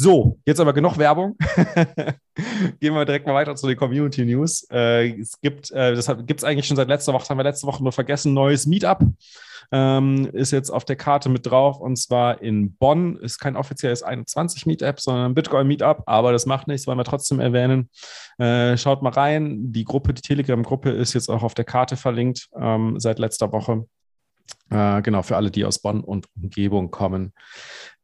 [0.00, 1.36] So, jetzt aber genug Werbung.
[2.80, 4.66] Gehen wir direkt mal weiter zu den Community News.
[4.72, 7.66] Äh, es gibt, äh, das gibt es eigentlich schon seit letzter Woche, haben wir letzte
[7.66, 9.04] Woche nur vergessen, neues Meetup
[9.72, 13.16] ähm, ist jetzt auf der Karte mit drauf und zwar in Bonn.
[13.16, 17.04] Ist kein offizielles 21 Meetup, sondern ein Bitcoin Meetup, aber das macht nichts, wollen wir
[17.04, 17.90] trotzdem erwähnen.
[18.38, 19.70] Äh, schaut mal rein.
[19.72, 23.86] Die Gruppe, die Telegram-Gruppe ist jetzt auch auf der Karte verlinkt ähm, seit letzter Woche.
[24.70, 27.32] Äh, genau, für alle, die aus Bonn und Umgebung kommen.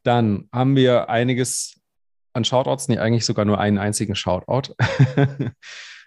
[0.03, 1.76] Dann haben wir einiges
[2.37, 4.75] an Shoutouts, nee, eigentlich sogar nur einen einzigen Shoutout.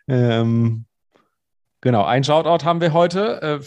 [0.07, 0.85] ähm,
[1.81, 3.41] genau, ein Shoutout haben wir heute.
[3.41, 3.65] Äh,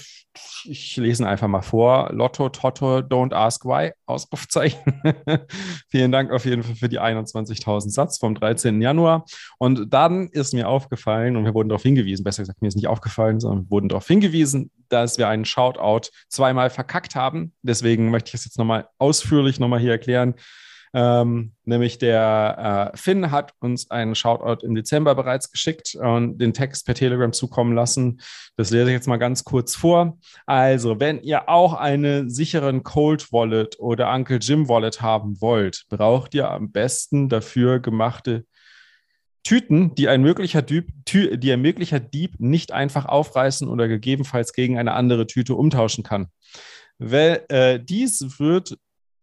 [0.64, 2.10] ich lese ihn einfach mal vor.
[2.12, 4.80] Lotto, Totto, don't ask why, Ausrufzeichen.
[5.90, 8.80] Vielen Dank auf jeden Fall für die 21.000 Satz vom 13.
[8.80, 9.26] Januar.
[9.58, 12.88] Und dann ist mir aufgefallen, und wir wurden darauf hingewiesen, besser gesagt, mir ist nicht
[12.88, 17.52] aufgefallen, sondern wir wurden darauf hingewiesen, dass wir einen Shoutout zweimal verkackt haben.
[17.62, 20.34] Deswegen möchte ich es jetzt nochmal ausführlich nochmal hier erklären.
[20.94, 26.52] Ähm, nämlich der äh, Finn hat uns einen Shoutout im Dezember bereits geschickt und den
[26.52, 28.20] Text per Telegram zukommen lassen.
[28.56, 30.18] Das lese ich jetzt mal ganz kurz vor.
[30.44, 36.34] Also, wenn ihr auch einen sicheren Cold Wallet oder Uncle Jim Wallet haben wollt, braucht
[36.34, 38.44] ihr am besten dafür gemachte
[39.44, 44.78] Tüten, die ein möglicher Dieb, die ein möglicher Dieb nicht einfach aufreißen oder gegebenenfalls gegen
[44.78, 46.28] eine andere Tüte umtauschen kann.
[46.98, 48.78] Weil, äh, dies wird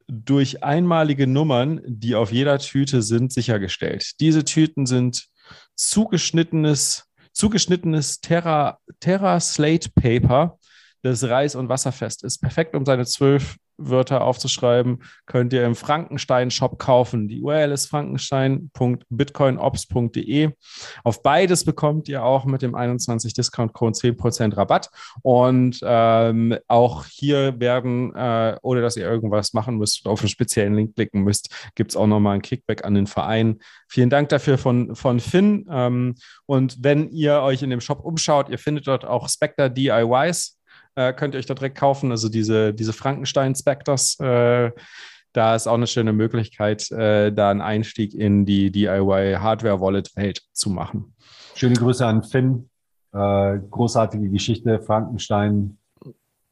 [0.10, 4.20] durch einmalige Nummern, die auf jeder Tüte sind, sichergestellt.
[4.20, 5.28] Diese Tüten sind
[5.76, 10.57] zugeschnittenes, zugeschnittenes Terra, Terra Slate Paper,
[11.03, 12.39] das reiß- und wasserfest ist.
[12.39, 17.27] Perfekt, um seine zwölf Wörter aufzuschreiben, könnt ihr im Frankenstein-Shop kaufen.
[17.27, 20.51] Die URL ist frankenstein.bitcoinops.de.
[21.03, 24.91] Auf beides bekommt ihr auch mit dem 21 Discount-Code 10% Rabatt.
[25.21, 30.75] Und ähm, auch hier werden, äh, ohne dass ihr irgendwas machen müsst, auf einen speziellen
[30.75, 33.59] Link klicken müsst, gibt es auch nochmal ein Kickback an den Verein.
[33.88, 35.67] Vielen Dank dafür von, von Finn.
[35.71, 36.15] Ähm,
[36.45, 40.59] und wenn ihr euch in dem Shop umschaut, ihr findet dort auch Spectre DIYs
[41.00, 42.12] äh, könnt ihr euch da direkt kaufen.
[42.12, 44.20] Also diese, diese Frankenstein Spectres.
[44.20, 44.72] Äh,
[45.32, 50.14] da ist auch eine schöne Möglichkeit, äh, da einen Einstieg in die DIY Hardware Wallet
[50.16, 51.14] Welt zu machen.
[51.56, 52.70] Schöne Grüße an Finn.
[53.14, 54.82] Äh, großartige Geschichte.
[54.82, 55.78] Frankenstein.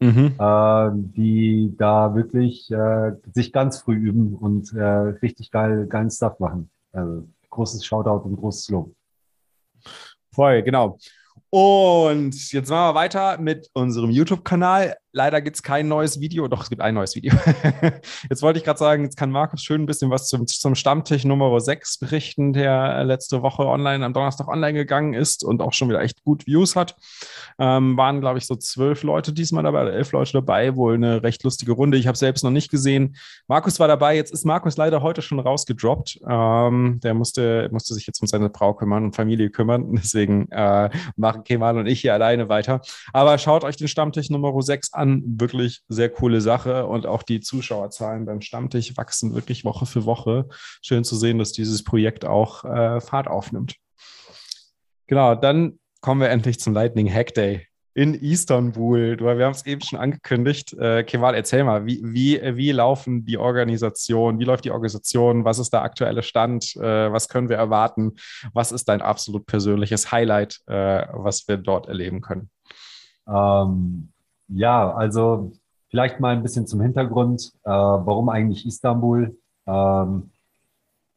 [0.00, 0.34] Mhm.
[0.38, 6.38] Äh, die da wirklich äh, sich ganz früh üben und äh, richtig geil, geilen Stuff
[6.38, 6.70] machen.
[6.98, 8.94] Also großes Shoutout und großes Lob.
[10.32, 10.98] Voll, genau.
[11.50, 16.48] Und jetzt machen wir weiter mit unserem YouTube-Kanal leider gibt es kein neues Video.
[16.48, 17.32] Doch, es gibt ein neues Video.
[18.30, 21.24] jetzt wollte ich gerade sagen, jetzt kann Markus schön ein bisschen was zum, zum Stammtisch
[21.24, 25.88] Nummer 6 berichten, der letzte Woche online, am Donnerstag online gegangen ist und auch schon
[25.88, 26.96] wieder echt gut Views hat.
[27.58, 31.22] Ähm, waren, glaube ich, so zwölf Leute diesmal dabei, oder elf Leute dabei, wohl eine
[31.22, 31.96] recht lustige Runde.
[31.96, 33.16] Ich habe selbst noch nicht gesehen.
[33.46, 36.20] Markus war dabei, jetzt ist Markus leider heute schon rausgedroppt.
[36.28, 39.92] Ähm, der musste, musste sich jetzt um seine Frau kümmern und Familie kümmern.
[39.94, 42.82] Deswegen äh, machen Kemal und ich hier alleine weiter.
[43.12, 45.22] Aber schaut euch den Stammtisch Nummer 6 an an.
[45.40, 50.48] Wirklich sehr coole Sache und auch die Zuschauerzahlen beim Stammtisch wachsen wirklich Woche für Woche.
[50.82, 53.76] Schön zu sehen, dass dieses Projekt auch äh, Fahrt aufnimmt.
[55.06, 57.68] Genau, dann kommen wir endlich zum Lightning Hack Day
[57.98, 59.18] in Istanbul.
[59.18, 60.72] Wir haben es eben schon angekündigt.
[60.74, 64.38] Äh, Kemal, erzähl mal, wie, wie, wie laufen die Organisation?
[64.38, 65.44] Wie läuft die Organisation?
[65.44, 66.76] Was ist der aktuelle Stand?
[66.76, 68.12] Äh, was können wir erwarten?
[68.52, 72.50] Was ist dein absolut persönliches Highlight, äh, was wir dort erleben können?
[73.26, 74.12] Ähm,
[74.48, 75.52] ja, also
[75.88, 79.36] vielleicht mal ein bisschen zum Hintergrund, äh, warum eigentlich Istanbul?
[79.66, 80.30] Ähm,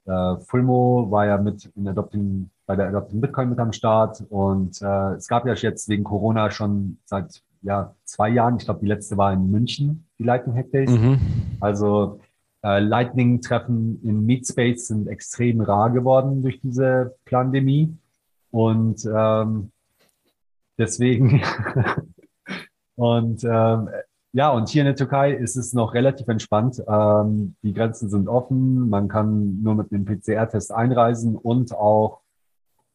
[0.06, 4.82] äh, Fulmo war ja mit in Adopting, bei der Adopting Bitcoin mit am Start und
[4.82, 8.88] äh, es gab ja jetzt wegen Corona schon seit ja, zwei Jahren, ich glaube, die
[8.88, 10.90] letzte war in München, die Lightning Hack Days.
[10.90, 11.20] Mhm.
[11.60, 12.20] Also
[12.64, 17.96] äh, Lightning-Treffen in Meetspace sind extrem rar geworden durch diese Pandemie.
[18.52, 19.72] Und ähm,
[20.78, 21.42] deswegen
[23.02, 23.90] Und ähm,
[24.32, 26.84] ja, und hier in der Türkei ist es noch relativ entspannt.
[26.88, 32.22] Ähm, die Grenzen sind offen, man kann nur mit einem PCR-Test einreisen und auch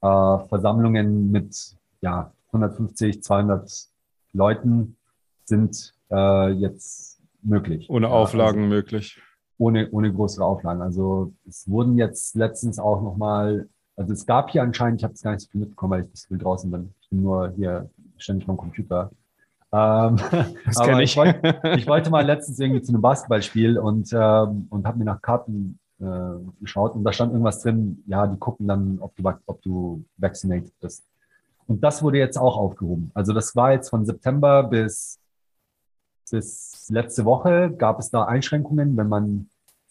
[0.03, 0.07] äh,
[0.49, 3.69] Versammlungen mit ja, 150, 200
[4.33, 4.97] Leuten
[5.45, 7.91] sind äh, jetzt möglich.
[7.91, 9.21] Ohne Auflagen also, möglich.
[9.59, 10.83] Ohne, ohne größere Auflagen.
[10.83, 15.23] Also es wurden jetzt letztens auch nochmal, also es gab hier anscheinend, ich habe es
[15.23, 16.95] gar nicht so viel mitbekommen, weil ich das viel draußen bin.
[17.01, 19.11] Ich bin nur hier ständig vom Computer.
[19.77, 20.16] Ähm,
[20.64, 21.11] das aber ich.
[21.11, 21.37] Ich, wollt,
[21.77, 25.79] ich, wollte mal letztens irgendwie zu einem Basketballspiel und, ähm, und habe mir nach Karten
[26.01, 26.05] äh,
[26.61, 30.72] geschaut und da stand irgendwas drin, ja, die gucken dann, ob du, ob du vaccinated
[30.81, 31.05] bist.
[31.66, 33.11] Und das wurde jetzt auch aufgehoben.
[33.14, 35.18] Also das war jetzt von September bis,
[36.31, 39.49] bis letzte Woche gab es da Einschränkungen, wenn man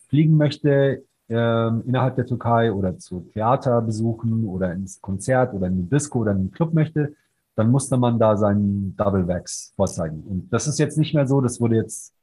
[0.08, 5.74] fliegen möchte ähm, innerhalb der Türkei oder zu Theater besuchen oder ins Konzert oder in
[5.74, 7.16] eine Disco oder in einen Club möchte,
[7.56, 10.24] dann musste man da seinen Double Wax vorzeigen.
[10.24, 12.14] Und das ist jetzt nicht mehr so, das wurde jetzt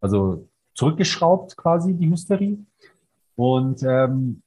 [0.00, 2.58] also zurückgeschraubt quasi, die Hysterie.
[3.36, 4.42] Und ähm,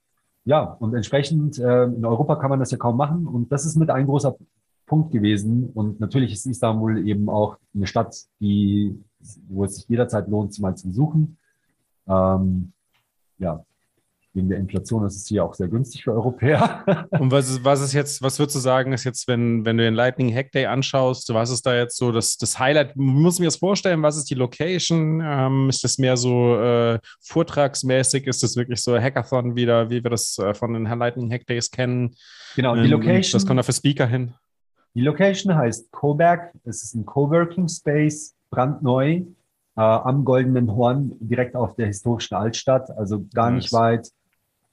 [0.46, 3.28] ja, und entsprechend äh, in Europa kann man das ja kaum machen.
[3.28, 4.36] Und das ist mit ein großer
[4.86, 5.70] Punkt gewesen.
[5.74, 8.98] Und natürlich ist Istanbul eben auch eine Stadt, die,
[9.48, 11.38] wo es sich jederzeit lohnt, mal zu besuchen.
[12.08, 12.74] Ähm,
[13.38, 13.66] ja,
[14.34, 16.84] wegen der Inflation ist es hier auch sehr günstig für Europäer.
[17.12, 19.84] Und was ist, was ist jetzt, was würdest du sagen, ist jetzt, wenn, wenn du
[19.84, 22.96] den Lightning Hack Day anschaust, was ist da jetzt so das, das Highlight?
[22.96, 25.22] Muss ich mir das vorstellen, was ist die Location?
[25.24, 28.26] Ähm, ist das mehr so äh, vortragsmäßig?
[28.26, 31.70] Ist das wirklich so Hackathon wieder, wie wir das äh, von den Lightning Hack Days
[31.70, 32.16] kennen?
[32.56, 33.40] Genau, die ähm, Location.
[33.40, 34.34] Das kommt da für Speaker hin.
[34.96, 36.54] Die Location heißt Coberg.
[36.64, 39.22] Es ist ein Coworking Space, brandneu,
[39.76, 43.64] äh, am Goldenen Horn, direkt auf der historischen Altstadt, also gar nice.
[43.64, 44.10] nicht weit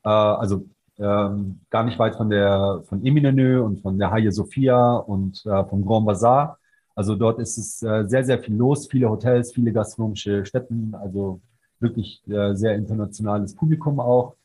[0.04, 0.66] äh, also
[0.98, 5.64] ähm, gar nicht weit von der von Eminenö und von der Hagia Sophia und äh,
[5.64, 6.58] vom Grand Bazaar.
[6.94, 11.40] Also dort ist es äh, sehr, sehr viel los, viele Hotels, viele gastronomische Stätten, also
[11.78, 14.36] wirklich äh, sehr internationales Publikum auch.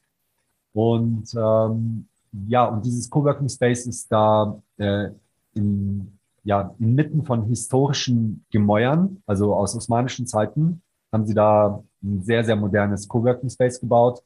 [0.73, 2.07] Und ähm,
[2.47, 5.09] ja, und dieses Coworking Space ist da äh,
[5.53, 12.43] in, ja, inmitten von historischen Gemäuern, also aus osmanischen Zeiten, haben sie da ein sehr,
[12.43, 14.21] sehr modernes Coworking Space gebaut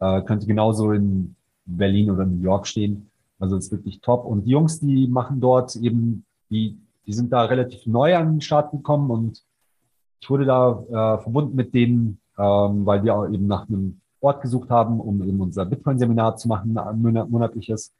[0.00, 1.34] äh, könnte genauso in
[1.64, 3.10] Berlin oder New York stehen.
[3.38, 4.24] Also ist wirklich top.
[4.24, 8.40] Und die Jungs, die machen dort eben, die, die sind da relativ neu an den
[8.40, 9.44] Start gekommen und
[10.20, 14.42] ich wurde da äh, verbunden mit denen, ähm, weil wir auch eben nach einem Ort
[14.42, 17.94] gesucht haben, um eben unser Bitcoin-Seminar zu machen, ein monatliches.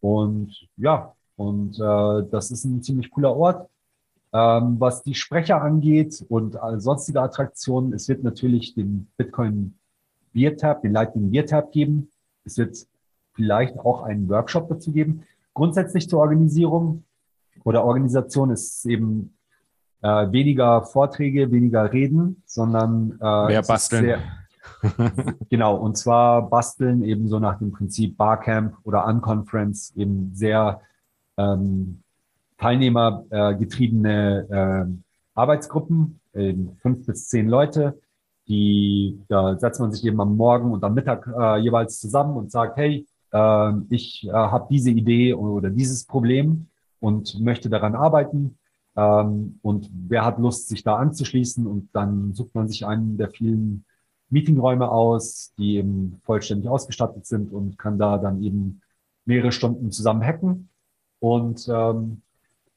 [0.00, 3.68] Und ja, und äh, das ist ein ziemlich cooler Ort.
[4.32, 9.78] Ähm, was die Sprecher angeht und sonstige Attraktionen, es wird natürlich den Bitcoin
[10.34, 12.10] Beer Tab, den Lightning Beer Tab geben.
[12.44, 12.76] Es wird
[13.32, 15.22] vielleicht auch einen Workshop dazu geben.
[15.54, 17.04] Grundsätzlich zur Organisierung
[17.64, 19.34] oder Organisation ist eben
[20.02, 24.04] äh, weniger Vorträge, weniger Reden, sondern äh, mehr basteln.
[24.04, 24.18] Sehr,
[25.48, 30.80] genau, und zwar basteln eben so nach dem Prinzip Barcamp oder Unconference eben sehr
[31.36, 32.02] ähm,
[32.58, 34.86] teilnehmergetriebene äh,
[35.34, 37.98] Arbeitsgruppen, fünf bis zehn Leute,
[38.48, 42.50] die, da setzt man sich eben am Morgen und am Mittag äh, jeweils zusammen und
[42.50, 46.66] sagt, hey, äh, ich äh, habe diese Idee oder dieses Problem
[47.00, 48.58] und möchte daran arbeiten.
[48.96, 51.66] Ähm, und wer hat Lust, sich da anzuschließen?
[51.66, 53.84] Und dann sucht man sich einen der vielen
[54.30, 58.80] Meetingräume aus, die eben vollständig ausgestattet sind und kann da dann eben
[59.24, 60.68] mehrere Stunden zusammen hacken.
[61.18, 62.22] Und ähm,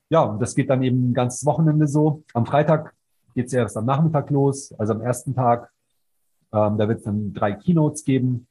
[0.10, 2.24] ja, und das geht dann eben ein ganzes Wochenende so.
[2.34, 2.94] Am Freitag
[3.38, 5.72] geht es erst am Nachmittag los, also am ersten Tag.
[6.52, 8.48] Ähm, da wird es dann drei Keynotes geben.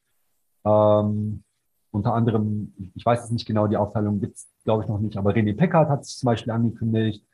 [0.65, 1.43] Ähm,
[1.91, 5.17] unter anderem, ich weiß es nicht genau, die Aufteilung gibt es, glaube ich, noch nicht,
[5.17, 7.27] aber René Peckert hat sich zum Beispiel angekündigt.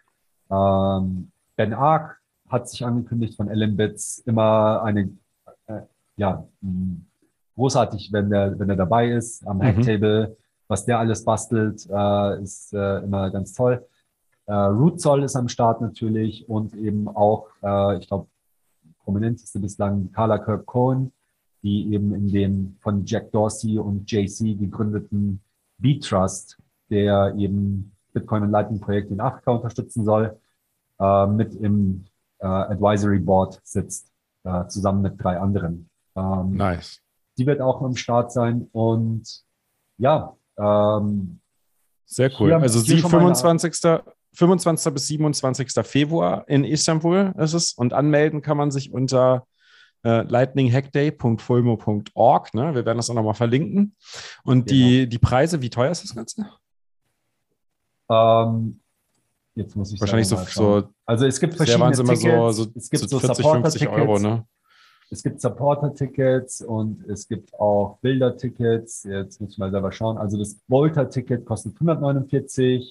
[0.51, 5.11] Ähm, ben Ark hat sich angekündigt von Ellen Bits, immer eine
[6.17, 6.47] ja,
[7.55, 9.63] großartig, wenn er, wenn er dabei ist am mhm.
[9.63, 10.37] Hacktable.
[10.69, 13.87] Was der alles bastelt, äh, ist äh, immer ganz toll.
[14.47, 18.27] Äh, Rootzoll ist am Start natürlich und eben auch, äh, ich glaube,
[19.05, 21.13] prominenteste bislang Carla Kirk Cohen,
[21.63, 25.41] die eben in dem von Jack Dorsey und JC gegründeten
[25.79, 26.59] B-Trust,
[26.91, 30.39] der eben Bitcoin und Lightning Projekte in Afrika unterstützen soll,
[30.99, 32.05] äh, mit im
[32.39, 34.09] äh, Advisory Board sitzt,
[34.45, 35.89] äh, zusammen mit drei anderen.
[36.17, 37.01] Ähm, nice.
[37.39, 39.43] Die wird auch am Start sein und
[39.99, 40.37] ja.
[40.59, 41.41] Ähm,
[42.05, 42.53] Sehr cool.
[42.53, 44.03] also sie 25.
[44.35, 44.95] 25.
[44.95, 45.87] bis 27.
[45.87, 49.47] Februar in Istanbul ist es und anmelden kann man sich unter
[50.05, 52.55] äh, lightninghackday.fulmo.org.
[52.55, 52.75] Ne?
[52.75, 53.95] Wir werden das auch nochmal verlinken.
[54.43, 54.89] Und genau.
[54.89, 56.47] die, die Preise, wie teuer ist das Ganze?
[58.11, 58.81] Ähm,
[59.55, 62.23] jetzt muss ich Wahrscheinlich so, so, Also es gibt verschiedene Tickets.
[62.23, 64.45] So, so, es gibt so, 40, 50 Euro, ne?
[65.11, 69.05] Es gibt Supporter-Tickets und es gibt auch Bilder-Tickets.
[69.05, 70.17] Jetzt muss ich mal selber schauen.
[70.17, 72.87] Also das Volta-Ticket kostet 149 äh,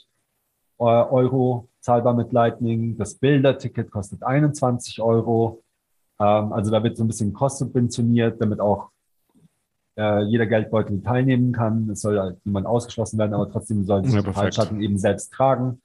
[0.81, 2.97] Euro, zahlbar mit Lightning.
[2.97, 5.61] Das Bilder-Ticket kostet 21 Euro.
[6.19, 8.89] Ähm, also da wird so ein bisschen kostsubventioniert, damit auch
[9.97, 11.89] äh, jeder Geldbeutel teilnehmen kann.
[11.89, 15.33] Es soll halt niemand ausgeschlossen werden, aber trotzdem soll sich ja, die Fallschatten eben selbst
[15.33, 15.81] tragen.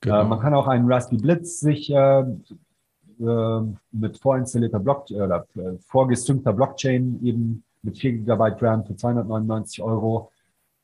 [0.00, 0.20] Genau.
[0.20, 3.60] Äh, man kann auch einen Raspberry Blitz sich äh, äh,
[3.92, 10.30] mit vorinstallierter Block oder äh, vorgestreamter Blockchain eben mit 4 GB RAM für 299 Euro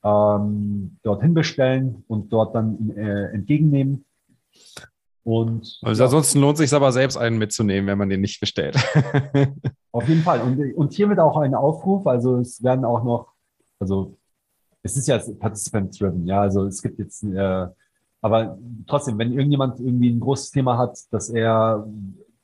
[0.05, 4.05] ähm, dorthin bestellen und dort dann äh, entgegennehmen.
[5.25, 6.07] Und, also ja.
[6.07, 8.77] ansonsten lohnt es sich aber selbst einen mitzunehmen, wenn man den nicht bestellt.
[9.93, 10.41] Auf jeden Fall.
[10.41, 13.29] Und, und hier wird auch ein Aufruf, also es werden auch noch,
[13.79, 14.17] also
[14.83, 17.69] es ist ja participant-driven, ja, also es gibt jetzt äh,
[18.23, 18.57] aber
[18.87, 21.87] trotzdem, wenn irgendjemand irgendwie ein großes Thema hat, dass er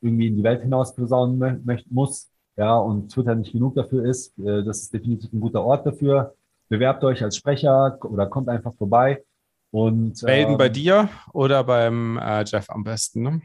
[0.00, 4.36] irgendwie in die Welt hinaus posaunen möchte, muss, ja, und Twitter nicht genug dafür ist,
[4.40, 6.34] äh, das ist definitiv ein guter Ort dafür.
[6.68, 9.22] Bewerbt euch als Sprecher oder kommt einfach vorbei.
[9.70, 13.42] Und, Melden ähm, bei dir oder beim äh, Jeff am besten, ne?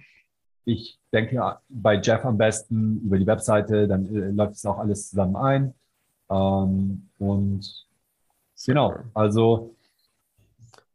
[0.66, 5.10] Ich denke bei Jeff am besten über die Webseite, dann äh, läuft es auch alles
[5.10, 5.74] zusammen ein.
[6.30, 7.86] Ähm, und
[8.66, 9.76] genau, also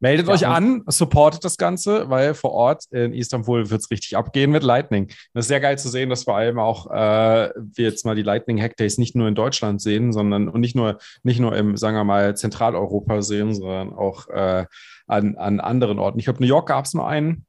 [0.00, 4.16] Meldet ja, euch an, supportet das Ganze, weil vor Ort in Istanbul wird es richtig
[4.16, 5.08] abgehen mit Lightning.
[5.34, 8.22] Das ist sehr geil zu sehen, dass vor allem auch äh, wir jetzt mal die
[8.22, 11.76] Lightning Hack Days nicht nur in Deutschland sehen, sondern und nicht nur, nicht nur im,
[11.76, 14.66] sagen wir mal, Zentraleuropa sehen, sondern auch äh,
[15.08, 16.18] an, an anderen Orten.
[16.18, 17.46] Ich glaube, New York gab es nur einen.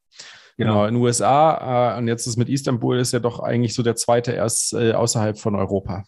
[0.58, 1.96] Genau, genau in den USA.
[1.96, 4.94] Äh, und jetzt ist mit Istanbul ist ja doch eigentlich so der zweite erst äh,
[4.94, 6.04] außerhalb von Europa.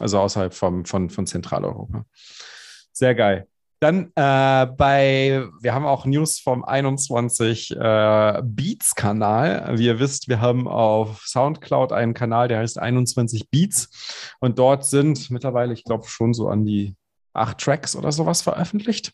[0.00, 2.04] Also außerhalb vom, von, von Zentraleuropa.
[2.92, 3.46] Sehr geil.
[3.84, 9.76] Dann äh, bei, wir haben auch News vom 21 äh, Beats Kanal.
[9.76, 14.34] Wie ihr wisst, wir haben auf Soundcloud einen Kanal, der heißt 21 Beats.
[14.40, 16.96] Und dort sind mittlerweile, ich glaube, schon so an die
[17.34, 19.12] acht Tracks oder sowas veröffentlicht.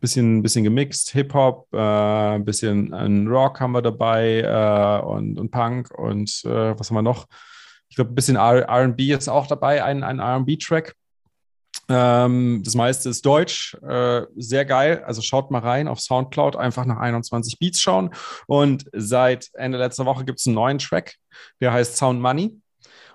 [0.00, 5.90] Bisschen, bisschen gemixt, Hip-Hop, äh, bisschen ein Rock haben wir dabei äh, und, und Punk
[5.98, 7.24] und äh, was haben wir noch?
[7.88, 10.94] Ich glaube, ein bisschen RB ist auch dabei, ein, ein RB-Track.
[11.88, 15.02] Ähm, das meiste ist Deutsch, äh, sehr geil.
[15.06, 18.10] Also schaut mal rein auf Soundcloud, einfach nach 21 Beats schauen.
[18.46, 21.14] Und seit Ende letzter Woche gibt es einen neuen Track,
[21.60, 22.58] der heißt Sound Money.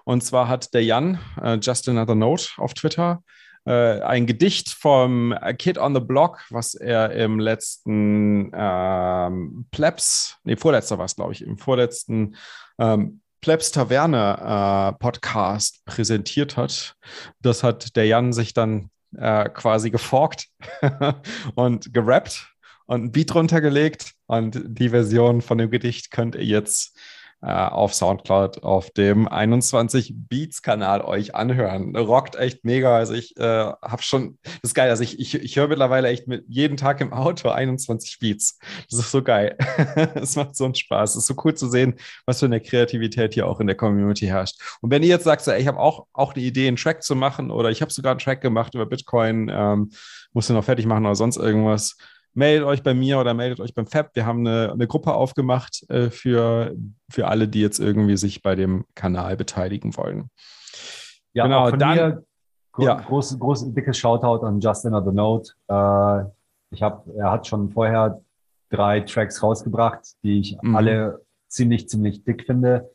[0.04, 3.24] Und zwar hat der Jan, äh, Just Another Note auf Twitter,
[3.66, 10.56] äh, ein Gedicht vom Kid on the Block, was er im letzten ähm, Plebs, nee,
[10.56, 12.36] vorletzter war es, glaube ich, im vorletzten
[12.80, 16.96] ähm, Plebs Taverne äh, Podcast präsentiert hat.
[17.42, 20.48] Das hat der Jan sich dann äh, quasi geforkt
[21.56, 22.54] und gerappt
[22.86, 24.14] und ein Beat runtergelegt.
[24.28, 26.98] Und die Version von dem Gedicht könnt ihr jetzt
[27.48, 31.96] auf Soundcloud auf dem 21 Beats Kanal euch anhören.
[31.96, 32.98] Rockt echt mega.
[32.98, 34.90] Also ich äh, habe schon, das ist geil.
[34.90, 38.60] Also ich, ich, ich höre mittlerweile echt mit jeden Tag im Auto 21 Beats.
[38.90, 39.58] Das ist so geil.
[40.16, 41.12] Es macht so einen Spaß.
[41.12, 41.96] Es ist so cool zu sehen,
[42.26, 44.60] was für eine Kreativität hier auch in der Community herrscht.
[44.82, 47.16] Und wenn ihr jetzt sagt, ey, ich habe auch, auch die Idee, einen Track zu
[47.16, 49.92] machen oder ich habe sogar einen Track gemacht über Bitcoin, ähm,
[50.34, 51.96] muss den noch fertig machen oder sonst irgendwas,
[52.34, 54.16] meldet euch bei mir oder meldet euch beim Fab.
[54.16, 56.76] Wir haben eine, eine Gruppe aufgemacht äh, für,
[57.10, 60.30] für alle, die jetzt irgendwie sich bei dem Kanal beteiligen wollen.
[61.34, 62.24] Ja, genau, von dann, mir
[62.72, 62.96] gro ja.
[62.96, 65.52] groß, groß, dickes Shoutout an Justin of the Note.
[65.68, 66.30] Äh,
[66.72, 68.22] ich habe, er hat schon vorher
[68.70, 70.76] drei Tracks rausgebracht, die ich mhm.
[70.76, 72.90] alle ziemlich, ziemlich dick finde.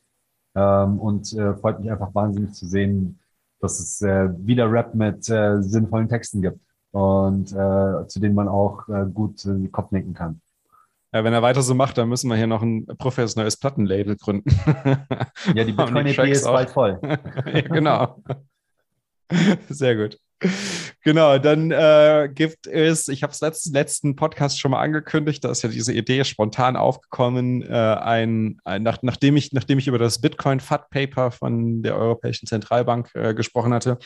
[0.55, 3.19] Ähm, und äh, freut mich einfach wahnsinnig zu sehen,
[3.61, 6.61] dass es äh, wieder Rap mit äh, sinnvollen Texten gibt
[6.95, 10.41] und äh, zu denen man auch äh, gut in den Kopf nicken kann.
[11.13, 14.49] Ja, wenn er weiter so macht, dann müssen wir hier noch ein professionelles Plattenlabel gründen.
[15.55, 17.01] ja, die Bitcoin-EP ist bald voll.
[17.53, 18.23] ja, genau.
[19.69, 20.19] Sehr gut.
[21.03, 25.51] Genau, dann äh, gibt es, ich habe es letzten, letzten Podcast schon mal angekündigt, da
[25.51, 29.99] ist ja diese Idee spontan aufgekommen, äh, ein, ein, nach, nachdem, ich, nachdem ich über
[29.99, 33.99] das Bitcoin-FAT-Paper von der Europäischen Zentralbank äh, gesprochen hatte,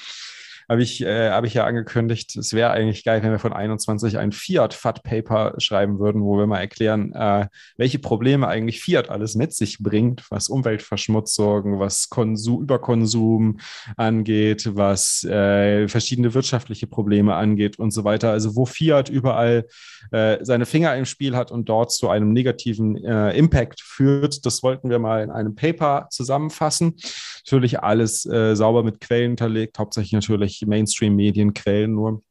[0.68, 4.18] habe ich, äh, hab ich ja angekündigt, es wäre eigentlich geil, wenn wir von 21
[4.18, 7.46] ein Fiat-FAT-Paper schreiben würden, wo wir mal erklären, äh,
[7.78, 13.60] welche Probleme eigentlich Fiat alles mit sich bringt, was Umweltverschmutzung, was Konsum, Überkonsum
[13.96, 18.30] angeht, was äh, verschiedene wirtschaftliche Probleme angeht und so weiter.
[18.30, 19.66] Also wo Fiat überall
[20.10, 24.62] äh, seine Finger im Spiel hat und dort zu einem negativen äh, Impact führt, das
[24.62, 26.96] wollten wir mal in einem Paper zusammenfassen.
[27.44, 32.22] Natürlich alles äh, sauber mit Quellen hinterlegt, hauptsächlich natürlich Mainstream-Medienquellen nur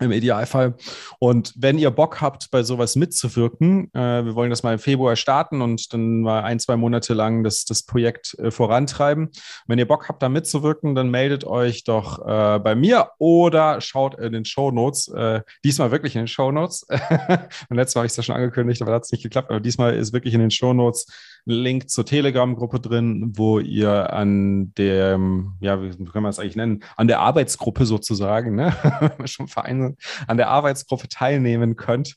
[0.00, 0.74] im Idealfall.
[1.18, 5.14] Und wenn ihr Bock habt, bei sowas mitzuwirken, äh, wir wollen das mal im Februar
[5.14, 9.30] starten und dann mal ein, zwei Monate lang das, das Projekt äh, vorantreiben.
[9.66, 14.18] Wenn ihr Bock habt, da mitzuwirken, dann meldet euch doch äh, bei mir oder schaut
[14.18, 15.08] in den Show Notes.
[15.08, 16.86] Äh, diesmal wirklich in den Show Notes.
[16.88, 16.96] und
[17.76, 19.50] letztes Mal habe ich es ja schon angekündigt, aber da hat es nicht geklappt.
[19.50, 21.06] Aber diesmal ist wirklich in den Show Notes
[21.44, 26.82] Link zur Telegram-Gruppe drin, wo ihr an dem, ja, wie können wir es eigentlich nennen,
[26.96, 28.74] an der Arbeitsgruppe sozusagen, ne?
[29.24, 29.96] schon Vereine,
[30.26, 32.16] an der Arbeitsgruppe teilnehmen könnt.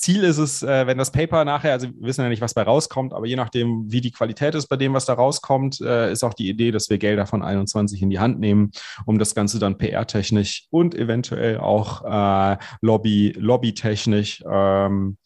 [0.00, 2.62] Ziel ist es, äh, wenn das Paper nachher, also wir wissen ja nicht, was bei
[2.62, 6.24] rauskommt, aber je nachdem, wie die Qualität ist bei dem, was da rauskommt, äh, ist
[6.24, 8.70] auch die Idee, dass wir Gelder von 21 in die Hand nehmen,
[9.04, 15.18] um das Ganze dann PR-technisch und eventuell auch äh, Lobby, lobbytechnisch ähm,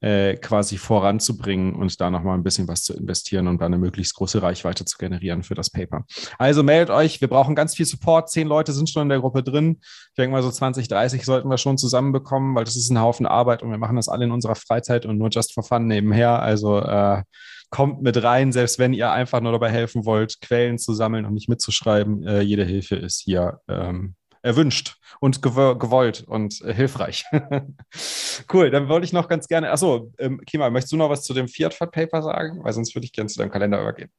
[0.00, 4.14] äh, quasi voranzubringen und da nochmal ein bisschen was zu investieren und dann eine möglichst
[4.14, 6.04] große Reichweite zu generieren für das Paper.
[6.38, 8.30] Also meldet euch, wir brauchen ganz viel Support.
[8.30, 9.78] Zehn Leute sind schon in der Gruppe drin.
[9.80, 13.26] Ich denke mal so 20, 30 sollten wir schon zusammenbekommen, weil das ist ein Haufen
[13.26, 16.40] Arbeit und wir machen das alle in unserer Freizeit und nur just for fun nebenher.
[16.42, 17.22] Also äh,
[17.70, 21.34] kommt mit rein, selbst wenn ihr einfach nur dabei helfen wollt, Quellen zu sammeln und
[21.34, 22.26] nicht mitzuschreiben.
[22.26, 27.24] Äh, jede Hilfe ist hier ähm, erwünscht und gewollt und äh, hilfreich.
[28.52, 31.34] cool, dann wollte ich noch ganz gerne, achso, ähm, Kima, möchtest du noch was zu
[31.34, 32.62] dem Fiat-Paper sagen?
[32.62, 34.10] Weil sonst würde ich gerne zu deinem Kalender übergehen.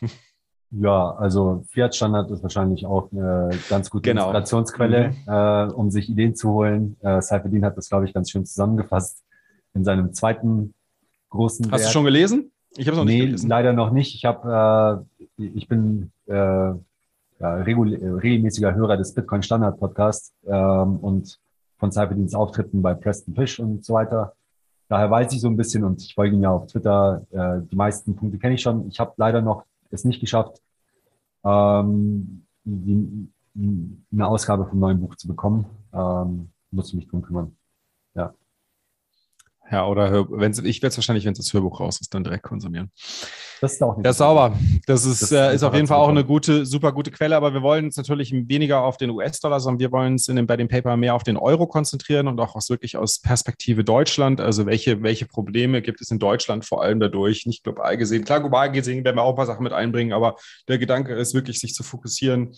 [0.70, 4.24] Ja, also Fiat-Standard ist wahrscheinlich auch eine ganz gute genau.
[4.24, 5.16] Inspirationsquelle, mhm.
[5.26, 6.96] äh, um sich Ideen zu holen.
[7.02, 9.22] Äh, Seifedin hat das, glaube ich, ganz schön zusammengefasst
[9.74, 10.74] in seinem zweiten
[11.30, 11.88] großen Hast Werk.
[11.88, 12.50] du schon gelesen?
[12.76, 13.48] Ich habe es noch nee, nicht gelesen.
[13.48, 14.14] leider noch nicht.
[14.14, 15.06] Ich habe,
[15.38, 16.72] äh, ich bin äh,
[17.38, 21.38] ja, regelmäßiger Hörer des Bitcoin Standard Podcasts ähm, und
[21.78, 24.34] von Cyberdienst Auftritten bei Preston Fish und so weiter.
[24.88, 27.26] Daher weiß ich so ein bisschen und ich folge ihm ja auf Twitter.
[27.30, 28.88] Äh, die meisten Punkte kenne ich schon.
[28.88, 30.62] Ich habe leider noch es nicht geschafft,
[31.44, 35.66] ähm, die, eine Ausgabe vom neuen Buch zu bekommen.
[35.92, 37.56] Ähm, muss mich drum kümmern.
[38.14, 38.34] Ja.
[39.70, 42.90] Ja, oder wenn ich werde es wahrscheinlich, wenn das Hörbuch raus ist, dann direkt konsumieren.
[43.60, 44.06] Das ist auch nicht.
[44.06, 44.56] Das ist sauber.
[44.86, 47.52] Das ist, das äh, ist auf jeden Fall auch eine gute, super gute Quelle, aber
[47.52, 50.56] wir wollen uns natürlich weniger auf den US-Dollar, sondern wir wollen uns in dem, bei
[50.56, 54.40] dem Paper mehr auf den Euro konzentrieren und auch aus wirklich aus Perspektive Deutschland.
[54.40, 58.24] Also welche, welche Probleme gibt es in Deutschland vor allem dadurch, nicht global gesehen.
[58.24, 60.36] Klar, global gesehen werden wir auch ein paar Sachen mit einbringen, aber
[60.68, 62.52] der Gedanke ist wirklich, sich zu fokussieren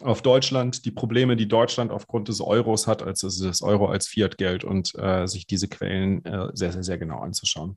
[0.00, 4.64] auf Deutschland, die Probleme, die Deutschland aufgrund des Euros hat, als das Euro als Fiat-Geld
[4.64, 7.76] und äh, sich diese Quellen äh, sehr, sehr, sehr genau anzuschauen.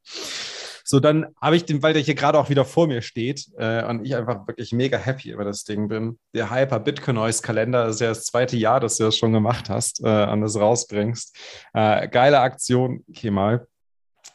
[0.83, 3.83] So, dann habe ich den, weil der hier gerade auch wieder vor mir steht äh,
[3.85, 6.19] und ich einfach wirklich mega happy über das Ding bin.
[6.33, 9.69] Der Hyper Bitcoin Noise Kalender ist ja das zweite Jahr, dass du das schon gemacht
[9.69, 11.35] hast äh, und das rausbringst.
[11.73, 13.67] Äh, geile Aktion, Kemal.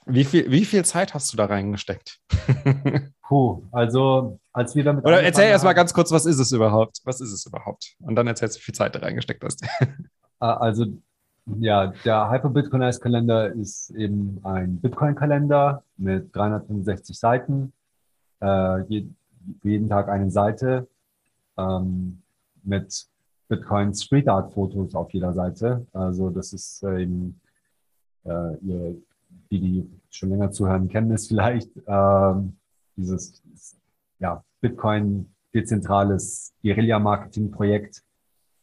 [0.09, 2.21] Wie viel, wie viel Zeit hast du da reingesteckt?
[3.23, 5.05] Puh, also als wir damit.
[5.05, 7.01] Oder erzähl erst mal ganz kurz, was ist es überhaupt?
[7.05, 7.97] Was ist es überhaupt?
[8.01, 9.65] Und dann erzählst du, wie viel Zeit du reingesteckt hast.
[10.39, 10.85] Ah, also,
[11.47, 17.73] ja, der Hyper-Bitcoinized Kalender ist eben ein Bitcoin-Kalender mit 365 Seiten,
[18.43, 19.07] äh, je,
[19.63, 20.89] jeden Tag eine Seite
[21.57, 22.21] ähm,
[22.65, 23.07] mit
[23.49, 25.87] Bitcoin Street Art Fotos auf jeder Seite.
[25.95, 27.41] Also das ist äh, eben,
[28.25, 28.97] äh, ihr,
[29.51, 32.57] die, die schon länger zuhören, kennen es vielleicht, ähm,
[32.97, 33.43] dieses
[34.19, 38.03] ja, Bitcoin dezentrales Guerilla-Marketing-Projekt.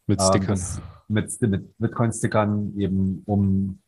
[0.08, 0.60] Mit ähm, Stickern.
[0.60, 3.80] Ähm, mit, mit Bitcoin-Stickern eben, um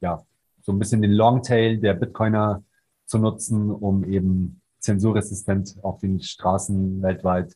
[0.00, 0.24] ja,
[0.62, 2.62] so ein bisschen den Longtail der Bitcoiner
[3.06, 7.54] zu nutzen, um eben zensurresistent auf den Straßen weltweit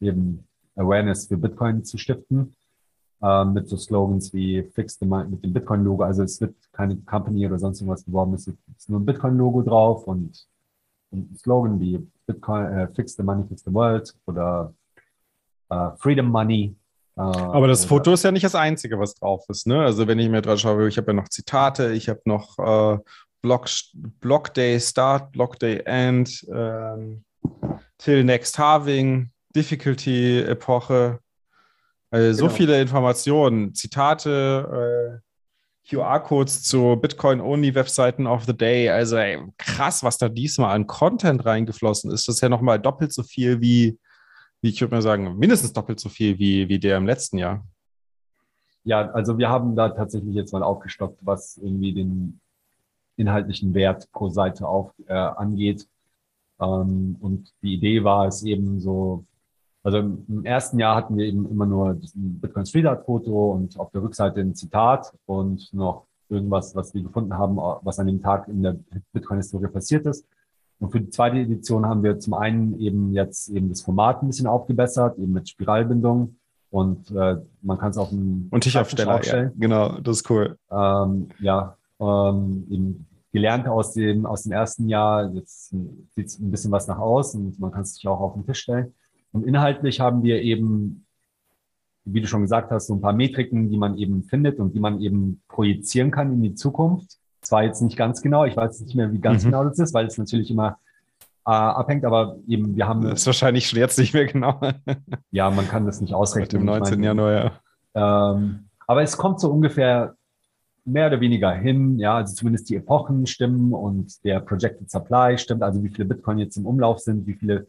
[0.00, 0.46] eben
[0.76, 2.54] Awareness für Bitcoin zu stiften.
[3.26, 6.02] Ähm, mit so Slogans wie Fix the Money, mit dem Bitcoin-Logo.
[6.02, 10.06] Also es wird keine Company oder sonst irgendwas beworben, es ist nur ein Bitcoin-Logo drauf
[10.06, 10.46] und
[11.10, 14.74] ein Slogan wie Bitcoin, äh, Fix the Money, Fix the World oder
[15.70, 16.76] äh, Freedom Money.
[17.16, 19.66] Äh, Aber das Foto ist ja nicht das Einzige, was drauf ist.
[19.66, 19.80] Ne?
[19.80, 22.98] Also wenn ich mir dran schaue, ich habe ja noch Zitate, ich habe noch äh,
[23.40, 23.70] Block,
[24.20, 27.24] Block Day Start, Block Day End, ähm,
[27.96, 31.20] Till Next Halving, Difficulty Epoche.
[32.14, 32.32] Genau.
[32.32, 38.88] So viele Informationen, Zitate, äh, QR-Codes zu Bitcoin-Only-Webseiten of the Day.
[38.88, 42.28] Also ey, krass, was da diesmal an Content reingeflossen ist.
[42.28, 43.98] Das ist ja nochmal doppelt so viel wie,
[44.62, 47.66] wie ich würde mal sagen, mindestens doppelt so viel wie, wie der im letzten Jahr.
[48.84, 52.40] Ja, also wir haben da tatsächlich jetzt mal aufgestockt, was irgendwie den
[53.16, 55.88] inhaltlichen Wert pro Seite auf, äh, angeht.
[56.60, 59.24] Ähm, und die Idee war es eben so,
[59.84, 63.78] also im ersten Jahr hatten wir eben immer nur ein Bitcoin Street Art Foto und
[63.78, 68.22] auf der Rückseite ein Zitat und noch irgendwas, was wir gefunden haben, was an dem
[68.22, 68.76] Tag in der
[69.12, 70.26] Bitcoin-Historie passiert ist.
[70.80, 74.28] Und für die zweite Edition haben wir zum einen eben jetzt eben das Format ein
[74.28, 76.36] bisschen aufgebessert, eben mit Spiralbindung.
[76.70, 79.52] Und äh, man kann es auf dem Und Tischaufsteller, aufstellen.
[79.54, 80.58] Ja, genau, das ist cool.
[80.70, 85.30] Ähm, ja, ähm, eben gelernt aus dem, aus dem ersten Jahr.
[85.34, 88.32] Jetzt sieht es ein bisschen was nach aus und man kann es sich auch auf
[88.32, 88.94] den Tisch stellen.
[89.34, 91.04] Und inhaltlich haben wir eben,
[92.04, 94.80] wie du schon gesagt hast, so ein paar Metriken, die man eben findet und die
[94.80, 97.18] man eben projizieren kann in die Zukunft.
[97.42, 99.48] Zwar jetzt nicht ganz genau, ich weiß nicht mehr, wie ganz mhm.
[99.48, 100.78] genau das ist, weil es natürlich immer
[101.46, 103.02] äh, abhängt, aber eben wir haben.
[103.02, 104.60] Das ist wahrscheinlich jetzt nicht mehr genau.
[105.32, 106.60] ja, man kann das nicht ausrechnen.
[106.60, 106.92] Im 19.
[106.92, 107.32] Meine, Januar,
[107.94, 108.32] ja.
[108.32, 110.14] Ähm, aber es kommt so ungefähr
[110.84, 115.62] mehr oder weniger hin, ja, also zumindest die Epochen stimmen und der Projected Supply stimmt,
[115.62, 117.66] also wie viele Bitcoin jetzt im Umlauf sind, wie viele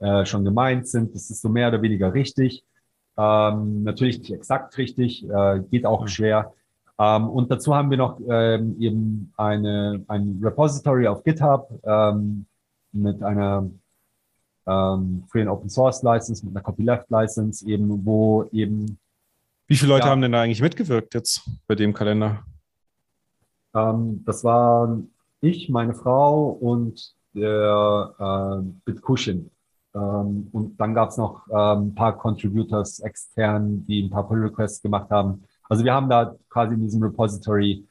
[0.00, 1.14] äh, schon gemeint sind.
[1.14, 2.64] Das ist so mehr oder weniger richtig.
[3.16, 6.52] Ähm, natürlich nicht exakt richtig, äh, geht auch schwer.
[6.98, 12.46] Ähm, und dazu haben wir noch ähm, eben eine, ein Repository auf GitHub ähm,
[12.92, 13.70] mit einer
[14.66, 18.98] ähm, Free and Open Source License, mit einer Copyleft License, eben, wo eben.
[19.66, 22.44] Wie viele Leute ja, haben denn da eigentlich mitgewirkt jetzt bei dem Kalender?
[23.74, 25.10] Ähm, das waren
[25.40, 29.50] ich, meine Frau und der äh, Bitcushion.
[29.98, 34.42] Ähm, und dann gab es noch ähm, ein paar Contributors extern, die ein paar Pull
[34.42, 35.44] Requests gemacht haben.
[35.68, 37.86] Also wir haben da quasi in diesem Repository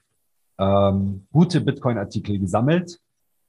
[0.57, 2.99] ähm, gute Bitcoin-Artikel gesammelt.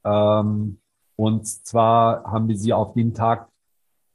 [0.03, 0.79] Ähm,
[1.15, 3.47] und zwar haben wir sie auf den Tag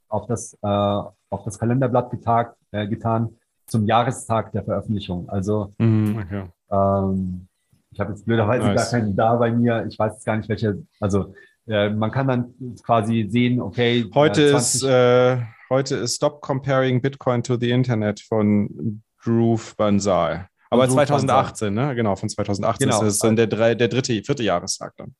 [0.07, 3.35] auf das, äh, auf das Kalenderblatt getagt, äh, getan
[3.67, 5.27] zum Jahrestag der Veröffentlichung.
[5.29, 6.43] Also mm, okay.
[6.69, 7.47] ähm,
[7.91, 8.91] ich habe jetzt blöderweise nice.
[8.91, 9.85] gar keinen da bei mir.
[9.87, 11.33] Ich weiß jetzt gar nicht, welche, also
[11.67, 14.05] äh, man kann dann quasi sehen, okay.
[14.13, 15.37] Heute, äh, ist, äh,
[15.69, 20.47] heute ist Stop Comparing Bitcoin to the Internet von Groove Banzai.
[20.69, 21.87] Aber 2018, Banzai.
[21.87, 21.95] ne?
[21.95, 23.03] Genau, von 2018 genau.
[23.03, 25.15] ist dann der, drei, der dritte, vierte Jahrestag dann.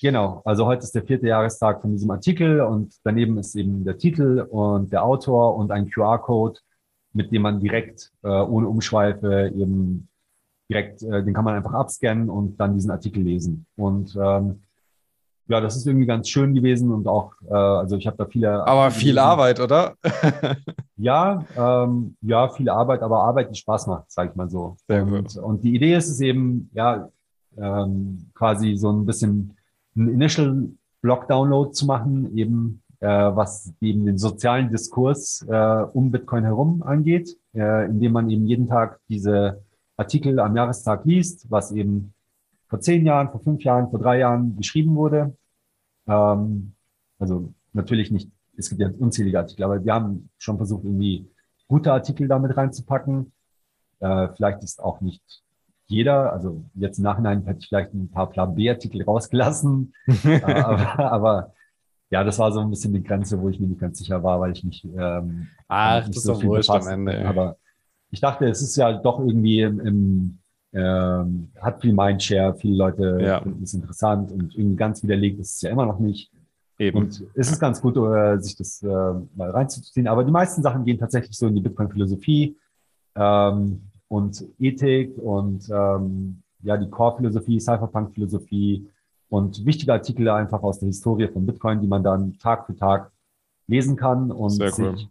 [0.00, 3.98] Genau, also heute ist der vierte Jahrestag von diesem Artikel und daneben ist eben der
[3.98, 6.58] Titel und der Autor und ein QR-Code,
[7.12, 10.08] mit dem man direkt äh, ohne Umschweife eben
[10.70, 13.66] direkt, äh, den kann man einfach abscannen und dann diesen Artikel lesen.
[13.76, 14.62] Und ähm,
[15.50, 18.64] ja, das ist irgendwie ganz schön gewesen und auch, äh, also ich habe da viele.
[18.66, 19.94] Aber viel Arbeit, oder?
[20.96, 24.76] ja, ähm, ja, viel Arbeit, aber Arbeit, die Spaß macht, sage ich mal so.
[24.86, 25.36] Sehr und, gut.
[25.36, 27.08] und die Idee ist es eben, ja,
[27.58, 29.56] ähm, quasi so ein bisschen
[29.96, 30.68] ein Initial
[31.02, 36.82] Block Download zu machen, eben äh, was eben den sozialen Diskurs äh, um Bitcoin herum
[36.84, 39.62] angeht, äh, indem man eben jeden Tag diese
[39.96, 42.14] Artikel am Jahrestag liest, was eben
[42.68, 45.34] vor zehn Jahren, vor fünf Jahren, vor drei Jahren geschrieben wurde.
[46.06, 46.74] Ähm,
[47.18, 51.28] also natürlich nicht, es gibt ja unzählige Artikel, aber wir haben schon versucht, irgendwie
[51.68, 53.32] gute Artikel damit reinzupacken.
[54.00, 55.22] Äh, vielleicht ist auch nicht
[55.86, 59.92] jeder, also jetzt im Nachhinein hätte ich vielleicht ein paar Plan B-Artikel rausgelassen,
[60.24, 61.52] äh, aber, aber
[62.10, 64.40] ja, das war so ein bisschen die Grenze, wo ich mir nicht ganz sicher war,
[64.40, 66.92] weil ich mich ähm, Ach, nicht das so viel wurscht am befasst.
[66.92, 67.16] Ende.
[67.16, 67.24] ey.
[67.24, 67.56] Aber
[68.10, 70.38] ich dachte, es ist ja doch irgendwie im, im
[70.72, 73.40] ähm, hat viel Mindshare, viele Leute Ja.
[73.40, 76.30] finden es interessant und irgendwie ganz widerlegt ist es ja immer noch nicht.
[76.78, 76.96] Eben.
[76.96, 80.08] Und es ist ganz gut, äh, sich das äh, mal reinzuziehen.
[80.08, 82.56] Aber die meisten Sachen gehen tatsächlich so in die Bitcoin-Philosophie
[83.16, 88.88] ähm, und Ethik und ähm, ja, die Core-Philosophie, Cypherpunk-Philosophie
[89.28, 93.12] und wichtige Artikel einfach aus der Historie von Bitcoin, die man dann Tag für Tag
[93.66, 94.70] lesen kann und cool.
[94.70, 95.08] sich,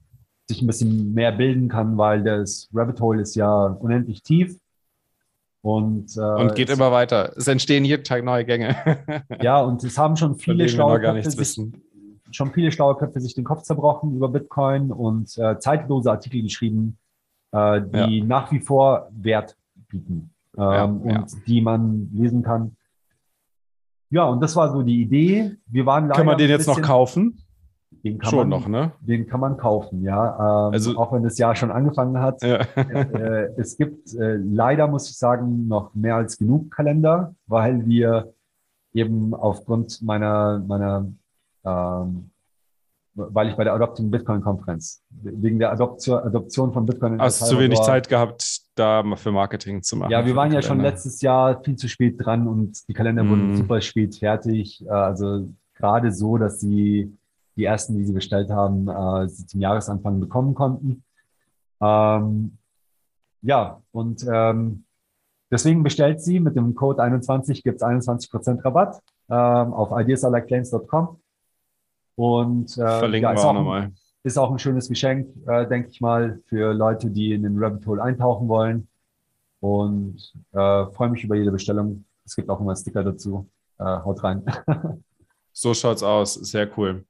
[0.48, 4.58] sich ein bisschen mehr bilden kann, weil das Rabbit Hole ist ja unendlich tief.
[5.62, 7.34] Und, äh, Und geht immer weiter.
[7.36, 8.76] Es entstehen jeden Tag neue Gänge.
[9.42, 11.58] Ja, und es haben schon viele wir schlaue Köpfe sich
[12.32, 16.98] schon viele schlaue Köpfe sich den Kopf zerbrochen über Bitcoin und äh, zeitlose Artikel geschrieben,
[17.52, 19.58] äh, die nach wie vor Wert
[19.88, 21.26] bieten ähm, Ja, und ja.
[21.48, 22.76] die man lesen kann.
[24.12, 25.56] Ja, und das war so die Idee.
[25.68, 27.42] Wir waren leider Kann man den jetzt noch kaufen?
[28.04, 28.92] Den kann Schon man, noch, ne?
[29.02, 30.68] Den kann man kaufen, ja.
[30.68, 32.42] Ähm, Also- auch wenn das Jahr schon angefangen hat.
[32.44, 32.60] Ja.
[32.76, 38.34] äh, es gibt äh, leider, muss ich sagen, noch mehr als genug Kalender, weil wir
[38.94, 41.08] eben aufgrund meiner, meiner
[41.66, 42.30] ähm,
[43.16, 47.58] weil ich bei der Adopting Bitcoin Konferenz, wegen der Adoption, Adoption von Bitcoin Hast zu
[47.60, 50.12] wenig Salvador- Zeit gehabt, da mal für Marketing zu machen.
[50.12, 53.52] Ja, wir waren ja schon letztes Jahr viel zu spät dran und die Kalender wurden
[53.54, 53.56] Mm.
[53.58, 54.86] super spät fertig.
[54.86, 57.12] Äh, Also gerade so, dass sie
[57.60, 61.04] die ersten, die sie bestellt haben, äh, sie zum Jahresanfang bekommen konnten.
[61.82, 62.58] Ähm,
[63.42, 64.86] ja, und ähm,
[65.52, 71.20] deswegen bestellt sie mit dem Code 21 gibt es 21% Rabatt ähm, auf ideasalikeplanes.com.
[72.16, 73.92] Und äh, Verlinken ja, ist wir auch ein- nochmal.
[74.24, 77.86] ist auch ein schönes Geschenk, äh, denke ich mal, für Leute, die in den Rabbit
[77.88, 78.88] Hole eintauchen wollen.
[79.62, 82.06] Und äh, freue mich über jede Bestellung.
[82.26, 83.48] Es gibt auch immer Sticker dazu.
[83.78, 84.44] Äh, haut rein.
[85.54, 86.34] So schaut's aus.
[86.34, 87.06] Sehr cool.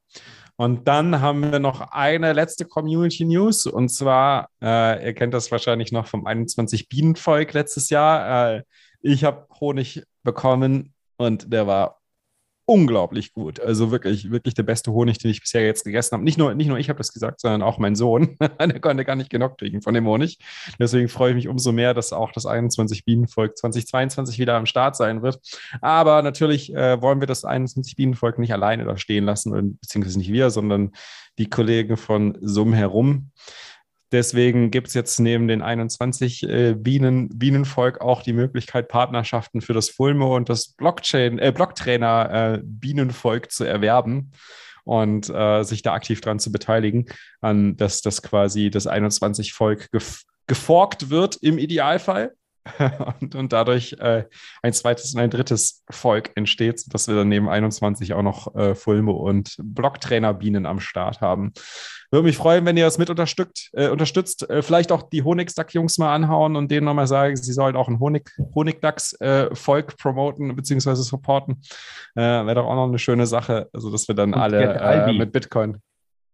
[0.56, 3.66] Und dann haben wir noch eine letzte Community News.
[3.66, 8.56] Und zwar, äh, ihr kennt das wahrscheinlich noch vom 21 Bienenvolk letztes Jahr.
[8.56, 8.62] Äh,
[9.00, 11.99] ich habe Honig bekommen und der war
[12.64, 13.60] unglaublich gut.
[13.60, 16.24] Also wirklich, wirklich der beste Honig, den ich bisher jetzt gegessen habe.
[16.24, 18.36] Nicht nur, nicht nur ich habe das gesagt, sondern auch mein Sohn.
[18.60, 20.38] der konnte gar nicht genug kriegen von dem Honig.
[20.78, 24.96] Deswegen freue ich mich umso mehr, dass auch das 21 Bienenvolk 2022 wieder am Start
[24.96, 25.40] sein wird.
[25.80, 30.32] Aber natürlich äh, wollen wir das 21 Bienenvolk nicht alleine da stehen lassen, beziehungsweise nicht
[30.32, 30.92] wir, sondern
[31.38, 33.30] die Kollegen von Summ herum.
[34.12, 39.72] Deswegen gibt es jetzt neben den 21 äh, Bienen, Bienenvolk auch die Möglichkeit, Partnerschaften für
[39.72, 44.32] das Fulmo und das Blockchain, äh, Blocktrainer äh, Bienenvolk zu erwerben
[44.84, 47.06] und äh, sich da aktiv dran zu beteiligen,
[47.40, 52.32] an dass das quasi das 21 Volk gef geforkt wird im Idealfall.
[53.20, 54.24] und, und dadurch äh,
[54.62, 58.74] ein zweites und ein drittes Volk entsteht, dass wir dann neben 21 auch noch äh,
[58.74, 61.52] Fulme und Blocktrainer-Bienen am Start haben.
[62.10, 63.70] Würde mich freuen, wenn ihr das mit unterstützt.
[63.72, 64.48] Äh, unterstützt.
[64.50, 68.00] Äh, vielleicht auch die Honigstack-Jungs mal anhauen und denen nochmal sagen, sie sollen auch ein
[68.00, 70.94] Honig, Honigdachs-Volk promoten bzw.
[70.94, 71.62] supporten.
[72.16, 73.68] Äh, Wäre doch auch noch eine schöne Sache.
[73.72, 75.78] Also, dass wir dann Und alle äh, mit Bitcoin.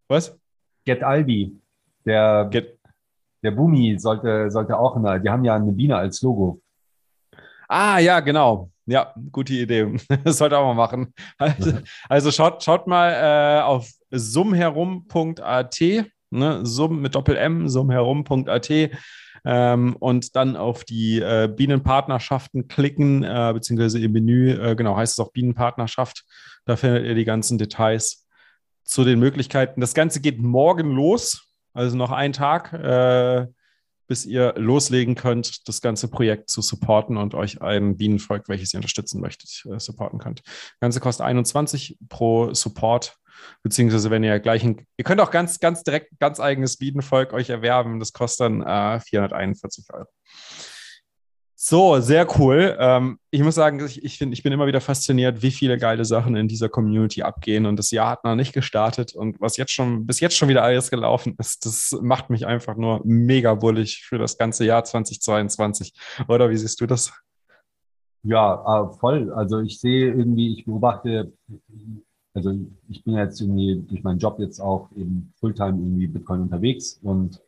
[0.09, 0.39] Was?
[0.86, 1.61] Get Albi,
[2.05, 2.76] der, Get
[3.47, 6.60] der Bumi sollte, sollte auch eine, die haben ja eine Biene als Logo.
[7.68, 8.70] Ah, ja, genau.
[8.86, 9.97] Ja, gute Idee.
[10.24, 11.14] Das sollte auch mal machen.
[11.39, 11.73] Also,
[12.09, 15.81] also schaut, schaut mal äh, auf sumherum.at,
[16.31, 18.70] ne, sum mit Doppel-M, sumherum.at
[19.44, 25.14] ähm, und dann auf die äh, Bienenpartnerschaften klicken, äh, beziehungsweise im Menü, äh, genau, heißt
[25.14, 26.24] es auch Bienenpartnerschaft.
[26.64, 28.27] Da findet ihr die ganzen Details
[28.82, 29.81] zu den Möglichkeiten.
[29.81, 31.45] Das Ganze geht morgen los,
[31.77, 32.73] also noch ein Tag.
[32.73, 33.47] Äh,
[34.09, 38.78] bis ihr loslegen könnt, das ganze Projekt zu supporten und euch ein Bienenvolk, welches ihr
[38.78, 40.43] unterstützen möchtet, äh, supporten könnt.
[40.44, 43.16] Das Ganze kostet 21 pro Support,
[43.62, 47.51] beziehungsweise wenn ihr gleich ein, ihr könnt auch ganz, ganz direkt ganz eigenes Bienenvolk euch
[47.51, 47.98] erwerben.
[47.98, 50.07] Das kostet dann äh, 441 Euro.
[51.59, 52.77] So, sehr cool.
[52.78, 56.05] Ähm, ich muss sagen, ich, ich, find, ich bin immer wieder fasziniert, wie viele geile
[56.05, 57.65] Sachen in dieser Community abgehen.
[57.65, 59.15] Und das Jahr hat noch nicht gestartet.
[59.15, 62.77] Und was jetzt schon, bis jetzt schon wieder alles gelaufen ist, das macht mich einfach
[62.77, 65.95] nur mega bullig für das ganze Jahr 2022.
[66.28, 67.15] Oder wie siehst du das?
[68.23, 69.33] Ja, äh, voll.
[69.33, 71.33] Also ich sehe irgendwie, ich beobachte
[72.37, 72.53] also
[72.91, 77.41] ich bin jetzt irgendwie durch meinen Job jetzt auch eben Fulltime irgendwie Bitcoin unterwegs und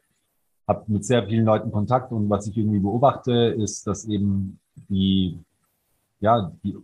[0.69, 5.41] habe mit sehr vielen Leuten Kontakt und was ich irgendwie beobachte, ist, dass eben die,
[6.21, 6.77] ja, die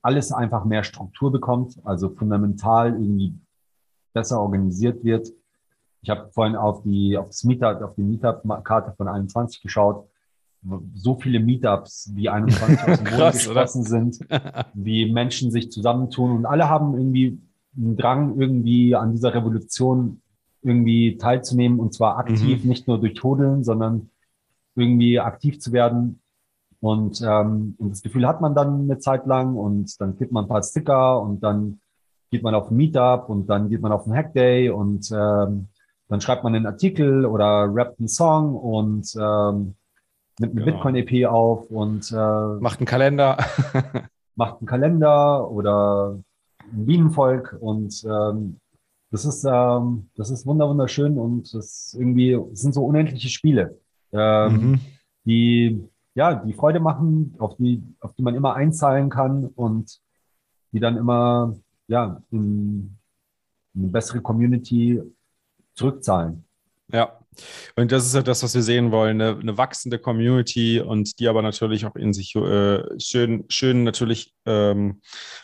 [0.00, 3.34] alles einfach mehr Struktur bekommt, also fundamental irgendwie
[4.12, 5.28] besser organisiert wird.
[6.02, 10.08] Ich habe vorhin auf die auf das Meetup, auf die Meetup-Karte von 21 geschaut.
[10.94, 14.18] So viele Meetups, wie 21 aus dem Boden geschossen sind,
[14.74, 17.40] wie Menschen sich zusammentun und alle haben irgendwie
[17.76, 20.20] einen Drang, irgendwie an dieser Revolution
[20.62, 22.68] irgendwie teilzunehmen und zwar aktiv, mhm.
[22.68, 24.10] nicht nur durch Hodeln, sondern
[24.74, 26.20] irgendwie aktiv zu werden.
[26.80, 30.44] Und, ähm, und das Gefühl hat man dann eine Zeit lang und dann gibt man
[30.44, 31.80] ein paar Sticker und dann
[32.30, 35.68] geht man auf ein Meetup und dann geht man auf einen Hackday und ähm,
[36.08, 39.74] dann schreibt man einen Artikel oder rappt einen Song und ähm,
[40.38, 40.66] nimmt eine genau.
[40.66, 43.38] Bitcoin-EP auf und äh, macht einen Kalender.
[44.36, 46.18] macht einen Kalender oder
[46.72, 48.60] ein Bienenvolk und ähm,
[49.10, 53.78] das ist, ähm, das ist wunderschön und das irgendwie das sind so unendliche Spiele,
[54.12, 54.80] ähm, mhm.
[55.24, 55.82] die
[56.14, 60.00] ja die Freude machen, auf die auf die man immer einzahlen kann und
[60.72, 61.56] die dann immer
[61.86, 62.96] ja in,
[63.74, 65.00] in eine bessere Community
[65.74, 66.44] zurückzahlen.
[66.92, 67.17] Ja,
[67.76, 71.28] und das ist ja das, was wir sehen wollen, eine, eine wachsende Community und die
[71.28, 75.00] aber natürlich auch in sich äh, schön, schön natürlich ähm,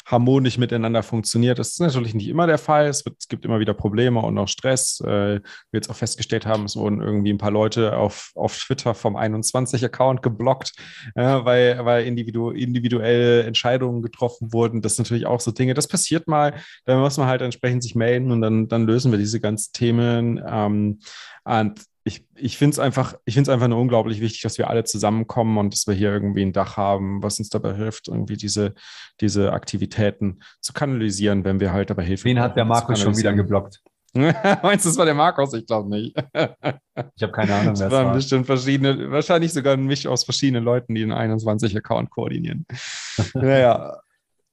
[0.07, 1.59] harmonisch miteinander funktioniert.
[1.59, 2.87] Das ist natürlich nicht immer der Fall.
[2.87, 5.01] Es, wird, es gibt immer wieder Probleme und auch Stress.
[5.01, 5.43] Äh, wir
[5.73, 10.23] jetzt auch festgestellt haben, es wurden irgendwie ein paar Leute auf, auf Twitter vom 21-Account
[10.23, 10.73] geblockt,
[11.15, 14.83] äh, weil, weil individu individuelle Entscheidungen getroffen wurden.
[14.83, 15.75] Das sind natürlich auch so Dinge.
[15.75, 16.55] Das passiert mal.
[16.85, 20.43] Da muss man halt entsprechend sich melden und dann, dann lösen wir diese ganzen Themen.
[20.47, 20.99] Ähm,
[21.45, 24.69] und ich, ich finde es einfach, ich finde es einfach nur unglaublich wichtig, dass wir
[24.69, 28.37] alle zusammenkommen und dass wir hier irgendwie ein Dach haben, was uns dabei hilft, irgendwie
[28.37, 28.75] diese,
[29.23, 32.27] diese Aktivitäten zu kanalisieren, wenn wir halt dabei helfen.
[32.27, 33.81] Wen hat der Markus schon wieder geblockt?
[34.15, 35.55] Meinst du, das war der Markus?
[35.55, 36.15] Ich glaube nicht.
[36.17, 38.13] ich habe keine Ahnung, wer es war.
[38.13, 42.67] bestimmt verschiedene, wahrscheinlich sogar ein Misch aus verschiedenen Leuten, die den 21-Account koordinieren.
[43.35, 43.99] naja,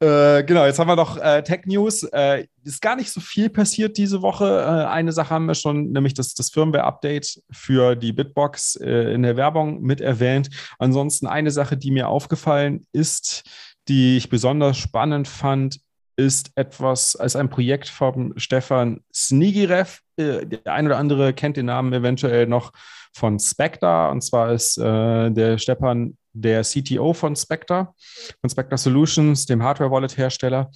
[0.02, 2.02] äh, genau, jetzt haben wir noch äh, Tech News.
[2.04, 4.46] Äh, ist gar nicht so viel passiert diese Woche.
[4.46, 9.22] Äh, eine Sache haben wir schon, nämlich das, das Firmware-Update für die Bitbox äh, in
[9.22, 10.50] der Werbung mit erwähnt.
[10.80, 13.44] Ansonsten eine Sache, die mir aufgefallen ist,
[13.88, 15.80] die ich besonders spannend fand,
[16.16, 20.00] ist etwas als ein Projekt von Stefan Snigirev.
[20.18, 22.74] der ein oder andere kennt den Namen eventuell noch
[23.14, 24.10] von Spectre.
[24.10, 27.94] Und zwar ist der Stefan der CTO von Spectre,
[28.40, 30.70] von Spectre Solutions, dem Hardware-Wallet-Hersteller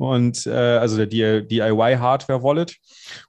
[0.00, 2.74] und äh, also der DIY Hardware Wallet.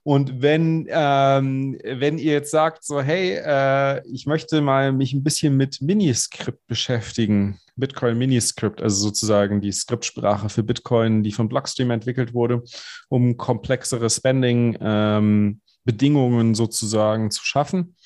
[0.04, 5.22] Und wenn, ähm, wenn ihr jetzt sagt, so, hey, äh, ich möchte mal mich ein
[5.22, 11.90] bisschen mit Miniscript beschäftigen, Bitcoin Miniscript, also sozusagen die Skriptsprache für Bitcoin, die von Blockstream
[11.90, 12.62] entwickelt wurde,
[13.08, 17.96] um komplexere Spending ähm, Bedingungen sozusagen zu schaffen,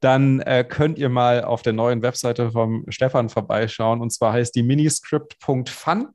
[0.00, 4.00] dann äh, könnt ihr mal auf der neuen Webseite vom Stefan vorbeischauen.
[4.00, 6.08] Und zwar heißt die miniscript.fun.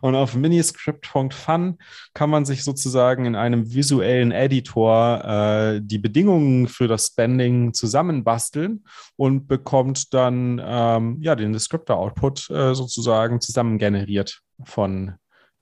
[0.00, 1.78] Und auf miniscript.fun
[2.12, 8.84] kann man sich sozusagen in einem visuellen Editor äh, die Bedingungen für das Spending zusammenbasteln
[9.16, 15.14] und bekommt dann ähm, ja, den Descriptor-Output äh, sozusagen zusammen generiert von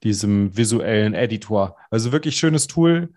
[0.03, 1.77] diesem visuellen Editor.
[1.91, 3.11] Also wirklich schönes Tool.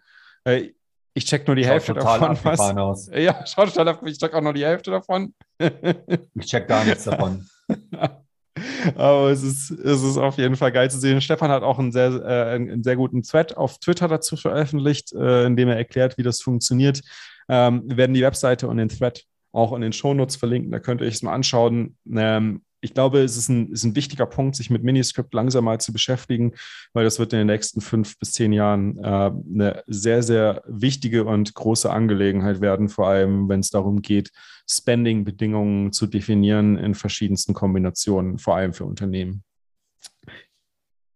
[1.18, 2.38] Ich check nur die schaut Hälfte davon.
[2.44, 2.60] Was.
[2.60, 3.10] Aus.
[3.16, 4.02] Ja, schaut total ab.
[4.06, 5.34] Ich check auch nur die Hälfte davon.
[5.60, 7.48] ich check gar nichts davon.
[8.96, 11.22] Aber es ist, es ist auf jeden Fall geil zu sehen.
[11.22, 15.46] Stefan hat auch einen sehr, äh, einen sehr guten Thread auf Twitter dazu veröffentlicht, äh,
[15.46, 17.02] in dem er erklärt, wie das funktioniert.
[17.48, 19.24] Ähm, wir werden die Webseite und den Thread
[19.54, 20.72] auch in den Shownotes verlinken.
[20.72, 21.98] Da könnt ihr euch es mal anschauen.
[22.14, 25.80] Ähm, ich glaube, es ist ein, ist ein wichtiger Punkt, sich mit Miniscript langsam mal
[25.80, 26.54] zu beschäftigen,
[26.94, 31.26] weil das wird in den nächsten fünf bis zehn Jahren äh, eine sehr, sehr wichtige
[31.26, 34.32] und große Angelegenheit werden, vor allem wenn es darum geht,
[34.70, 39.44] Spending-Bedingungen zu definieren in verschiedensten Kombinationen, vor allem für Unternehmen.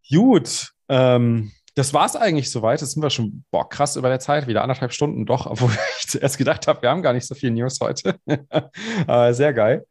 [0.08, 2.80] Gut, ähm, das war es eigentlich soweit.
[2.80, 6.08] Jetzt sind wir schon boah, krass über der Zeit, wieder anderthalb Stunden doch, obwohl ich
[6.08, 8.16] zuerst gedacht habe, wir haben gar nicht so viel News heute.
[9.06, 9.86] äh, sehr geil.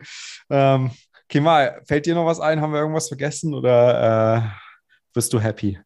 [0.49, 0.91] Ähm,
[1.29, 2.59] Kemal, fällt dir noch was ein?
[2.59, 4.41] Haben wir irgendwas vergessen oder äh,
[5.13, 5.79] bist du happy?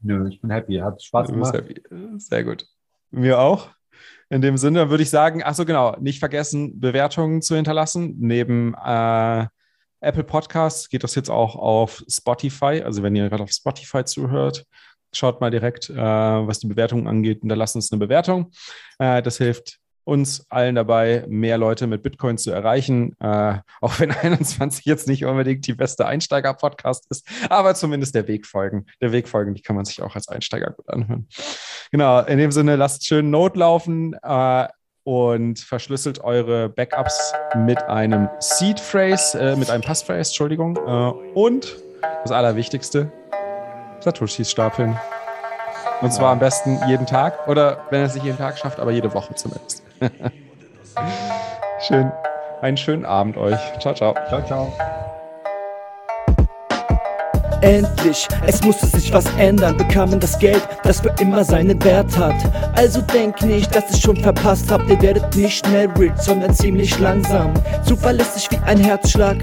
[0.00, 0.76] Nö, ich bin happy.
[0.76, 1.54] Hat Spaß gemacht.
[1.54, 1.82] Happy.
[2.18, 2.66] Sehr gut.
[3.10, 3.70] Mir auch.
[4.28, 8.16] In dem Sinne würde ich sagen, ach so genau, nicht vergessen, Bewertungen zu hinterlassen.
[8.18, 9.46] Neben äh,
[10.00, 12.82] Apple Podcasts geht das jetzt auch auf Spotify.
[12.84, 14.66] Also wenn ihr gerade auf Spotify zuhört,
[15.14, 18.50] schaut mal direkt, äh, was die Bewertungen angeht, hinterlasst uns eine Bewertung.
[18.98, 23.16] Äh, das hilft uns allen dabei, mehr Leute mit Bitcoin zu erreichen.
[23.20, 28.86] Äh, auch wenn 21 jetzt nicht unbedingt die beste Einsteiger-Podcast ist, aber zumindest der Wegfolgen.
[29.00, 31.28] Der Wegfolgen, die kann man sich auch als Einsteiger gut anhören.
[31.90, 34.14] Genau, in dem Sinne, lasst schön Not laufen.
[34.22, 34.68] Äh,
[35.04, 40.76] und verschlüsselt eure Backups mit einem Seed Phrase, äh, mit einem Passphrase, Entschuldigung.
[40.76, 41.76] Äh, und
[42.22, 43.10] das Allerwichtigste,
[44.00, 44.96] Satoshis stapeln.
[46.00, 48.90] Und zwar am besten jeden Tag oder wenn er es nicht jeden Tag schafft, aber
[48.90, 49.81] jede Woche zumindest.
[51.80, 52.12] Schön.
[52.60, 53.58] Einen schönen Abend euch.
[53.80, 54.14] Ciao, ciao.
[54.28, 54.72] Ciao, ciao.
[57.60, 62.34] Endlich, es musste sich was ändern, bekamen das Geld, das für immer seinen Wert hat.
[62.74, 66.98] Also denk nicht, dass ihr schon verpasst habt, ihr werdet nicht schnell rich, sondern ziemlich
[66.98, 67.54] langsam.
[67.84, 69.36] Zuverlässig wie ein Herzschlag.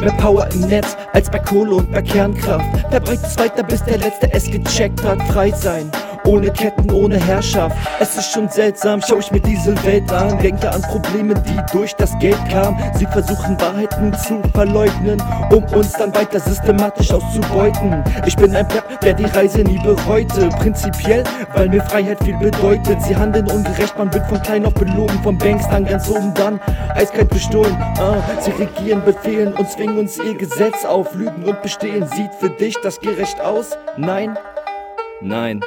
[0.00, 2.66] Mehr Power im Netz als bei Kohle und bei Kernkraft.
[2.90, 5.22] Verbreitet es weiter, bis der Letzte es gecheckt hat.
[5.28, 5.92] Frei sein
[6.24, 7.76] ohne Ketten, ohne Herrschaft.
[8.00, 10.38] Es ist schon seltsam, schau ich mir diese Welt an.
[10.38, 12.78] Denke an Probleme, die durch das Geld kamen.
[12.94, 18.02] Sie versuchen Wahrheiten zu verleugnen, um uns dann weiter systematisch auszubeuten.
[18.26, 20.48] Ich bin ein Pleb, der die Reise nie bereute.
[20.58, 21.24] Prinzipiell,
[21.54, 23.02] weil mir Freiheit viel bedeutet.
[23.02, 25.18] Sie handeln ungerecht, man wird von klein auf belogen.
[25.22, 26.60] Vom Bankstern ganz oben dann
[26.94, 27.76] eiskalt bestohlen.
[27.98, 31.14] Ah, sie regieren, befehlen und zwingen uns ihr Gesetz auf.
[31.14, 32.06] Lügen und bestehen.
[32.06, 33.76] Sieht für dich das gerecht aus?
[33.96, 34.38] Nein?
[35.20, 35.60] Nein.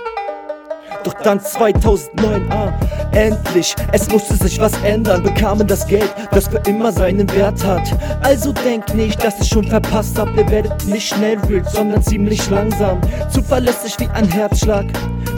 [1.04, 2.74] Doch dann 2009, ah,
[3.12, 7.82] endlich, es musste sich was ändern, bekamen das Geld, das für immer seinen Wert hat.
[8.22, 12.50] Also denkt nicht, dass ihr schon verpasst habt, ihr werdet nicht schnell rich, sondern ziemlich
[12.50, 13.00] langsam.
[13.30, 14.86] Zuverlässig wie ein Herzschlag.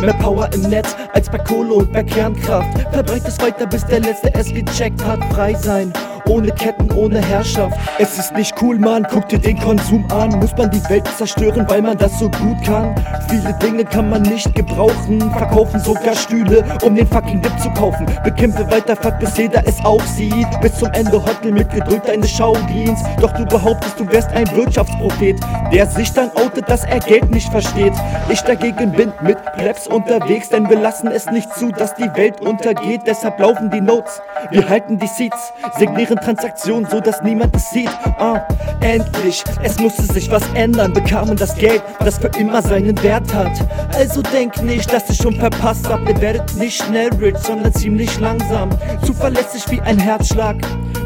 [0.02, 2.68] Mehr Power im Netz als bei Kohle und bei Kernkraft.
[2.92, 5.20] Verbreitet es weiter, bis der Letzte es gecheckt hat.
[5.34, 5.92] Frei sein
[6.30, 7.78] ohne Ketten, ohne Herrschaft.
[8.00, 10.30] Es ist nicht cool, man, guck dir den Konsum an.
[10.40, 12.96] Muss man die Welt zerstören, weil man das so gut kann?
[13.30, 18.06] Viele Dinge kann man nicht gebrauchen, verkaufen sogar Stühle, um den fucking Dip zu kaufen.
[18.24, 20.48] Bekämpfe weiter, fuck, bis jeder es auch sieht.
[20.62, 23.06] Bis zum Ende Hotel mit gedrückt deine Schaudienst.
[23.22, 25.40] Doch du behauptest, du wärst ein Wirtschaftsprophet,
[25.72, 27.94] der sich dann outet, dass er Geld nicht versteht.
[28.30, 32.42] Ich dagegen bin mit Plebs unterwegs, denn wir lassen es nicht zu, dass die Welt
[32.42, 33.02] untergeht.
[33.06, 34.22] Deshalb laufen die Notes,
[34.52, 37.90] wir halten die Seats, signieren ihren Transaktionen, so dass niemand es sieht.
[38.20, 38.42] Ah,
[38.82, 43.52] endlich, es musste sich was ändern, bekamen das Geld, das für immer seinen Wert hat.
[43.96, 48.20] Also denk nicht, dass ihr schon verpasst habt, ihr werdet nicht schnell rich, sondern ziemlich
[48.20, 48.70] langsam.
[49.06, 50.58] Zuverlässig wie ein Herzschlag.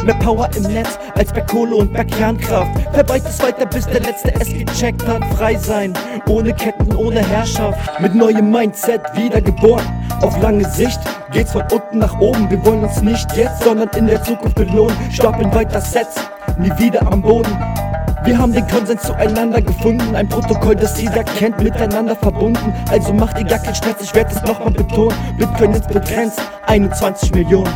[0.06, 2.72] Mehr Power im Netz als bei Kohle und bei Kernkraft.
[2.94, 5.24] Verbreitet es weiter, bis der Letzte es gecheckt hat.
[5.36, 5.94] Frei sein,
[6.28, 8.00] ohne Ketten, ohne Herrschaft.
[8.00, 9.86] Mit neuem Mindset wiedergeboren.
[10.22, 11.00] Auf lange Sicht
[11.32, 12.50] geht's von unten nach oben.
[12.50, 14.96] Wir wollen uns nicht jetzt, sondern in der Zukunft belohnen.
[15.12, 16.16] Stapeln weiter Sets,
[16.58, 17.56] nie wieder am Boden.
[18.24, 22.74] Wir haben den Konsens zueinander gefunden, ein Protokoll, das jeder kennt, miteinander verbunden.
[22.92, 25.16] Also macht ihr gar keinen Stress, ich werde es nochmal betonen.
[25.38, 27.74] Bitcoin ist begrenzt, 21 Millionen.